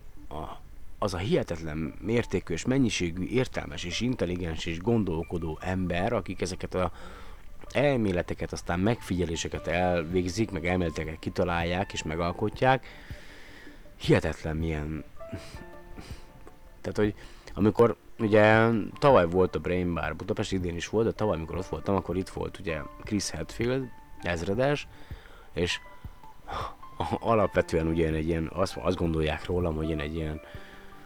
az 0.99 1.13
a 1.13 1.17
hihetetlen 1.17 1.93
mértékű 2.01 2.53
és 2.53 2.65
mennyiségű 2.65 3.23
értelmes 3.23 3.83
és 3.83 4.01
intelligens 4.01 4.65
és 4.65 4.79
gondolkodó 4.79 5.59
ember, 5.61 6.13
akik 6.13 6.41
ezeket 6.41 6.73
a 6.73 6.91
elméleteket, 7.71 8.51
aztán 8.51 8.79
megfigyeléseket 8.79 9.67
elvégzik, 9.67 10.51
meg 10.51 10.65
elméleteket 10.67 11.19
kitalálják 11.19 11.93
és 11.93 12.03
megalkotják, 12.03 12.85
hihetetlen 13.95 14.55
milyen... 14.55 15.03
Tehát, 16.81 16.97
hogy 16.97 17.13
amikor 17.53 17.95
ugye 18.19 18.69
tavaly 18.99 19.27
volt 19.29 19.55
a 19.55 19.59
Brain 19.59 19.93
Bar, 19.93 20.15
Budapest 20.15 20.51
idén 20.51 20.75
is 20.75 20.87
volt, 20.87 21.05
de 21.05 21.11
tavaly, 21.11 21.35
amikor 21.35 21.57
ott 21.57 21.65
voltam, 21.65 21.95
akkor 21.95 22.17
itt 22.17 22.29
volt 22.29 22.59
ugye 22.59 22.81
Chris 23.03 23.29
Hadfield, 23.29 23.87
ezredes, 24.21 24.87
és 25.53 25.79
alapvetően 27.19 27.87
ugye 27.87 28.13
egy 28.13 28.27
ilyen, 28.27 28.51
azt, 28.53 28.77
azt 28.77 28.97
gondolják 28.97 29.45
rólam, 29.45 29.75
hogy 29.75 29.89
én 29.89 29.99
egy 29.99 30.15
ilyen, 30.15 30.41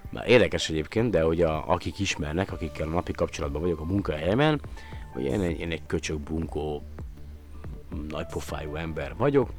már 0.09 0.29
érdekes 0.29 0.69
egyébként, 0.69 1.11
de 1.11 1.21
hogy 1.21 1.41
a, 1.41 1.69
akik 1.69 1.99
ismernek, 1.99 2.51
akikkel 2.51 2.87
a 2.87 2.91
napi 2.91 3.11
kapcsolatban 3.11 3.61
vagyok 3.61 3.79
a 3.79 3.85
munkahelyemen, 3.85 4.61
hogy 5.11 5.23
én 5.23 5.41
egy, 5.41 5.59
én 5.59 5.71
egy 5.71 5.85
köcsög 5.85 6.19
bunkó, 6.19 6.83
nagypofájú 8.09 8.75
ember 8.75 9.15
vagyok, 9.15 9.49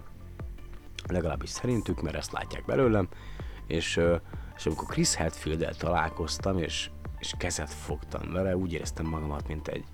legalábbis 1.08 1.50
szerintük, 1.50 2.02
mert 2.02 2.16
ezt 2.16 2.32
látják 2.32 2.64
belőlem, 2.64 3.08
és, 3.66 4.00
és 4.56 4.66
amikor 4.66 4.88
Chris 4.88 5.14
Hadfield-el 5.14 5.74
találkoztam, 5.74 6.58
és, 6.58 6.90
és 7.18 7.34
kezet 7.38 7.72
fogtam 7.72 8.32
vele, 8.32 8.56
úgy 8.56 8.72
éreztem 8.72 9.06
magamat, 9.06 9.48
mint 9.48 9.68
egy, 9.68 9.84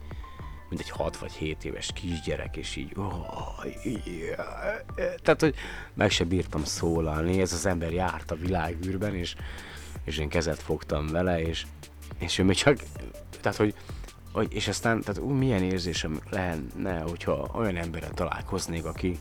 mint 0.69 0.81
egy 0.81 0.91
6 0.91 1.17
vagy 1.17 1.33
7 1.33 1.65
éves 1.65 1.91
kisgyerek, 1.95 2.57
és 2.57 2.77
így, 2.77 2.93
oh, 2.97 3.65
yeah. 3.85 5.21
tehát, 5.23 5.41
hogy 5.41 5.55
meg 5.95 6.11
se 6.11 6.25
bírtam 6.25 6.65
szólalni, 6.65 7.41
ez 7.41 7.53
az 7.53 7.67
ember 7.67 7.93
járt 7.93 8.31
a 8.31 8.37
világűrben, 8.37 9.15
és, 9.15 9.35
és 10.05 10.19
én 10.19 10.29
kezet 10.29 10.63
fogtam 10.63 11.07
vele, 11.07 11.41
és, 11.41 11.67
és 12.19 12.39
ő 12.39 12.45
még 12.45 12.57
csak, 12.57 12.79
tehát, 13.41 13.59
hogy, 13.59 13.75
hogy 14.33 14.53
és 14.53 14.69
aztán, 14.69 15.01
tehát 15.01 15.21
ú, 15.21 15.29
milyen 15.29 15.63
érzésem 15.63 16.21
lenne, 16.31 17.01
hogyha 17.01 17.51
olyan 17.55 17.77
emberrel 17.77 18.11
találkoznék, 18.11 18.85
aki, 18.85 19.19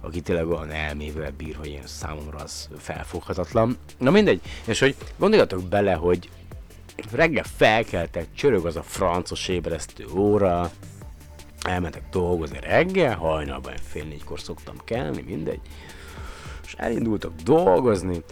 aki 0.00 0.20
tényleg 0.20 0.48
olyan 0.48 0.70
elmével 0.70 1.32
bír, 1.36 1.56
hogy 1.56 1.68
én 1.68 1.86
számomra 1.86 2.38
az 2.38 2.68
felfoghatatlan. 2.78 3.76
Na 3.98 4.10
mindegy, 4.10 4.40
és 4.64 4.78
hogy 4.78 4.96
gondoljatok 5.16 5.62
bele, 5.62 5.94
hogy 5.94 6.28
reggel 7.12 7.44
felkeltek, 7.56 8.26
csörög 8.34 8.66
az 8.66 8.76
a 8.76 8.82
francos 8.82 9.48
ébresztő 9.48 10.06
óra, 10.14 10.70
elmentek 11.62 12.02
dolgozni 12.10 12.58
reggel, 12.60 13.16
hajnalban 13.16 13.74
fél 13.82 14.04
négykor 14.04 14.40
szoktam 14.40 14.76
kelni, 14.84 15.22
mindegy, 15.22 15.60
és 16.64 16.74
elindultak 16.76 17.32
dolgozni, 17.44 18.22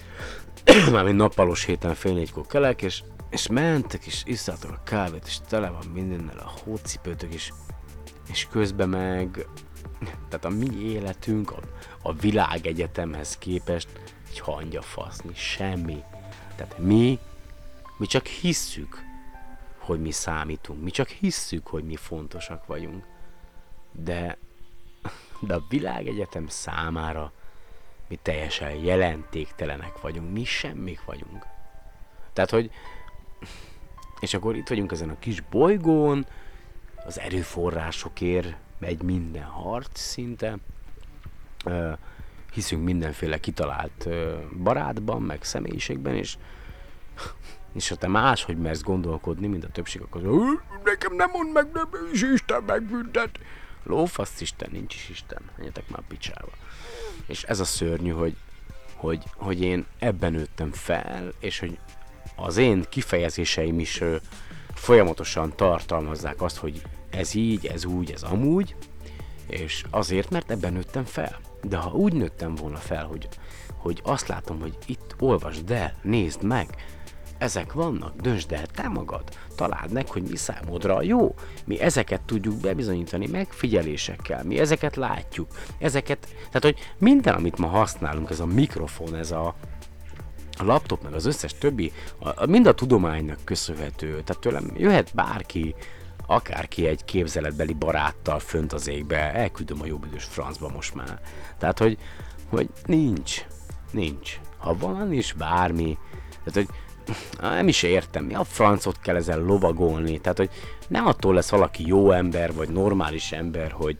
mármint 0.92 1.16
nappalos 1.16 1.64
héten 1.64 1.94
fél 1.94 2.12
négykor 2.12 2.46
kelek, 2.46 2.82
és, 2.82 3.02
és 3.32 3.46
mentek, 3.46 4.06
és 4.06 4.22
iszáltak 4.24 4.70
a 4.70 4.82
kávét, 4.84 5.26
és 5.26 5.38
tele 5.48 5.68
van 5.68 5.86
mindennel 5.86 6.38
a 6.38 6.52
hócipőtök, 6.64 7.34
és, 7.34 7.52
és 8.30 8.46
közben 8.50 8.88
meg, 8.88 9.46
tehát 10.28 10.44
a 10.44 10.48
mi 10.48 10.80
életünk 10.80 11.50
a, 11.50 11.58
a 12.02 12.12
világegyetemhez 12.12 13.38
képest 13.38 13.88
egy 14.30 14.38
hangya 14.38 14.82
faszni, 14.82 15.34
semmi. 15.34 16.02
Tehát 16.56 16.78
mi 16.78 17.18
mi 18.02 18.08
csak 18.08 18.26
hisszük, 18.26 19.04
hogy 19.78 20.00
mi 20.00 20.10
számítunk. 20.10 20.82
Mi 20.82 20.90
csak 20.90 21.08
hisszük, 21.08 21.66
hogy 21.66 21.84
mi 21.84 21.96
fontosak 21.96 22.66
vagyunk. 22.66 23.04
De, 23.92 24.38
de 25.40 25.54
a 25.54 25.64
világegyetem 25.68 26.46
számára 26.48 27.32
mi 28.08 28.18
teljesen 28.22 28.70
jelentéktelenek 28.70 30.00
vagyunk. 30.00 30.32
Mi 30.32 30.44
semmik 30.44 31.04
vagyunk. 31.04 31.46
Tehát, 32.32 32.50
hogy 32.50 32.70
és 34.20 34.34
akkor 34.34 34.56
itt 34.56 34.68
vagyunk 34.68 34.92
ezen 34.92 35.08
a 35.08 35.18
kis 35.18 35.40
bolygón, 35.40 36.26
az 37.06 37.18
erőforrásokért 37.20 38.54
megy 38.78 39.02
minden 39.02 39.44
harc 39.44 39.98
szinte. 40.00 40.56
Ö, 41.64 41.92
hiszünk 42.52 42.84
mindenféle 42.84 43.38
kitalált 43.38 44.06
ö, 44.06 44.38
barátban, 44.62 45.22
meg 45.22 45.44
személyiségben, 45.44 46.14
és 46.14 46.36
és 47.72 47.88
ha 47.88 47.94
te 47.94 48.08
máshogy 48.08 48.58
mersz 48.58 48.82
gondolkodni, 48.82 49.46
mint 49.46 49.64
a 49.64 49.68
többség, 49.68 50.00
akkor 50.02 50.22
"Ö, 50.24 50.52
nekem 50.84 51.14
nem 51.14 51.30
mond 51.30 51.52
meg, 51.52 51.70
nem 51.72 51.88
is 52.12 52.22
Isten 52.22 52.62
megbüntet. 52.62 53.38
Lófasz 53.84 54.40
Isten, 54.40 54.68
nincs 54.72 54.94
is 54.94 55.08
Isten. 55.08 55.42
Menjetek 55.56 55.88
már 55.88 56.02
picsába. 56.08 56.50
És 57.26 57.42
ez 57.42 57.60
a 57.60 57.64
szörnyű, 57.64 58.10
hogy, 58.10 58.36
hogy, 58.94 59.24
hogy 59.36 59.60
én 59.62 59.86
ebben 59.98 60.32
nőttem 60.32 60.72
fel, 60.72 61.32
és 61.38 61.58
hogy 61.58 61.78
az 62.36 62.56
én 62.56 62.84
kifejezéseim 62.88 63.78
is 63.78 64.02
folyamatosan 64.74 65.52
tartalmazzák 65.56 66.42
azt, 66.42 66.56
hogy 66.56 66.82
ez 67.10 67.34
így, 67.34 67.66
ez 67.66 67.84
úgy, 67.84 68.10
ez 68.10 68.22
amúgy, 68.22 68.74
és 69.46 69.84
azért, 69.90 70.30
mert 70.30 70.50
ebben 70.50 70.72
nőttem 70.72 71.04
fel. 71.04 71.40
De 71.62 71.76
ha 71.76 71.90
úgy 71.90 72.12
nőttem 72.12 72.54
volna 72.54 72.76
fel, 72.76 73.04
hogy, 73.04 73.28
hogy 73.76 74.00
azt 74.04 74.28
látom, 74.28 74.60
hogy 74.60 74.76
itt 74.86 75.14
olvasd 75.18 75.70
el, 75.70 75.94
nézd 76.02 76.42
meg, 76.42 76.76
ezek 77.42 77.72
vannak, 77.72 78.20
döntsd 78.20 78.52
el 78.52 78.66
te 78.66 78.88
magad, 78.88 79.22
találd 79.56 79.92
meg, 79.92 80.08
hogy 80.08 80.22
mi 80.22 80.36
számodra 80.36 81.02
jó. 81.02 81.34
Mi 81.64 81.80
ezeket 81.80 82.20
tudjuk 82.20 82.54
bebizonyítani 82.54 83.26
megfigyelésekkel, 83.26 84.44
mi 84.44 84.58
ezeket 84.58 84.96
látjuk, 84.96 85.48
ezeket, 85.78 86.28
tehát 86.36 86.62
hogy 86.62 86.78
minden, 86.98 87.34
amit 87.34 87.58
ma 87.58 87.66
használunk, 87.66 88.30
ez 88.30 88.40
a 88.40 88.46
mikrofon, 88.46 89.14
ez 89.14 89.30
a, 89.30 89.54
a 90.58 90.64
laptop, 90.64 91.02
meg 91.02 91.12
az 91.12 91.26
összes 91.26 91.54
többi, 91.58 91.92
a, 92.18 92.42
a, 92.42 92.46
mind 92.46 92.66
a 92.66 92.74
tudománynak 92.74 93.38
köszönhető. 93.44 94.06
Tehát 94.08 94.38
tőlem 94.40 94.70
jöhet 94.76 95.10
bárki, 95.14 95.74
akárki 96.26 96.86
egy 96.86 97.04
képzeletbeli 97.04 97.72
baráttal 97.72 98.38
fönt 98.38 98.72
az 98.72 98.88
égbe, 98.88 99.34
elküldöm 99.34 99.80
a 99.80 99.86
jobb 99.86 100.04
idős 100.04 100.24
francba 100.24 100.68
most 100.68 100.94
már. 100.94 101.20
Tehát, 101.58 101.78
hogy, 101.78 101.98
hogy 102.48 102.68
nincs, 102.84 103.44
nincs. 103.90 104.40
Ha 104.58 104.76
van 104.76 105.12
is 105.12 105.32
bármi, 105.32 105.98
tehát, 106.44 106.54
hogy 106.54 106.68
nem 107.40 107.68
is 107.68 107.82
értem, 107.82 108.24
mi 108.24 108.34
a 108.34 108.44
francot 108.44 109.00
kell 109.00 109.16
ezzel 109.16 109.40
lovagolni, 109.40 110.18
tehát 110.18 110.38
hogy 110.38 110.50
nem 110.88 111.06
attól 111.06 111.34
lesz 111.34 111.50
valaki 111.50 111.86
jó 111.86 112.10
ember, 112.10 112.54
vagy 112.54 112.68
normális 112.68 113.32
ember, 113.32 113.70
hogy, 113.70 113.96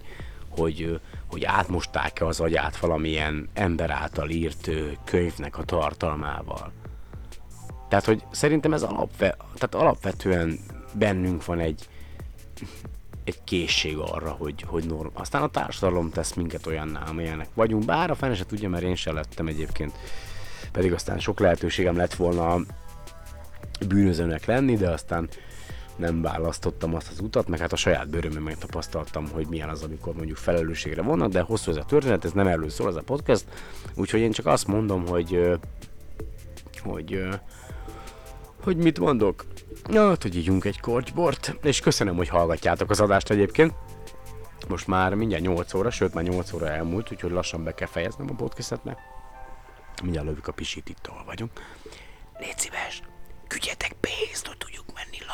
hogy, 0.49 1.01
hogy 1.33 1.45
átmosták-e 1.45 2.27
az 2.27 2.41
agyát 2.41 2.77
valamilyen 2.77 3.49
ember 3.53 3.91
által 3.91 4.31
írt 4.31 4.71
könyvnek 5.05 5.59
a 5.59 5.65
tartalmával. 5.65 6.73
Tehát, 7.89 8.05
hogy 8.05 8.25
szerintem 8.31 8.73
ez 8.73 8.83
alapve, 8.83 9.37
tehát 9.55 9.75
alapvetően 9.75 10.59
bennünk 10.93 11.45
van 11.45 11.59
egy, 11.59 11.89
egy 13.25 13.45
készség 13.45 13.97
arra, 13.97 14.31
hogy, 14.31 14.65
hogy 14.67 14.85
norm. 14.87 15.09
Aztán 15.13 15.43
a 15.43 15.49
társadalom 15.49 16.11
tesz 16.11 16.33
minket 16.35 16.67
olyanná, 16.67 17.03
amilyenek 17.03 17.49
vagyunk, 17.55 17.85
bár 17.85 18.11
a 18.11 18.15
fene 18.15 18.35
se 18.35 18.47
tudja, 18.47 18.69
mert 18.69 18.85
én 18.85 18.95
sem 18.95 19.15
lettem 19.15 19.47
egyébként. 19.47 19.93
Pedig 20.73 20.93
aztán 20.93 21.19
sok 21.19 21.41
lehetőségem 21.41 21.97
lett 21.97 22.15
volna 22.15 22.61
bűnözőnek 23.89 24.45
lenni, 24.45 24.77
de 24.77 24.91
aztán 24.91 25.29
nem 25.97 26.23
választottam 26.23 26.95
azt 26.95 27.11
az 27.11 27.21
utat, 27.21 27.49
meg 27.49 27.59
hát 27.59 27.73
a 27.73 27.77
saját 27.77 28.11
bőrömön 28.11 28.43
megtapasztaltam, 28.43 29.29
hogy 29.29 29.47
milyen 29.47 29.69
az, 29.69 29.83
amikor 29.83 30.15
mondjuk 30.15 30.37
felelősségre 30.37 31.03
vannak, 31.03 31.31
de 31.31 31.41
hosszú 31.41 31.71
ez 31.71 31.77
a 31.77 31.85
történet, 31.85 32.25
ez 32.25 32.33
nem 32.33 32.47
erről 32.47 32.71
szól 32.71 32.89
ez 32.89 32.97
a 32.97 33.03
podcast, 33.03 33.45
úgyhogy 33.95 34.21
én 34.21 34.33
csak 34.33 34.47
azt 34.47 34.67
mondom, 34.67 35.07
hogy 35.07 35.59
hogy 36.83 37.29
hogy 38.63 38.77
mit 38.77 38.99
mondok? 38.99 39.45
Ja, 39.91 40.09
hát, 40.09 40.23
hogy 40.23 40.37
ígyunk 40.37 40.65
egy 40.65 40.81
korcsbort, 40.81 41.57
és 41.63 41.81
köszönöm, 41.81 42.17
hogy 42.17 42.29
hallgatjátok 42.29 42.91
az 42.91 43.01
adást 43.01 43.31
egyébként. 43.31 43.75
Most 44.69 44.87
már 44.87 45.15
mindjárt 45.15 45.43
8 45.43 45.75
óra, 45.75 45.91
sőt 45.91 46.15
már 46.15 46.25
8 46.25 46.53
óra 46.53 46.69
elmúlt, 46.69 47.13
úgyhogy 47.13 47.31
lassan 47.31 47.65
be 47.65 47.75
kell 47.75 47.87
fejeznem 47.87 48.31
a 48.31 48.35
podcastet, 48.35 48.85
mert 48.85 48.99
mindjárt 50.03 50.27
lövük 50.27 50.47
a 50.47 50.53
pisit, 50.53 50.89
itt 50.89 51.07
ahol 51.07 51.25
vagyunk. 51.25 51.51
Légy 52.39 52.59
szíves, 52.59 53.03
küldjetek 53.47 53.93
pénzt, 54.01 54.47
hogy 54.47 54.59
tudjuk 54.59 54.82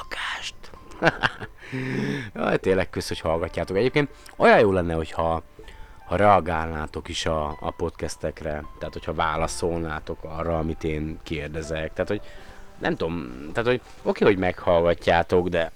lakást. 0.03 0.55
Jaj, 2.34 2.59
tényleg 2.59 2.90
kösz, 2.90 3.09
hogy 3.09 3.20
hallgatjátok. 3.20 3.76
Egyébként 3.76 4.11
olyan 4.36 4.59
jó 4.61 4.72
lenne, 4.72 4.94
hogyha 4.94 5.42
ha 6.09 6.16
reagálnátok 6.16 7.09
is 7.09 7.26
a, 7.26 7.57
a 7.61 7.70
podcastekre, 7.70 8.64
tehát 8.78 8.92
hogyha 8.92 9.14
válaszolnátok 9.14 10.24
arra, 10.24 10.59
amit 10.59 10.84
én 10.84 11.18
kérdezek. 11.22 11.92
Tehát, 11.92 12.09
hogy 12.09 12.20
nem 12.78 12.96
tudom, 12.96 13.30
tehát, 13.53 13.68
hogy 13.68 13.80
oké, 14.03 14.24
hogy 14.24 14.38
meghallgatjátok, 14.38 15.49
de 15.49 15.72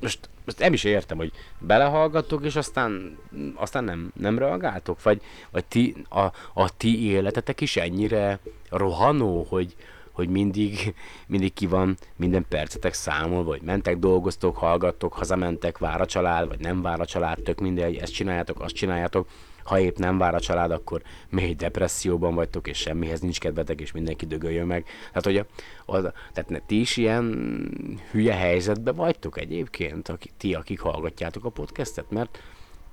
most, 0.00 0.28
most 0.44 0.58
nem 0.58 0.72
is 0.72 0.84
értem, 0.84 1.16
hogy 1.16 1.32
belehallgattok, 1.58 2.44
és 2.44 2.56
aztán, 2.56 3.18
aztán 3.54 3.84
nem, 3.84 4.12
nem 4.20 4.38
reagáltok? 4.38 5.02
Vagy, 5.02 5.22
vagy 5.50 5.64
ti, 5.64 6.04
a, 6.08 6.24
a 6.52 6.76
ti 6.76 7.06
életetek 7.06 7.60
is 7.60 7.76
ennyire 7.76 8.38
rohanó, 8.70 9.46
hogy, 9.48 9.76
hogy 10.14 10.28
mindig, 10.28 10.94
mindig 11.26 11.52
ki 11.52 11.66
van 11.66 11.96
minden 12.16 12.46
percetek 12.48 12.92
számolva, 12.92 13.50
vagy 13.50 13.62
mentek, 13.62 13.98
dolgoztok, 13.98 14.56
hallgattok, 14.56 15.12
hazamentek, 15.12 15.78
vár 15.78 16.00
a 16.00 16.06
család, 16.06 16.48
vagy 16.48 16.60
nem 16.60 16.82
vár 16.82 17.00
a 17.00 17.06
család, 17.06 17.38
tök 17.42 17.60
mindegy, 17.60 17.96
ezt 17.96 18.12
csináljátok, 18.12 18.60
azt 18.60 18.74
csináljátok, 18.74 19.28
ha 19.64 19.78
épp 19.78 19.96
nem 19.96 20.18
vár 20.18 20.34
a 20.34 20.40
család, 20.40 20.70
akkor 20.70 21.02
mély 21.28 21.54
depresszióban 21.54 22.34
vagytok, 22.34 22.68
és 22.68 22.78
semmihez 22.78 23.20
nincs 23.20 23.40
kedvetek, 23.40 23.80
és 23.80 23.92
mindenki 23.92 24.26
dögöljön 24.26 24.66
meg. 24.66 24.84
Tehát, 25.08 25.24
hogy 25.24 25.36
a, 25.36 25.96
a, 25.96 26.00
tehát 26.32 26.48
ne, 26.48 26.58
ti 26.58 26.80
is 26.80 26.96
ilyen 26.96 28.00
hülye 28.10 28.34
helyzetben 28.34 28.94
vagytok 28.94 29.38
egyébként, 29.38 30.08
aki, 30.08 30.30
ti, 30.36 30.54
akik 30.54 30.80
hallgatjátok 30.80 31.44
a 31.44 31.48
podcastet, 31.48 32.10
mert, 32.10 32.42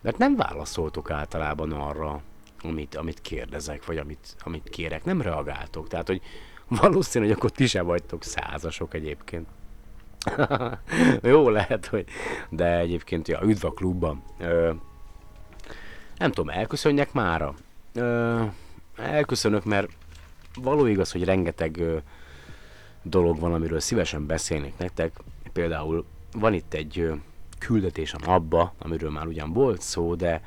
mert 0.01 0.17
nem 0.17 0.35
válaszoltok 0.35 1.11
általában 1.11 1.71
arra, 1.71 2.21
amit, 2.63 2.95
amit 2.95 3.21
kérdezek, 3.21 3.85
vagy 3.85 3.97
amit, 3.97 4.35
amit 4.39 4.69
kérek, 4.69 5.03
nem 5.03 5.21
reagáltok. 5.21 5.87
Tehát, 5.87 6.07
hogy 6.07 6.21
valószínű, 6.79 7.25
hogy 7.25 7.33
akkor 7.33 7.51
ti 7.51 7.67
sem 7.67 7.85
vagytok 7.85 8.23
százasok 8.23 8.93
egyébként. 8.93 9.47
Jó 11.21 11.49
lehet, 11.49 11.85
hogy... 11.85 12.05
De 12.49 12.77
egyébként, 12.77 13.27
ja, 13.27 13.39
üdv 13.43 13.65
a 13.65 13.71
klubban. 13.71 14.23
Ö, 14.39 14.71
nem 16.17 16.31
tudom, 16.31 16.49
elköszönjek 16.49 17.13
mára? 17.13 17.53
Ö, 17.93 18.41
elköszönök, 18.95 19.65
mert 19.65 19.89
való 20.61 20.85
igaz, 20.85 21.11
hogy 21.11 21.23
rengeteg 21.23 21.77
ö, 21.77 21.97
dolog 23.03 23.39
van, 23.39 23.53
amiről 23.53 23.79
szívesen 23.79 24.25
beszélnék 24.25 24.77
nektek. 24.77 25.19
Például 25.53 26.05
van 26.31 26.53
itt 26.53 26.73
egy 26.73 26.99
ö, 26.99 27.13
küldetés 27.59 28.13
a 28.13 28.19
napba, 28.25 28.73
amiről 28.77 29.09
már 29.09 29.27
ugyan 29.27 29.53
volt 29.53 29.81
szó, 29.81 30.15
de 30.15 30.41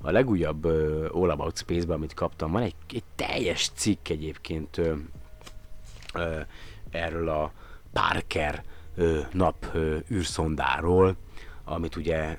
a 0.00 0.10
legújabb 0.10 0.64
ö, 0.64 1.08
All 1.12 1.30
About 1.30 1.56
Space-ben, 1.56 1.96
amit 1.96 2.14
kaptam, 2.14 2.50
van 2.50 2.62
egy, 2.62 2.74
egy 2.90 3.04
teljes 3.14 3.70
cikk 3.74 4.08
egyébként 4.08 4.78
ö, 4.78 4.94
erről 6.90 7.28
a 7.28 7.52
Parker 7.92 8.62
nap 9.32 9.66
űrszondáról, 10.10 11.16
amit 11.64 11.96
ugye 11.96 12.38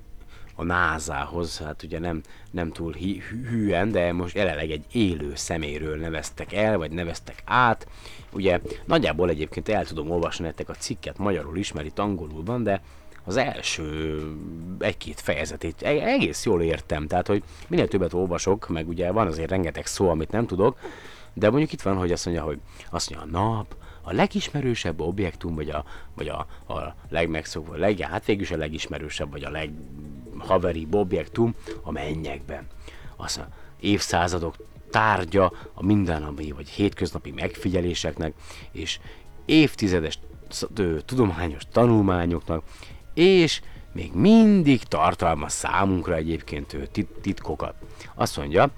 a 0.59 0.63
NASA-hoz, 0.63 1.59
hát 1.59 1.83
ugye 1.83 1.99
nem, 1.99 2.21
nem 2.51 2.71
túl 2.71 2.93
hű, 2.93 3.21
hűen, 3.49 3.91
de 3.91 4.13
most 4.13 4.35
jelenleg 4.35 4.71
egy 4.71 4.85
élő 4.91 5.31
szeméről 5.35 5.97
neveztek 5.97 6.53
el, 6.53 6.77
vagy 6.77 6.91
neveztek 6.91 7.41
át. 7.45 7.87
Ugye 8.31 8.59
nagyjából 8.85 9.29
egyébként 9.29 9.69
el 9.69 9.85
tudom 9.85 10.11
olvasni 10.11 10.45
nektek 10.45 10.69
a 10.69 10.73
cikket, 10.73 11.17
magyarul 11.17 11.57
is, 11.57 11.71
mert 11.71 11.87
itt 11.87 11.99
angolul 11.99 12.43
van, 12.43 12.63
de 12.63 12.81
az 13.23 13.37
első 13.37 14.21
egy-két 14.79 15.19
fejezetét 15.19 15.81
e-, 15.81 16.07
egész 16.07 16.45
jól 16.45 16.61
értem, 16.61 17.07
tehát 17.07 17.27
hogy 17.27 17.43
minél 17.67 17.87
többet 17.87 18.13
olvasok, 18.13 18.67
meg 18.67 18.87
ugye 18.87 19.11
van 19.11 19.27
azért 19.27 19.49
rengeteg 19.49 19.85
szó, 19.85 20.09
amit 20.09 20.31
nem 20.31 20.45
tudok, 20.45 20.79
de 21.37 21.49
mondjuk 21.49 21.71
itt 21.71 21.81
van, 21.81 21.97
hogy 21.97 22.11
azt 22.11 22.25
mondja, 22.25 22.43
hogy 22.43 22.59
azt 22.89 23.09
mondja 23.09 23.39
a 23.39 23.43
nap, 23.43 23.75
a 24.01 24.13
legismerősebb 24.13 25.01
objektum, 25.01 25.55
vagy 25.55 25.69
a, 25.69 25.85
vagy 26.15 26.27
a, 26.27 26.47
a 26.73 26.95
legmegszokva, 27.09 27.75
leg, 27.75 27.99
hát 27.99 28.25
végülis 28.25 28.51
a 28.51 28.57
legismerősebb, 28.57 29.31
vagy 29.31 29.43
a 29.43 29.49
leghaveribb 29.49 30.95
objektum 30.95 31.55
a 31.83 31.91
mennyekben. 31.91 32.67
Az 33.15 33.37
a 33.37 33.47
évszázadok 33.79 34.55
tárgya 34.89 35.53
a 35.73 35.85
mindennapi 35.85 36.51
vagy 36.51 36.69
hétköznapi 36.69 37.31
megfigyeléseknek, 37.31 38.33
és 38.71 38.99
évtizedes 39.45 40.19
tudományos 41.05 41.63
tanulmányoknak, 41.71 42.63
és 43.13 43.61
még 43.93 44.13
mindig 44.13 44.83
tartalmaz 44.83 45.53
számunkra 45.53 46.15
egyébként 46.15 46.89
titkokat. 47.21 47.73
Azt 48.15 48.37
mondja, 48.37 48.69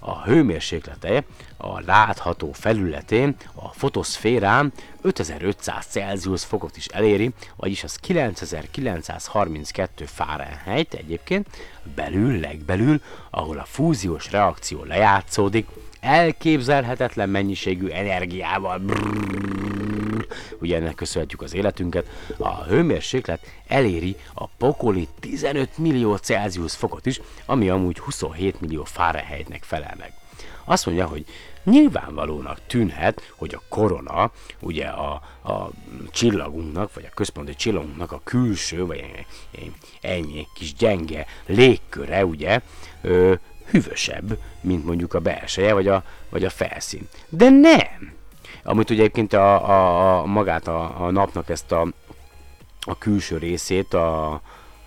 a 0.00 0.22
hőmérséklete 0.22 1.24
a 1.56 1.80
látható 1.80 2.52
felületén, 2.52 3.36
a 3.54 3.68
fotoszférán 3.68 4.72
5500 5.00 5.86
Celsius 5.86 6.44
fokot 6.44 6.76
is 6.76 6.86
eléri, 6.86 7.30
vagyis 7.56 7.84
az 7.84 7.96
9932 7.96 10.04
Fahrenheit 10.04 10.94
egyébként, 10.94 11.48
belül, 11.94 12.40
legbelül, 12.40 13.00
ahol 13.30 13.58
a 13.58 13.64
fúziós 13.64 14.30
reakció 14.30 14.84
lejátszódik, 14.84 15.66
elképzelhetetlen 16.00 17.28
mennyiségű 17.28 17.88
energiával. 17.88 18.78
Brrr, 18.78 19.59
ugye 20.60 20.76
ennek 20.76 20.94
köszönhetjük 20.94 21.42
az 21.42 21.54
életünket. 21.54 22.06
A 22.36 22.64
hőmérséklet 22.64 23.40
eléri 23.66 24.16
a 24.34 24.46
pokoli 24.46 25.08
15 25.20 25.78
millió 25.78 26.16
Celsius 26.16 26.76
fokot 26.76 27.06
is, 27.06 27.20
ami 27.46 27.68
amúgy 27.68 27.98
27 27.98 28.60
millió 28.60 28.84
Fahrenheitnek 28.84 29.62
felel 29.62 29.94
meg. 29.98 30.12
Azt 30.64 30.86
mondja, 30.86 31.06
hogy 31.06 31.24
nyilvánvalónak 31.64 32.60
tűnhet, 32.66 33.32
hogy 33.36 33.54
a 33.54 33.62
korona, 33.68 34.32
ugye 34.60 34.86
a, 34.86 35.12
a 35.42 35.70
csillagunknak, 36.10 36.94
vagy 36.94 37.04
a 37.10 37.14
központi 37.14 37.54
csillagunknak 37.54 38.12
a 38.12 38.20
külső, 38.24 38.86
vagy 38.86 39.26
ennyi 40.00 40.46
kis 40.54 40.74
gyenge 40.74 41.26
légköre, 41.46 42.24
ugye, 42.24 42.60
ö, 43.00 43.34
hűvösebb, 43.70 44.38
mint 44.60 44.84
mondjuk 44.84 45.14
a 45.14 45.20
belseje, 45.20 45.72
vagy 45.72 45.88
a, 45.88 46.04
vagy 46.28 46.44
a 46.44 46.50
felszín. 46.50 47.08
De 47.28 47.48
nem! 47.48 48.19
Amit 48.62 48.90
ugye 48.90 49.00
egyébként 49.00 49.32
a, 49.32 49.70
a, 49.70 50.18
a 50.20 50.26
magát 50.26 50.68
a, 50.68 51.04
a 51.04 51.10
napnak 51.10 51.48
ezt 51.48 51.72
a, 51.72 51.86
a 52.80 52.98
külső 52.98 53.38
részét, 53.38 53.94
a, 53.94 54.40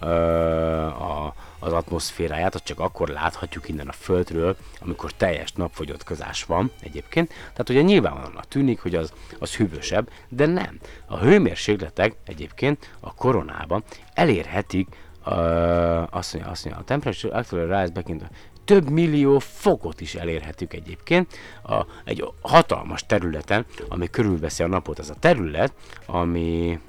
a, 0.05 1.33
az 1.59 1.73
atmoszféráját, 1.73 2.55
azt 2.55 2.63
csak 2.63 2.79
akkor 2.79 3.07
láthatjuk 3.07 3.69
innen 3.69 3.87
a 3.87 3.91
Földről, 3.91 4.55
amikor 4.79 5.11
teljes 5.11 5.51
napfogyatkozás 5.51 6.43
van 6.43 6.71
egyébként. 6.81 7.29
Tehát 7.29 7.69
ugye 7.69 7.81
nyilvánvalóan 7.81 8.43
tűnik, 8.47 8.81
hogy 8.81 8.95
az, 8.95 9.13
az 9.39 9.55
hűvösebb, 9.55 10.09
de 10.29 10.45
nem. 10.45 10.79
A 11.05 11.17
hőmérsékletek 11.17 12.15
egyébként 12.25 12.95
a 12.99 13.13
koronában 13.13 13.83
elérhetik 14.13 14.87
uh, 15.25 16.15
azt 16.15 16.33
mondja, 16.33 16.51
azt 16.51 16.65
mondja, 16.65 16.81
a 16.81 16.85
temperature 16.85 17.37
actually 17.37 17.65
rise 17.65 17.93
back 17.93 18.09
in 18.09 18.17
the 18.17 18.29
több 18.65 18.89
millió 18.89 19.39
fokot 19.39 20.01
is 20.01 20.15
elérhetünk 20.15 20.73
egyébként 20.73 21.33
a, 21.63 21.85
egy 22.03 22.31
hatalmas 22.41 23.05
területen, 23.05 23.65
ami 23.89 24.09
körülveszi 24.09 24.63
a 24.63 24.67
napot. 24.67 24.99
Ez 24.99 25.09
a 25.09 25.15
terület, 25.19 25.73
ami 26.05 26.79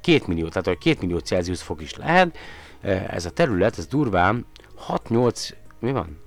két 0.00 0.26
millió, 0.26 0.48
tehát 0.48 0.66
a 0.66 0.78
két 0.78 1.00
millió 1.00 1.18
Celsius 1.18 1.62
fok 1.62 1.82
is 1.82 1.96
lehet, 1.96 2.38
e, 2.80 3.06
ez 3.10 3.24
a 3.24 3.30
terület, 3.30 3.78
ez 3.78 3.86
durván 3.86 4.46
6-8, 4.88 5.50
mi 5.78 5.92
van? 5.92 6.18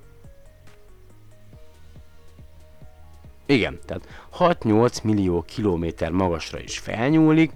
Igen, 3.46 3.80
tehát 3.86 4.08
6-8 4.38 5.04
millió 5.04 5.42
kilométer 5.42 6.12
magasra 6.12 6.60
is 6.60 6.80
felnyúlik. 6.80 7.52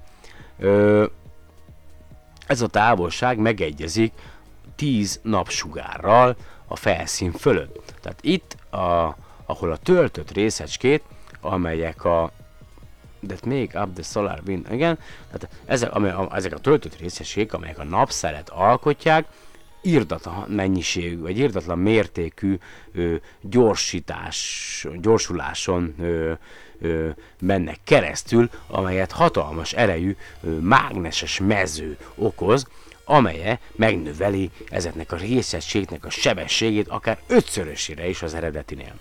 Ez 2.47 2.61
a 2.61 2.67
távolság 2.67 3.37
megegyezik 3.37 4.13
10 4.75 5.19
napsugárral, 5.23 6.35
a 6.67 6.75
felszín 6.75 7.31
fölött. 7.31 7.93
Tehát 8.01 8.19
itt, 8.21 8.57
a, 8.71 9.15
ahol 9.45 9.71
a 9.71 9.77
töltött 9.77 10.31
részecskét, 10.31 11.03
amelyek 11.41 12.05
a 12.05 12.31
that 13.27 13.45
make 13.45 13.81
up 13.81 13.93
the 13.93 14.03
solar 14.03 14.41
wind. 14.45 14.67
Igen, 14.71 14.99
tehát 15.31 15.49
ezek, 15.65 15.93
amely, 15.95 16.11
a, 16.11 16.29
ezek 16.35 16.53
a 16.53 16.57
töltött 16.57 16.99
részeségek, 16.99 17.53
amelyek 17.53 17.79
a 17.79 17.83
napszelet 17.83 18.49
alkotják, 18.49 19.25
írdatlan 19.81 20.45
mennyiségű, 20.47 21.19
vagy 21.19 21.37
írdatlan 21.37 21.79
mértékű 21.79 22.57
ö, 22.93 23.15
gyorsítás, 23.41 24.87
gyorsuláson 25.01 25.95
ö, 25.99 26.31
ö, 26.79 27.09
mennek 27.39 27.79
keresztül, 27.83 28.49
amelyet 28.67 29.11
hatalmas 29.11 29.73
erejű 29.73 30.15
ö, 30.43 30.49
mágneses 30.59 31.39
mező 31.39 31.97
okoz, 32.15 32.67
amelye 33.05 33.59
megnöveli 33.75 34.51
ezeknek 34.69 35.11
a 35.11 35.15
részegységnek 35.15 36.05
a 36.05 36.09
sebességét 36.09 36.87
akár 36.87 37.19
ötszörösére 37.27 38.07
is 38.07 38.21
az 38.21 38.33
eredetinél. 38.33 38.93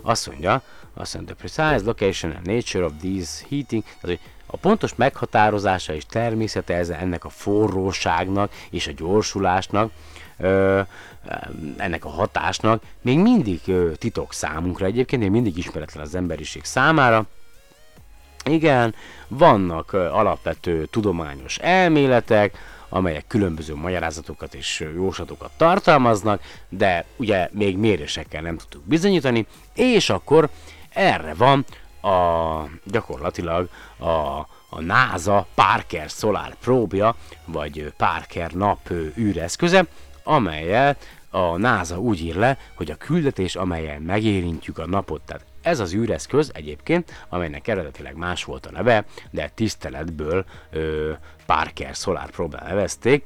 Azt 0.00 0.26
mondja, 0.26 0.62
azt 0.94 1.14
mondja, 1.14 1.34
the 1.34 1.46
precise 1.46 1.84
location 1.84 2.32
and 2.32 2.46
nature 2.46 2.84
of 2.84 2.92
these 3.00 3.44
heating, 3.48 3.82
tehát 3.82 4.00
hogy 4.00 4.20
a 4.46 4.56
pontos 4.56 4.94
meghatározása 4.94 5.92
és 5.94 6.06
természete 6.06 6.74
ez, 6.74 6.88
ennek 6.88 7.24
a 7.24 7.28
forróságnak 7.28 8.52
és 8.70 8.86
a 8.86 8.92
gyorsulásnak, 8.96 9.90
ö, 10.38 10.80
ennek 11.76 12.04
a 12.04 12.08
hatásnak 12.08 12.82
még 13.00 13.18
mindig 13.18 13.60
ö, 13.66 13.92
titok 13.94 14.32
számunkra 14.32 14.86
egyébként, 14.86 15.22
még 15.22 15.30
mindig 15.30 15.58
ismeretlen 15.58 16.04
az 16.04 16.14
emberiség 16.14 16.64
számára. 16.64 17.24
Igen, 18.44 18.94
vannak 19.28 19.92
ö, 19.92 20.06
alapvető 20.06 20.86
tudományos 20.86 21.58
elméletek, 21.58 22.58
amelyek 22.92 23.26
különböző 23.26 23.74
magyarázatokat 23.74 24.54
és 24.54 24.86
jóslatokat 24.94 25.50
tartalmaznak, 25.56 26.42
de 26.68 27.04
ugye 27.16 27.48
még 27.52 27.76
mérésekkel 27.76 28.42
nem 28.42 28.56
tudtuk 28.56 28.82
bizonyítani, 28.82 29.46
és 29.74 30.10
akkor 30.10 30.48
erre 30.88 31.34
van 31.34 31.64
a 32.02 32.62
gyakorlatilag 32.84 33.68
a, 33.98 34.08
a 34.68 34.80
NASA 34.80 35.46
Parker 35.54 36.08
Solar 36.08 36.54
próbja, 36.60 37.14
vagy 37.44 37.92
Parker 37.96 38.50
nap 38.50 38.90
űreszköze, 39.16 39.86
amelyel 40.24 40.96
a 41.30 41.56
NASA 41.56 41.98
úgy 41.98 42.20
ír 42.20 42.34
le, 42.34 42.58
hogy 42.74 42.90
a 42.90 42.96
küldetés, 42.96 43.56
amelyen 43.56 44.02
megérintjük 44.02 44.78
a 44.78 44.86
napot, 44.86 45.20
tehát 45.26 45.44
ez 45.62 45.80
az 45.80 45.94
űreszköz 45.94 46.50
egyébként, 46.54 47.24
amelynek 47.28 47.68
eredetileg 47.68 48.16
más 48.16 48.44
volt 48.44 48.66
a 48.66 48.70
neve, 48.70 49.04
de 49.30 49.50
tiszteletből 49.54 50.44
ö, 50.70 51.12
Parker 51.46 51.94
Solar 51.94 52.30
Probe 52.30 52.62
nevezték, 52.66 53.24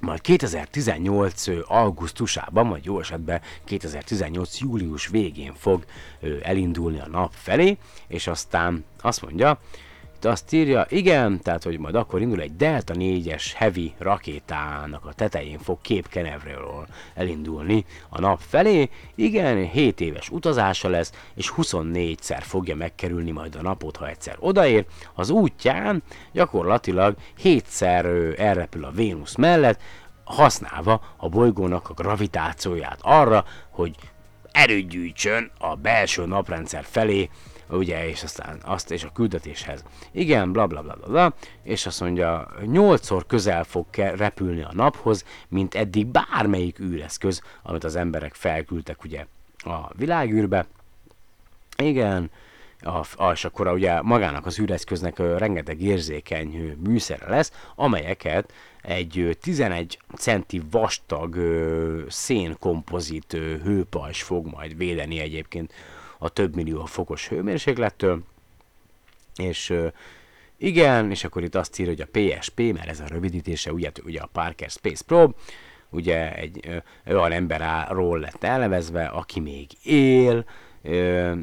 majd 0.00 0.20
2018 0.20 1.46
ö, 1.46 1.60
augusztusában, 1.66 2.68
vagy 2.68 2.84
jó 2.84 3.00
esetben 3.00 3.40
2018 3.64 4.58
július 4.58 5.06
végén 5.06 5.54
fog 5.54 5.84
ö, 6.20 6.36
elindulni 6.42 7.00
a 7.00 7.08
nap 7.08 7.32
felé, 7.34 7.78
és 8.06 8.26
aztán 8.26 8.84
azt 9.00 9.22
mondja, 9.22 9.60
azt 10.24 10.52
írja, 10.52 10.86
igen, 10.88 11.40
tehát 11.42 11.62
hogy 11.62 11.78
majd 11.78 11.94
akkor 11.94 12.20
indul 12.20 12.40
egy 12.40 12.56
Delta 12.56 12.94
4-es 12.96 13.44
Heavy 13.54 13.94
rakétának 13.98 15.04
a 15.04 15.12
tetején 15.12 15.58
fog 15.58 15.78
Canaveral 16.10 16.86
elindulni 17.14 17.84
a 18.08 18.20
nap 18.20 18.40
felé, 18.48 18.90
igen, 19.14 19.68
7 19.68 20.00
éves 20.00 20.30
utazása 20.30 20.88
lesz, 20.88 21.12
és 21.34 21.52
24-szer 21.56 22.40
fogja 22.40 22.76
megkerülni 22.76 23.30
majd 23.30 23.54
a 23.54 23.62
napot, 23.62 23.96
ha 23.96 24.08
egyszer 24.08 24.36
odaér. 24.38 24.84
Az 25.14 25.30
útján 25.30 26.02
gyakorlatilag 26.32 27.16
7-szer 27.42 28.04
ö, 28.04 28.32
elrepül 28.36 28.84
a 28.84 28.90
Vénusz 28.90 29.34
mellett, 29.34 29.80
használva 30.24 31.00
a 31.16 31.28
bolygónak 31.28 31.88
a 31.88 31.94
gravitációját 31.94 32.98
arra, 33.02 33.44
hogy 33.70 33.94
erőt 34.52 34.88
gyűjtsön 34.88 35.50
a 35.58 35.74
belső 35.74 36.26
naprendszer 36.26 36.84
felé, 36.84 37.28
ugye, 37.70 38.08
és 38.08 38.22
aztán 38.22 38.58
azt 38.64 38.90
és 38.90 39.04
a 39.04 39.12
küldetéshez. 39.12 39.84
Igen, 40.10 40.52
bla 40.52 40.66
bla 40.66 40.82
bla 40.82 40.96
bla, 41.06 41.34
és 41.62 41.86
azt 41.86 42.00
mondja, 42.00 42.48
nyolcszor 42.64 43.26
közel 43.26 43.64
fog 43.64 43.86
repülni 43.96 44.62
a 44.62 44.70
naphoz, 44.72 45.24
mint 45.48 45.74
eddig 45.74 46.06
bármelyik 46.06 46.78
űreszköz, 46.78 47.42
amit 47.62 47.84
az 47.84 47.96
emberek 47.96 48.34
felküldtek 48.34 49.04
ugye 49.04 49.26
a 49.58 49.94
világűrbe. 49.96 50.66
Igen, 51.76 52.30
a, 52.82 53.30
és 53.32 53.44
akkor 53.44 53.68
ugye 53.68 54.02
magának 54.02 54.46
az 54.46 54.58
űreszköznek 54.58 55.18
rengeteg 55.18 55.80
érzékeny 55.80 56.76
műszere 56.84 57.28
lesz, 57.28 57.52
amelyeket 57.74 58.52
egy 58.82 59.18
ö, 59.18 59.32
11 59.32 59.98
centi 60.16 60.62
vastag 60.70 61.36
szénkompozit 62.08 63.32
ö, 63.32 63.56
hőpajzs 63.62 64.22
fog 64.22 64.46
majd 64.46 64.76
védeni 64.76 65.18
egyébként 65.18 65.72
a 66.22 66.28
több 66.28 66.54
millió 66.54 66.84
fokos 66.84 67.28
hőmérséklettől. 67.28 68.22
És 69.36 69.74
igen, 70.56 71.10
és 71.10 71.24
akkor 71.24 71.42
itt 71.42 71.54
azt 71.54 71.78
írja, 71.78 71.92
hogy 71.92 72.08
a 72.12 72.36
PSP, 72.38 72.58
mert 72.58 72.88
ez 72.88 73.00
a 73.00 73.06
rövidítése, 73.06 73.72
ugye, 73.72 73.90
ugye 74.04 74.20
a 74.20 74.28
Parker 74.32 74.70
Space 74.70 75.04
Probe, 75.06 75.34
ugye 75.90 76.34
egy 76.34 76.82
olyan 77.06 77.32
emberről 77.32 78.18
lett 78.18 78.44
elnevezve, 78.44 79.04
aki 79.04 79.40
még 79.40 79.66
él, 79.82 80.44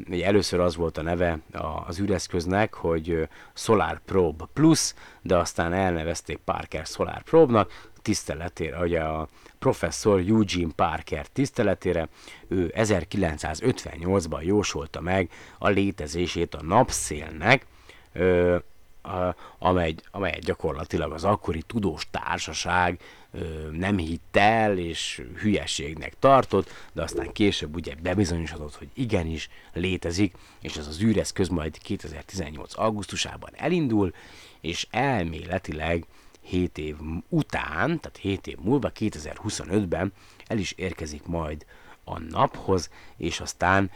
ugye 0.08 0.24
először 0.24 0.60
az 0.60 0.76
volt 0.76 0.98
a 0.98 1.02
neve 1.02 1.38
az 1.86 2.00
űreszköznek, 2.00 2.74
hogy 2.74 3.28
Solar 3.54 4.00
Probe 4.04 4.44
Plus, 4.52 4.94
de 5.22 5.36
aztán 5.36 5.72
elnevezték 5.72 6.36
Parker 6.36 6.86
Solar 6.86 7.22
Probe-nak, 7.22 7.87
tiszteletére, 8.02 8.80
ugye 8.80 9.00
a 9.00 9.28
professzor 9.58 10.18
Eugene 10.18 10.72
Parker 10.74 11.26
tiszteletére, 11.26 12.08
ő 12.48 12.72
1958-ban 12.76 14.42
jósolta 14.42 15.00
meg 15.00 15.30
a 15.58 15.68
létezését 15.68 16.54
a 16.54 16.62
napszélnek, 16.62 17.66
ö, 18.12 18.56
a, 19.02 19.34
amely, 19.58 19.94
amely 20.10 20.38
gyakorlatilag 20.40 21.12
az 21.12 21.24
akkori 21.24 21.62
tudós 21.62 22.06
társaság 22.10 23.00
ö, 23.32 23.68
nem 23.70 23.98
hitt 23.98 24.36
el 24.36 24.78
és 24.78 25.22
hülyeségnek 25.40 26.14
tartott, 26.18 26.70
de 26.92 27.02
aztán 27.02 27.32
később 27.32 27.74
ugye 27.74 27.94
bebizonyosodott, 28.02 28.74
hogy 28.74 28.88
igenis 28.94 29.48
létezik, 29.72 30.34
és 30.60 30.76
ez 30.76 30.86
az 30.86 31.02
űreszköz 31.02 31.48
majd 31.48 31.78
2018. 31.78 32.78
augusztusában 32.78 33.50
elindul, 33.56 34.12
és 34.60 34.86
elméletileg 34.90 36.04
7 36.48 36.78
év 36.78 36.96
után, 37.28 38.00
tehát 38.00 38.18
7 38.20 38.46
év 38.46 38.56
múlva, 38.60 38.92
2025-ben 38.94 40.12
el 40.46 40.58
is 40.58 40.72
érkezik 40.72 41.26
majd 41.26 41.66
a 42.04 42.18
naphoz, 42.18 42.90
és 43.16 43.40
aztán 43.40 43.90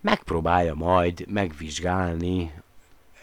megpróbálja 0.00 0.74
majd 0.74 1.24
megvizsgálni 1.28 2.52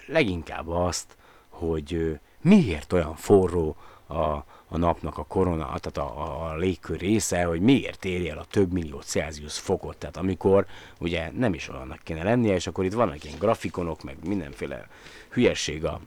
leginkább 0.06 0.68
azt, 0.68 1.18
hogy 1.50 2.20
miért 2.42 2.94
olyan 2.94 3.16
forró 3.16 3.76
a, 4.08 4.44
a 4.68 4.78
napnak 4.78 5.18
a 5.18 5.26
korona, 5.26 5.66
tehát 5.66 5.98
a, 5.98 6.22
a, 6.22 6.52
a 6.52 6.56
légkör 6.56 7.00
része, 7.00 7.44
hogy 7.44 7.62
miért 7.62 8.06
éri 8.06 8.30
el 8.30 8.38
a 8.38 8.46
több 8.46 8.72
millió 8.72 9.00
Celsius 9.00 9.60
fokot, 9.60 9.98
tehát 9.98 10.18
amikor 10.18 10.66
ugye 11.00 11.32
nem 11.32 11.54
is 11.54 11.70
olyannak 11.70 12.00
kéne 12.04 12.24
lennie, 12.24 12.54
és 12.54 12.68
akkor 12.68 12.86
itt 12.86 12.94
vannak 12.94 13.24
ilyen 13.24 13.40
grafikonok, 13.40 14.04
meg 14.04 14.18
mindenféle 14.28 14.88
hülyesség 15.30 15.86
a, 15.86 16.00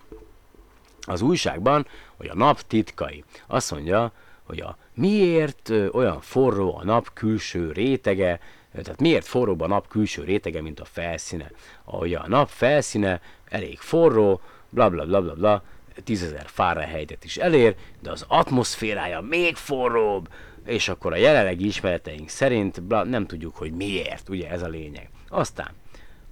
az 1.08 1.22
újságban, 1.22 1.86
hogy 2.16 2.28
a 2.28 2.34
nap 2.34 2.60
titkai. 2.60 3.24
Azt 3.46 3.70
mondja, 3.70 4.12
hogy 4.42 4.60
a 4.60 4.76
miért 4.94 5.72
olyan 5.92 6.20
forró 6.20 6.76
a 6.76 6.84
nap 6.84 7.12
külső 7.12 7.72
rétege, 7.72 8.40
tehát 8.82 9.00
miért 9.00 9.26
forróbb 9.26 9.60
a 9.60 9.66
nap 9.66 9.88
külső 9.88 10.24
rétege, 10.24 10.62
mint 10.62 10.80
a 10.80 10.84
felszíne. 10.84 11.50
Ahogy 11.84 12.14
a 12.14 12.24
nap 12.28 12.48
felszíne 12.48 13.20
elég 13.44 13.78
forró, 13.78 14.40
bla 14.70 14.90
bla 14.90 15.06
bla 15.06 15.22
bla 15.22 15.34
bla, 15.34 15.62
10.000 16.06 16.42
Fahrenheitet 16.46 17.24
is 17.24 17.36
elér, 17.36 17.74
de 18.02 18.10
az 18.10 18.24
atmoszférája 18.28 19.20
még 19.20 19.56
forróbb, 19.56 20.28
és 20.66 20.88
akkor 20.88 21.12
a 21.12 21.16
jelenlegi 21.16 21.66
ismereteink 21.66 22.28
szerint 22.28 22.82
bla, 22.82 23.04
nem 23.04 23.26
tudjuk, 23.26 23.56
hogy 23.56 23.72
miért, 23.72 24.28
ugye 24.28 24.50
ez 24.50 24.62
a 24.62 24.68
lényeg. 24.68 25.10
Aztán, 25.28 25.70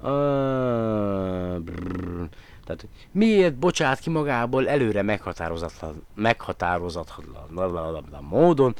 uh, 0.01 1.59
brrr, 1.59 2.29
tehát 2.67 2.87
miért 3.13 3.55
bocsát 3.55 3.99
ki 3.99 4.11
magából 4.11 4.69
előre 4.69 5.03
meghatározatlan, 5.03 6.07
meghatározatlan 6.15 8.27
módon 8.29 8.75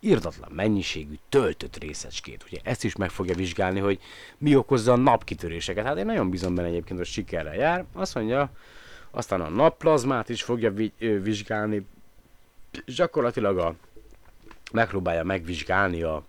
írdatlan 0.00 0.50
mennyiségű 0.52 1.14
töltött 1.28 1.76
részecskét. 1.76 2.44
Ugye 2.46 2.58
ezt 2.62 2.84
is 2.84 2.96
meg 2.96 3.10
fogja 3.10 3.34
vizsgálni, 3.34 3.80
hogy 3.80 4.00
mi 4.38 4.56
okozza 4.56 4.92
a 4.92 4.96
napkitöréseket. 4.96 5.84
Hát 5.84 5.96
én 5.96 6.06
nagyon 6.06 6.30
bízom 6.30 6.54
benne 6.54 6.68
egyébként, 6.68 6.98
hogy 6.98 7.08
sikerrel 7.08 7.54
jár. 7.54 7.84
Azt 7.92 8.14
mondja, 8.14 8.50
aztán 9.10 9.40
a 9.40 9.48
napplazmát 9.48 10.28
is 10.28 10.42
fogja 10.42 10.72
vizsgálni. 10.98 11.86
És 12.84 12.94
gyakorlatilag 12.94 13.58
a, 13.58 13.74
megpróbálja 14.72 15.24
megvizsgálni 15.24 16.02
a 16.02 16.22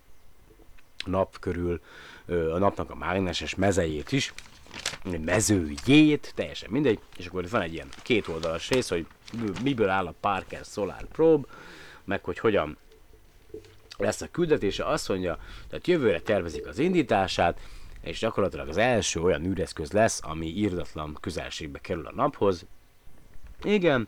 nap 1.06 1.40
körül 1.40 1.82
a 2.28 2.58
napnak 2.58 2.90
a 2.90 2.96
mágneses 2.96 3.56
mezejét 3.56 4.12
is, 4.12 4.34
mezőjét, 5.20 6.32
teljesen 6.36 6.70
mindegy, 6.72 7.00
és 7.18 7.26
akkor 7.26 7.44
itt 7.44 7.50
van 7.50 7.62
egy 7.62 7.74
ilyen 7.74 7.88
két 8.04 8.28
oldalas 8.28 8.70
rész, 8.70 8.90
hogy 8.90 9.06
miből 9.64 9.90
áll 9.90 10.08
a 10.08 10.14
Parker 10.20 10.66
Solar 10.66 11.06
Probe, 11.12 11.48
meg 12.04 12.24
hogy 12.24 12.40
hogyan 12.40 12.78
lesz 13.98 14.22
a 14.22 14.28
küldetése, 14.32 14.86
azt 14.86 15.10
mondja, 15.10 15.38
tehát 15.70 15.88
jövőre 15.88 16.20
tervezik 16.20 16.68
az 16.68 16.80
indítását, 16.80 17.60
és 18.02 18.20
gyakorlatilag 18.20 18.68
az 18.68 18.78
első 18.78 19.22
olyan 19.22 19.46
űreszköz 19.46 19.92
lesz, 19.92 20.20
ami 20.24 20.46
írdatlan 20.46 21.18
közelségbe 21.22 21.80
kerül 21.80 22.06
a 22.06 22.12
naphoz. 22.16 22.66
Igen, 23.64 24.08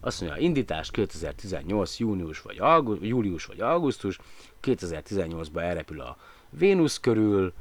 azt 0.00 0.20
mondja, 0.20 0.38
indítás 0.38 0.90
2018. 0.90 1.98
június 1.98 2.40
vagy 2.40 2.58
augusztus, 2.58 3.08
július 3.08 3.44
vagy 3.44 3.60
augusztus, 3.60 4.18
2018-ban 4.62 5.60
elrepül 5.60 6.00
a 6.00 6.16
Vénusz 6.50 7.00
körül, 7.00 7.52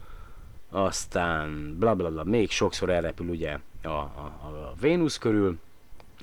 aztán 0.73 1.75
bla 1.79 1.95
bla 1.95 2.11
bla, 2.11 2.23
még 2.23 2.51
sokszor 2.51 2.89
elrepül 2.89 3.27
ugye 3.27 3.57
a, 3.83 3.87
a, 3.87 4.39
a 4.43 4.73
Vénusz 4.79 5.17
körül, 5.17 5.59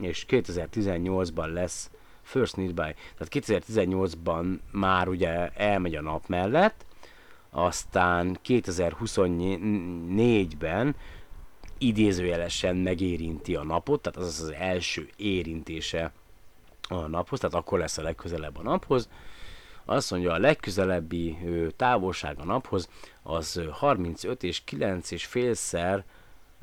és 0.01 0.25
2018-ban 0.29 1.53
lesz 1.53 1.91
First 2.23 2.57
Need 2.57 2.75
By, 2.75 2.75
tehát 2.75 3.29
2018-ban 3.31 4.59
már 4.71 5.09
ugye 5.09 5.49
elmegy 5.49 5.95
a 5.95 6.01
nap 6.01 6.27
mellett, 6.27 6.85
aztán 7.51 8.39
2024-ben 8.45 10.97
idézőjelesen 11.79 12.77
megérinti 12.77 13.55
a 13.55 13.65
napot, 13.65 14.03
tehát 14.03 14.19
az 14.19 14.27
az, 14.27 14.41
az 14.41 14.53
első 14.59 15.09
érintése 15.17 16.13
a 16.89 16.95
naphoz, 16.95 17.39
tehát 17.39 17.55
akkor 17.55 17.79
lesz 17.79 17.99
a 17.99 18.03
legközelebb 18.03 18.59
a 18.59 18.63
naphoz. 18.63 19.09
Azt 19.85 20.11
mondja, 20.11 20.33
a 20.33 20.39
legközelebbi 20.39 21.39
távolság 21.77 22.39
a 22.39 22.45
naphoz 22.45 22.89
az 23.23 23.57
ö, 23.57 23.69
35 23.71 24.43
és 24.43 24.65
9 24.65 25.11
és 25.11 25.27
félszer, 25.27 26.05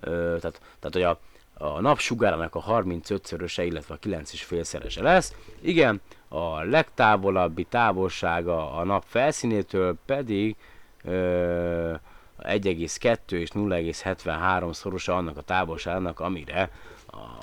tehát, 0.01 0.61
tehát 0.79 0.91
hogy 0.91 1.01
a, 1.01 1.19
a 1.53 1.81
nap 1.81 1.99
sugárának 1.99 2.55
a 2.55 2.63
35-szöröse, 2.63 3.63
illetve 3.65 3.93
a 3.93 3.97
9 3.97 4.33
és 4.33 4.43
félszerese 4.43 5.01
lesz. 5.01 5.33
Igen, 5.61 6.01
a 6.27 6.63
legtávolabbi 6.63 7.63
távolsága 7.63 8.73
a 8.73 8.83
nap 8.83 9.03
felszínétől 9.07 9.95
pedig 10.05 10.55
ö, 11.03 11.93
1,2 12.39 13.31
és 13.31 13.49
0,73 13.53 14.73
szorosa 14.73 15.15
annak 15.15 15.37
a 15.37 15.41
távolságnak, 15.41 16.19
amire 16.19 16.71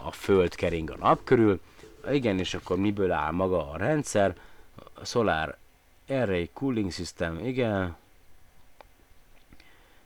a 0.04 0.10
Föld 0.10 0.54
kering 0.54 0.90
a 0.90 0.96
nap 0.96 1.24
körül. 1.24 1.60
Igen, 2.10 2.38
és 2.38 2.54
akkor 2.54 2.76
miből 2.76 3.12
áll 3.12 3.32
maga 3.32 3.70
a 3.70 3.76
rendszer? 3.76 4.36
A 4.94 5.04
Solar 5.04 5.56
Array 6.08 6.50
Cooling 6.52 6.92
System, 6.92 7.38
igen. 7.44 7.96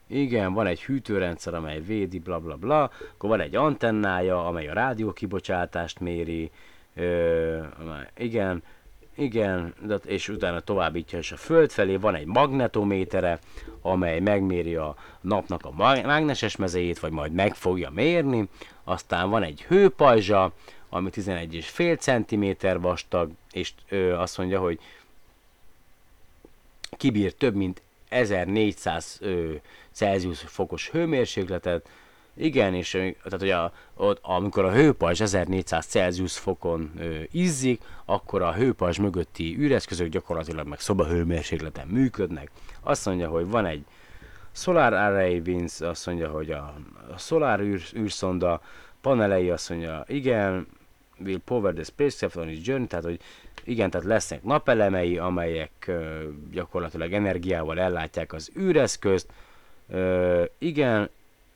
Igen, 0.06 0.52
van 0.52 0.66
egy 0.66 0.82
hűtőrendszer, 0.82 1.54
amely 1.54 1.80
védi, 1.80 2.18
bla 2.18 2.38
bla 2.40 2.56
bla. 2.56 2.82
Akkor 3.14 3.28
van 3.28 3.40
egy 3.40 3.54
antennája, 3.54 4.46
amely 4.46 4.68
a 4.68 4.72
rádió 4.72 5.12
kibocsátást 5.12 6.00
méri. 6.00 6.50
Ö, 6.94 7.62
igen, 8.16 8.62
igen, 9.14 9.74
de, 9.82 9.94
és 9.94 10.28
utána 10.28 10.60
továbbítja 10.60 11.18
is 11.18 11.32
a 11.32 11.36
Föld 11.36 11.70
felé. 11.70 11.96
Van 11.96 12.14
egy 12.14 12.26
magnetométere, 12.26 13.38
amely 13.80 14.20
megméri 14.20 14.74
a 14.74 14.96
napnak 15.20 15.64
a 15.64 15.72
mágneses 16.02 16.56
mezejét, 16.56 16.98
vagy 16.98 17.12
majd 17.12 17.32
meg 17.32 17.54
fogja 17.54 17.90
mérni. 17.90 18.48
Aztán 18.84 19.30
van 19.30 19.42
egy 19.42 19.62
hőpajzsa, 19.62 20.52
ami 20.88 21.10
11,5 21.12 21.98
cm 21.98 22.80
vastag, 22.80 23.30
és 23.52 23.72
ö, 23.88 24.14
azt 24.14 24.38
mondja, 24.38 24.60
hogy 24.60 24.78
kibír 26.90 27.34
több 27.34 27.54
mint 27.54 27.82
1400 28.08 29.18
ö, 29.20 29.52
Celsius 29.92 30.40
fokos 30.40 30.90
hőmérsékletet, 30.90 31.88
igen, 32.34 32.74
és 32.74 32.90
tehát, 32.90 33.38
hogy 33.38 33.50
a, 33.50 33.72
ott, 33.94 34.18
amikor 34.22 34.64
a 34.64 34.72
hőpajzs 34.72 35.20
1400 35.20 35.86
Celsius 35.86 36.38
fokon 36.38 36.92
ö, 36.98 37.20
izzik, 37.30 37.82
akkor 38.04 38.42
a 38.42 38.52
hőpajzs 38.52 38.98
mögötti 38.98 39.56
űreszközök 39.58 40.08
gyakorlatilag 40.08 40.66
meg 40.66 40.80
szobahőmérsékleten 40.80 41.86
működnek. 41.86 42.50
Azt 42.80 43.06
mondja, 43.06 43.28
hogy 43.28 43.48
van 43.48 43.66
egy 43.66 43.84
Solar 44.52 44.92
Array 44.92 45.42
Winds, 45.46 45.80
azt 45.80 46.06
mondja, 46.06 46.28
hogy 46.28 46.50
a, 46.50 46.74
a 47.14 47.18
Solar 47.18 47.60
űr, 47.60 47.82
űrszonda 47.96 48.60
panelei 49.00 49.50
azt 49.50 49.68
mondja, 49.68 50.04
igen, 50.06 50.66
will 51.24 51.40
power 51.44 51.74
the 51.74 51.84
spacecraft 51.84 52.36
on 52.36 52.48
its 52.48 52.66
journey, 52.66 52.86
tehát 52.86 53.04
hogy 53.04 53.20
igen, 53.64 53.90
tehát 53.90 54.06
lesznek 54.06 54.42
napelemei, 54.42 55.18
amelyek 55.18 55.84
ö, 55.86 56.28
gyakorlatilag 56.50 57.12
energiával 57.12 57.80
ellátják 57.80 58.32
az 58.32 58.50
űreszközt, 58.58 59.26
igen, 60.58 61.10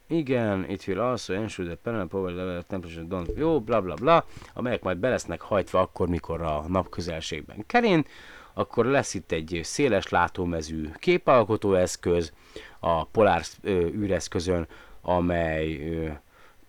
igen, 0.07 0.65
it 0.69 0.87
will 0.87 1.01
also 1.01 1.35
ensure 1.35 1.69
that 1.69 1.79
panel 1.83 2.07
power 2.07 2.33
level 2.33 2.63
temperature 2.63 3.07
don't, 3.09 3.37
jó, 3.37 3.61
bla 3.61 3.81
bla 3.81 3.95
bla, 3.95 4.27
amelyek 4.55 4.83
majd 4.83 4.99
be 4.99 5.09
lesznek 5.09 5.41
hajtva 5.41 5.81
akkor, 5.81 6.09
mikor 6.09 6.43
a 6.43 6.65
nap 6.69 6.89
közelségben 6.89 7.65
kerint, 7.67 8.09
akkor 8.55 8.87
lesz 8.87 9.15
itt 9.15 9.33
egy 9.33 9.61
széles 9.63 10.09
látómezű 10.09 10.91
képalkotó 10.95 11.75
eszköz 11.75 12.33
a 12.81 13.05
Polar 13.05 13.43
űreszközön, 13.67 14.67
amely 15.01 15.81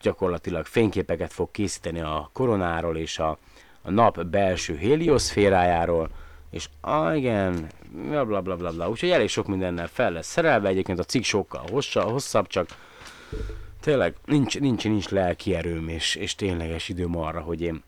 gyakorlatilag 0.03 0.65
fényképeket 0.65 1.33
fog 1.33 1.51
készíteni 1.51 1.99
a 1.99 2.29
koronáról 2.33 2.97
és 2.97 3.19
a, 3.19 3.37
a 3.81 3.91
nap 3.91 4.25
belső 4.25 4.77
helioszférájáról, 4.77 6.09
és 6.49 6.69
ah, 6.81 7.17
igen, 7.17 7.67
bla 7.91 8.25
bla 8.25 8.41
bla 8.41 8.71
bla 8.71 8.89
úgyhogy 8.89 9.09
elég 9.09 9.29
sok 9.29 9.47
mindennel 9.47 9.87
fel 9.87 10.11
lesz 10.11 10.27
szerelve, 10.27 10.67
egyébként 10.67 10.99
a 10.99 11.03
cikk 11.03 11.23
sokkal 11.23 11.63
hosszabb, 11.93 12.47
csak 12.47 12.67
tényleg 13.81 14.15
nincs, 14.25 14.59
nincs, 14.59 14.83
nincs 14.83 15.09
lelki 15.09 15.55
erőm 15.55 15.87
és, 15.87 16.15
és 16.15 16.35
tényleges 16.35 16.89
időm 16.89 17.17
arra, 17.17 17.41
hogy 17.41 17.61
én 17.61 17.83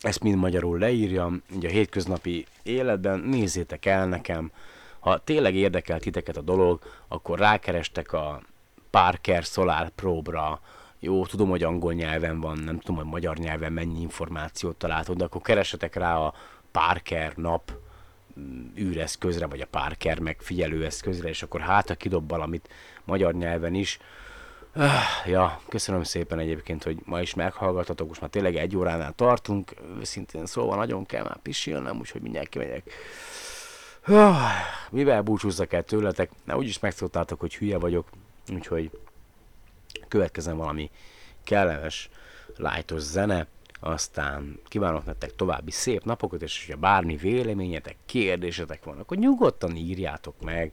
ezt 0.00 0.22
mind 0.22 0.36
magyarul 0.36 0.78
leírjam, 0.78 1.42
ugye 1.56 1.68
a 1.68 1.72
hétköznapi 1.72 2.46
életben. 2.62 3.18
Nézzétek 3.18 3.86
el 3.86 4.06
nekem, 4.06 4.50
ha 4.98 5.18
tényleg 5.18 5.54
érdekel 5.54 6.00
titeket 6.00 6.36
a 6.36 6.40
dolog, 6.40 6.80
akkor 7.08 7.38
rákerestek 7.38 8.12
a 8.12 8.42
Parker 8.90 9.42
Solar 9.42 9.88
Probe-ra, 9.88 10.60
jó, 11.00 11.26
tudom, 11.26 11.48
hogy 11.48 11.62
angol 11.62 11.92
nyelven 11.92 12.40
van, 12.40 12.58
nem 12.58 12.78
tudom, 12.78 12.96
hogy 12.96 13.10
magyar 13.10 13.36
nyelven 13.36 13.72
mennyi 13.72 14.00
információt 14.00 14.76
találtok, 14.76 15.16
de 15.16 15.24
akkor 15.24 15.40
keresetek 15.40 15.94
rá 15.94 16.16
a 16.16 16.34
Parker 16.70 17.32
nap 17.36 17.72
mm, 18.40 18.66
űreszközre, 18.76 19.46
vagy 19.46 19.60
a 19.60 19.66
Parker 19.66 20.18
megfigyelő 20.18 20.84
eszközre, 20.84 21.28
és 21.28 21.42
akkor 21.42 21.60
hát, 21.60 21.88
ha 21.88 21.94
kidob 21.94 22.28
valamit 22.28 22.68
magyar 23.04 23.34
nyelven 23.34 23.74
is. 23.74 23.98
Ja, 25.26 25.60
köszönöm 25.68 26.02
szépen 26.02 26.38
egyébként, 26.38 26.82
hogy 26.82 26.98
ma 27.04 27.20
is 27.20 27.34
meghallgatatok, 27.34 28.08
most 28.08 28.20
már 28.20 28.30
tényleg 28.30 28.56
egy 28.56 28.76
óránál 28.76 29.12
tartunk, 29.12 29.74
szintén 30.02 30.46
szóval 30.46 30.76
nagyon 30.76 31.06
kell 31.06 31.22
már 31.22 31.38
pisilnem, 31.42 31.98
úgyhogy 31.98 32.20
mindjárt 32.20 32.48
kimegyek. 32.48 32.92
Mivel 34.90 35.22
búcsúzzak 35.22 35.72
el 35.72 35.82
tőletek? 35.82 36.30
Na, 36.44 36.56
úgyis 36.56 36.78
megszoktátok, 36.78 37.40
hogy 37.40 37.56
hülye 37.56 37.78
vagyok, 37.78 38.08
úgyhogy 38.52 38.90
következzen 40.08 40.56
valami 40.56 40.90
kellemes, 41.44 42.10
lájtos 42.56 43.00
zene, 43.00 43.46
aztán 43.80 44.60
kívánok 44.64 45.04
nektek 45.04 45.36
további 45.36 45.70
szép 45.70 46.04
napokat, 46.04 46.42
és 46.42 46.64
hogyha 46.64 46.80
bármi 46.80 47.16
véleményetek, 47.16 47.96
kérdésetek 48.06 48.84
van, 48.84 48.98
akkor 48.98 49.16
nyugodtan 49.16 49.76
írjátok 49.76 50.40
meg, 50.40 50.72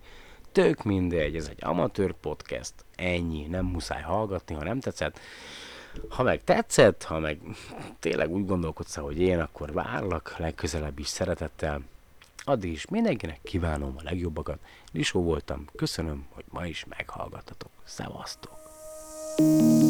tök 0.52 0.84
mindegy, 0.84 1.36
ez 1.36 1.48
egy 1.48 1.60
amatőr 1.64 2.14
podcast, 2.14 2.74
ennyi, 2.96 3.46
nem 3.46 3.66
muszáj 3.66 4.02
hallgatni, 4.02 4.56
ha 4.56 4.64
nem 4.64 4.80
tetszett. 4.80 5.20
Ha 6.10 6.24
meg 6.24 6.44
tetszett, 6.44 7.04
ha 7.04 7.20
meg 7.20 7.40
tényleg 8.00 8.30
úgy 8.30 8.46
gondolkodsz, 8.46 8.96
hogy 8.96 9.20
én, 9.20 9.40
akkor 9.40 9.74
várlak 9.74 10.36
legközelebb 10.38 11.00
is 11.00 11.08
szeretettel. 11.08 11.82
Addig 12.44 12.72
is 12.72 12.88
mindenkinek 12.88 13.40
kívánom 13.44 13.96
a 13.98 14.04
legjobbakat. 14.04 14.60
Lisó 14.92 15.24
voltam, 15.24 15.66
köszönöm, 15.76 16.26
hogy 16.30 16.46
ma 16.50 16.66
is 16.66 16.86
meghallgattatok. 16.86 17.72
Szevasztok! 17.84 18.55
Música 19.38 19.85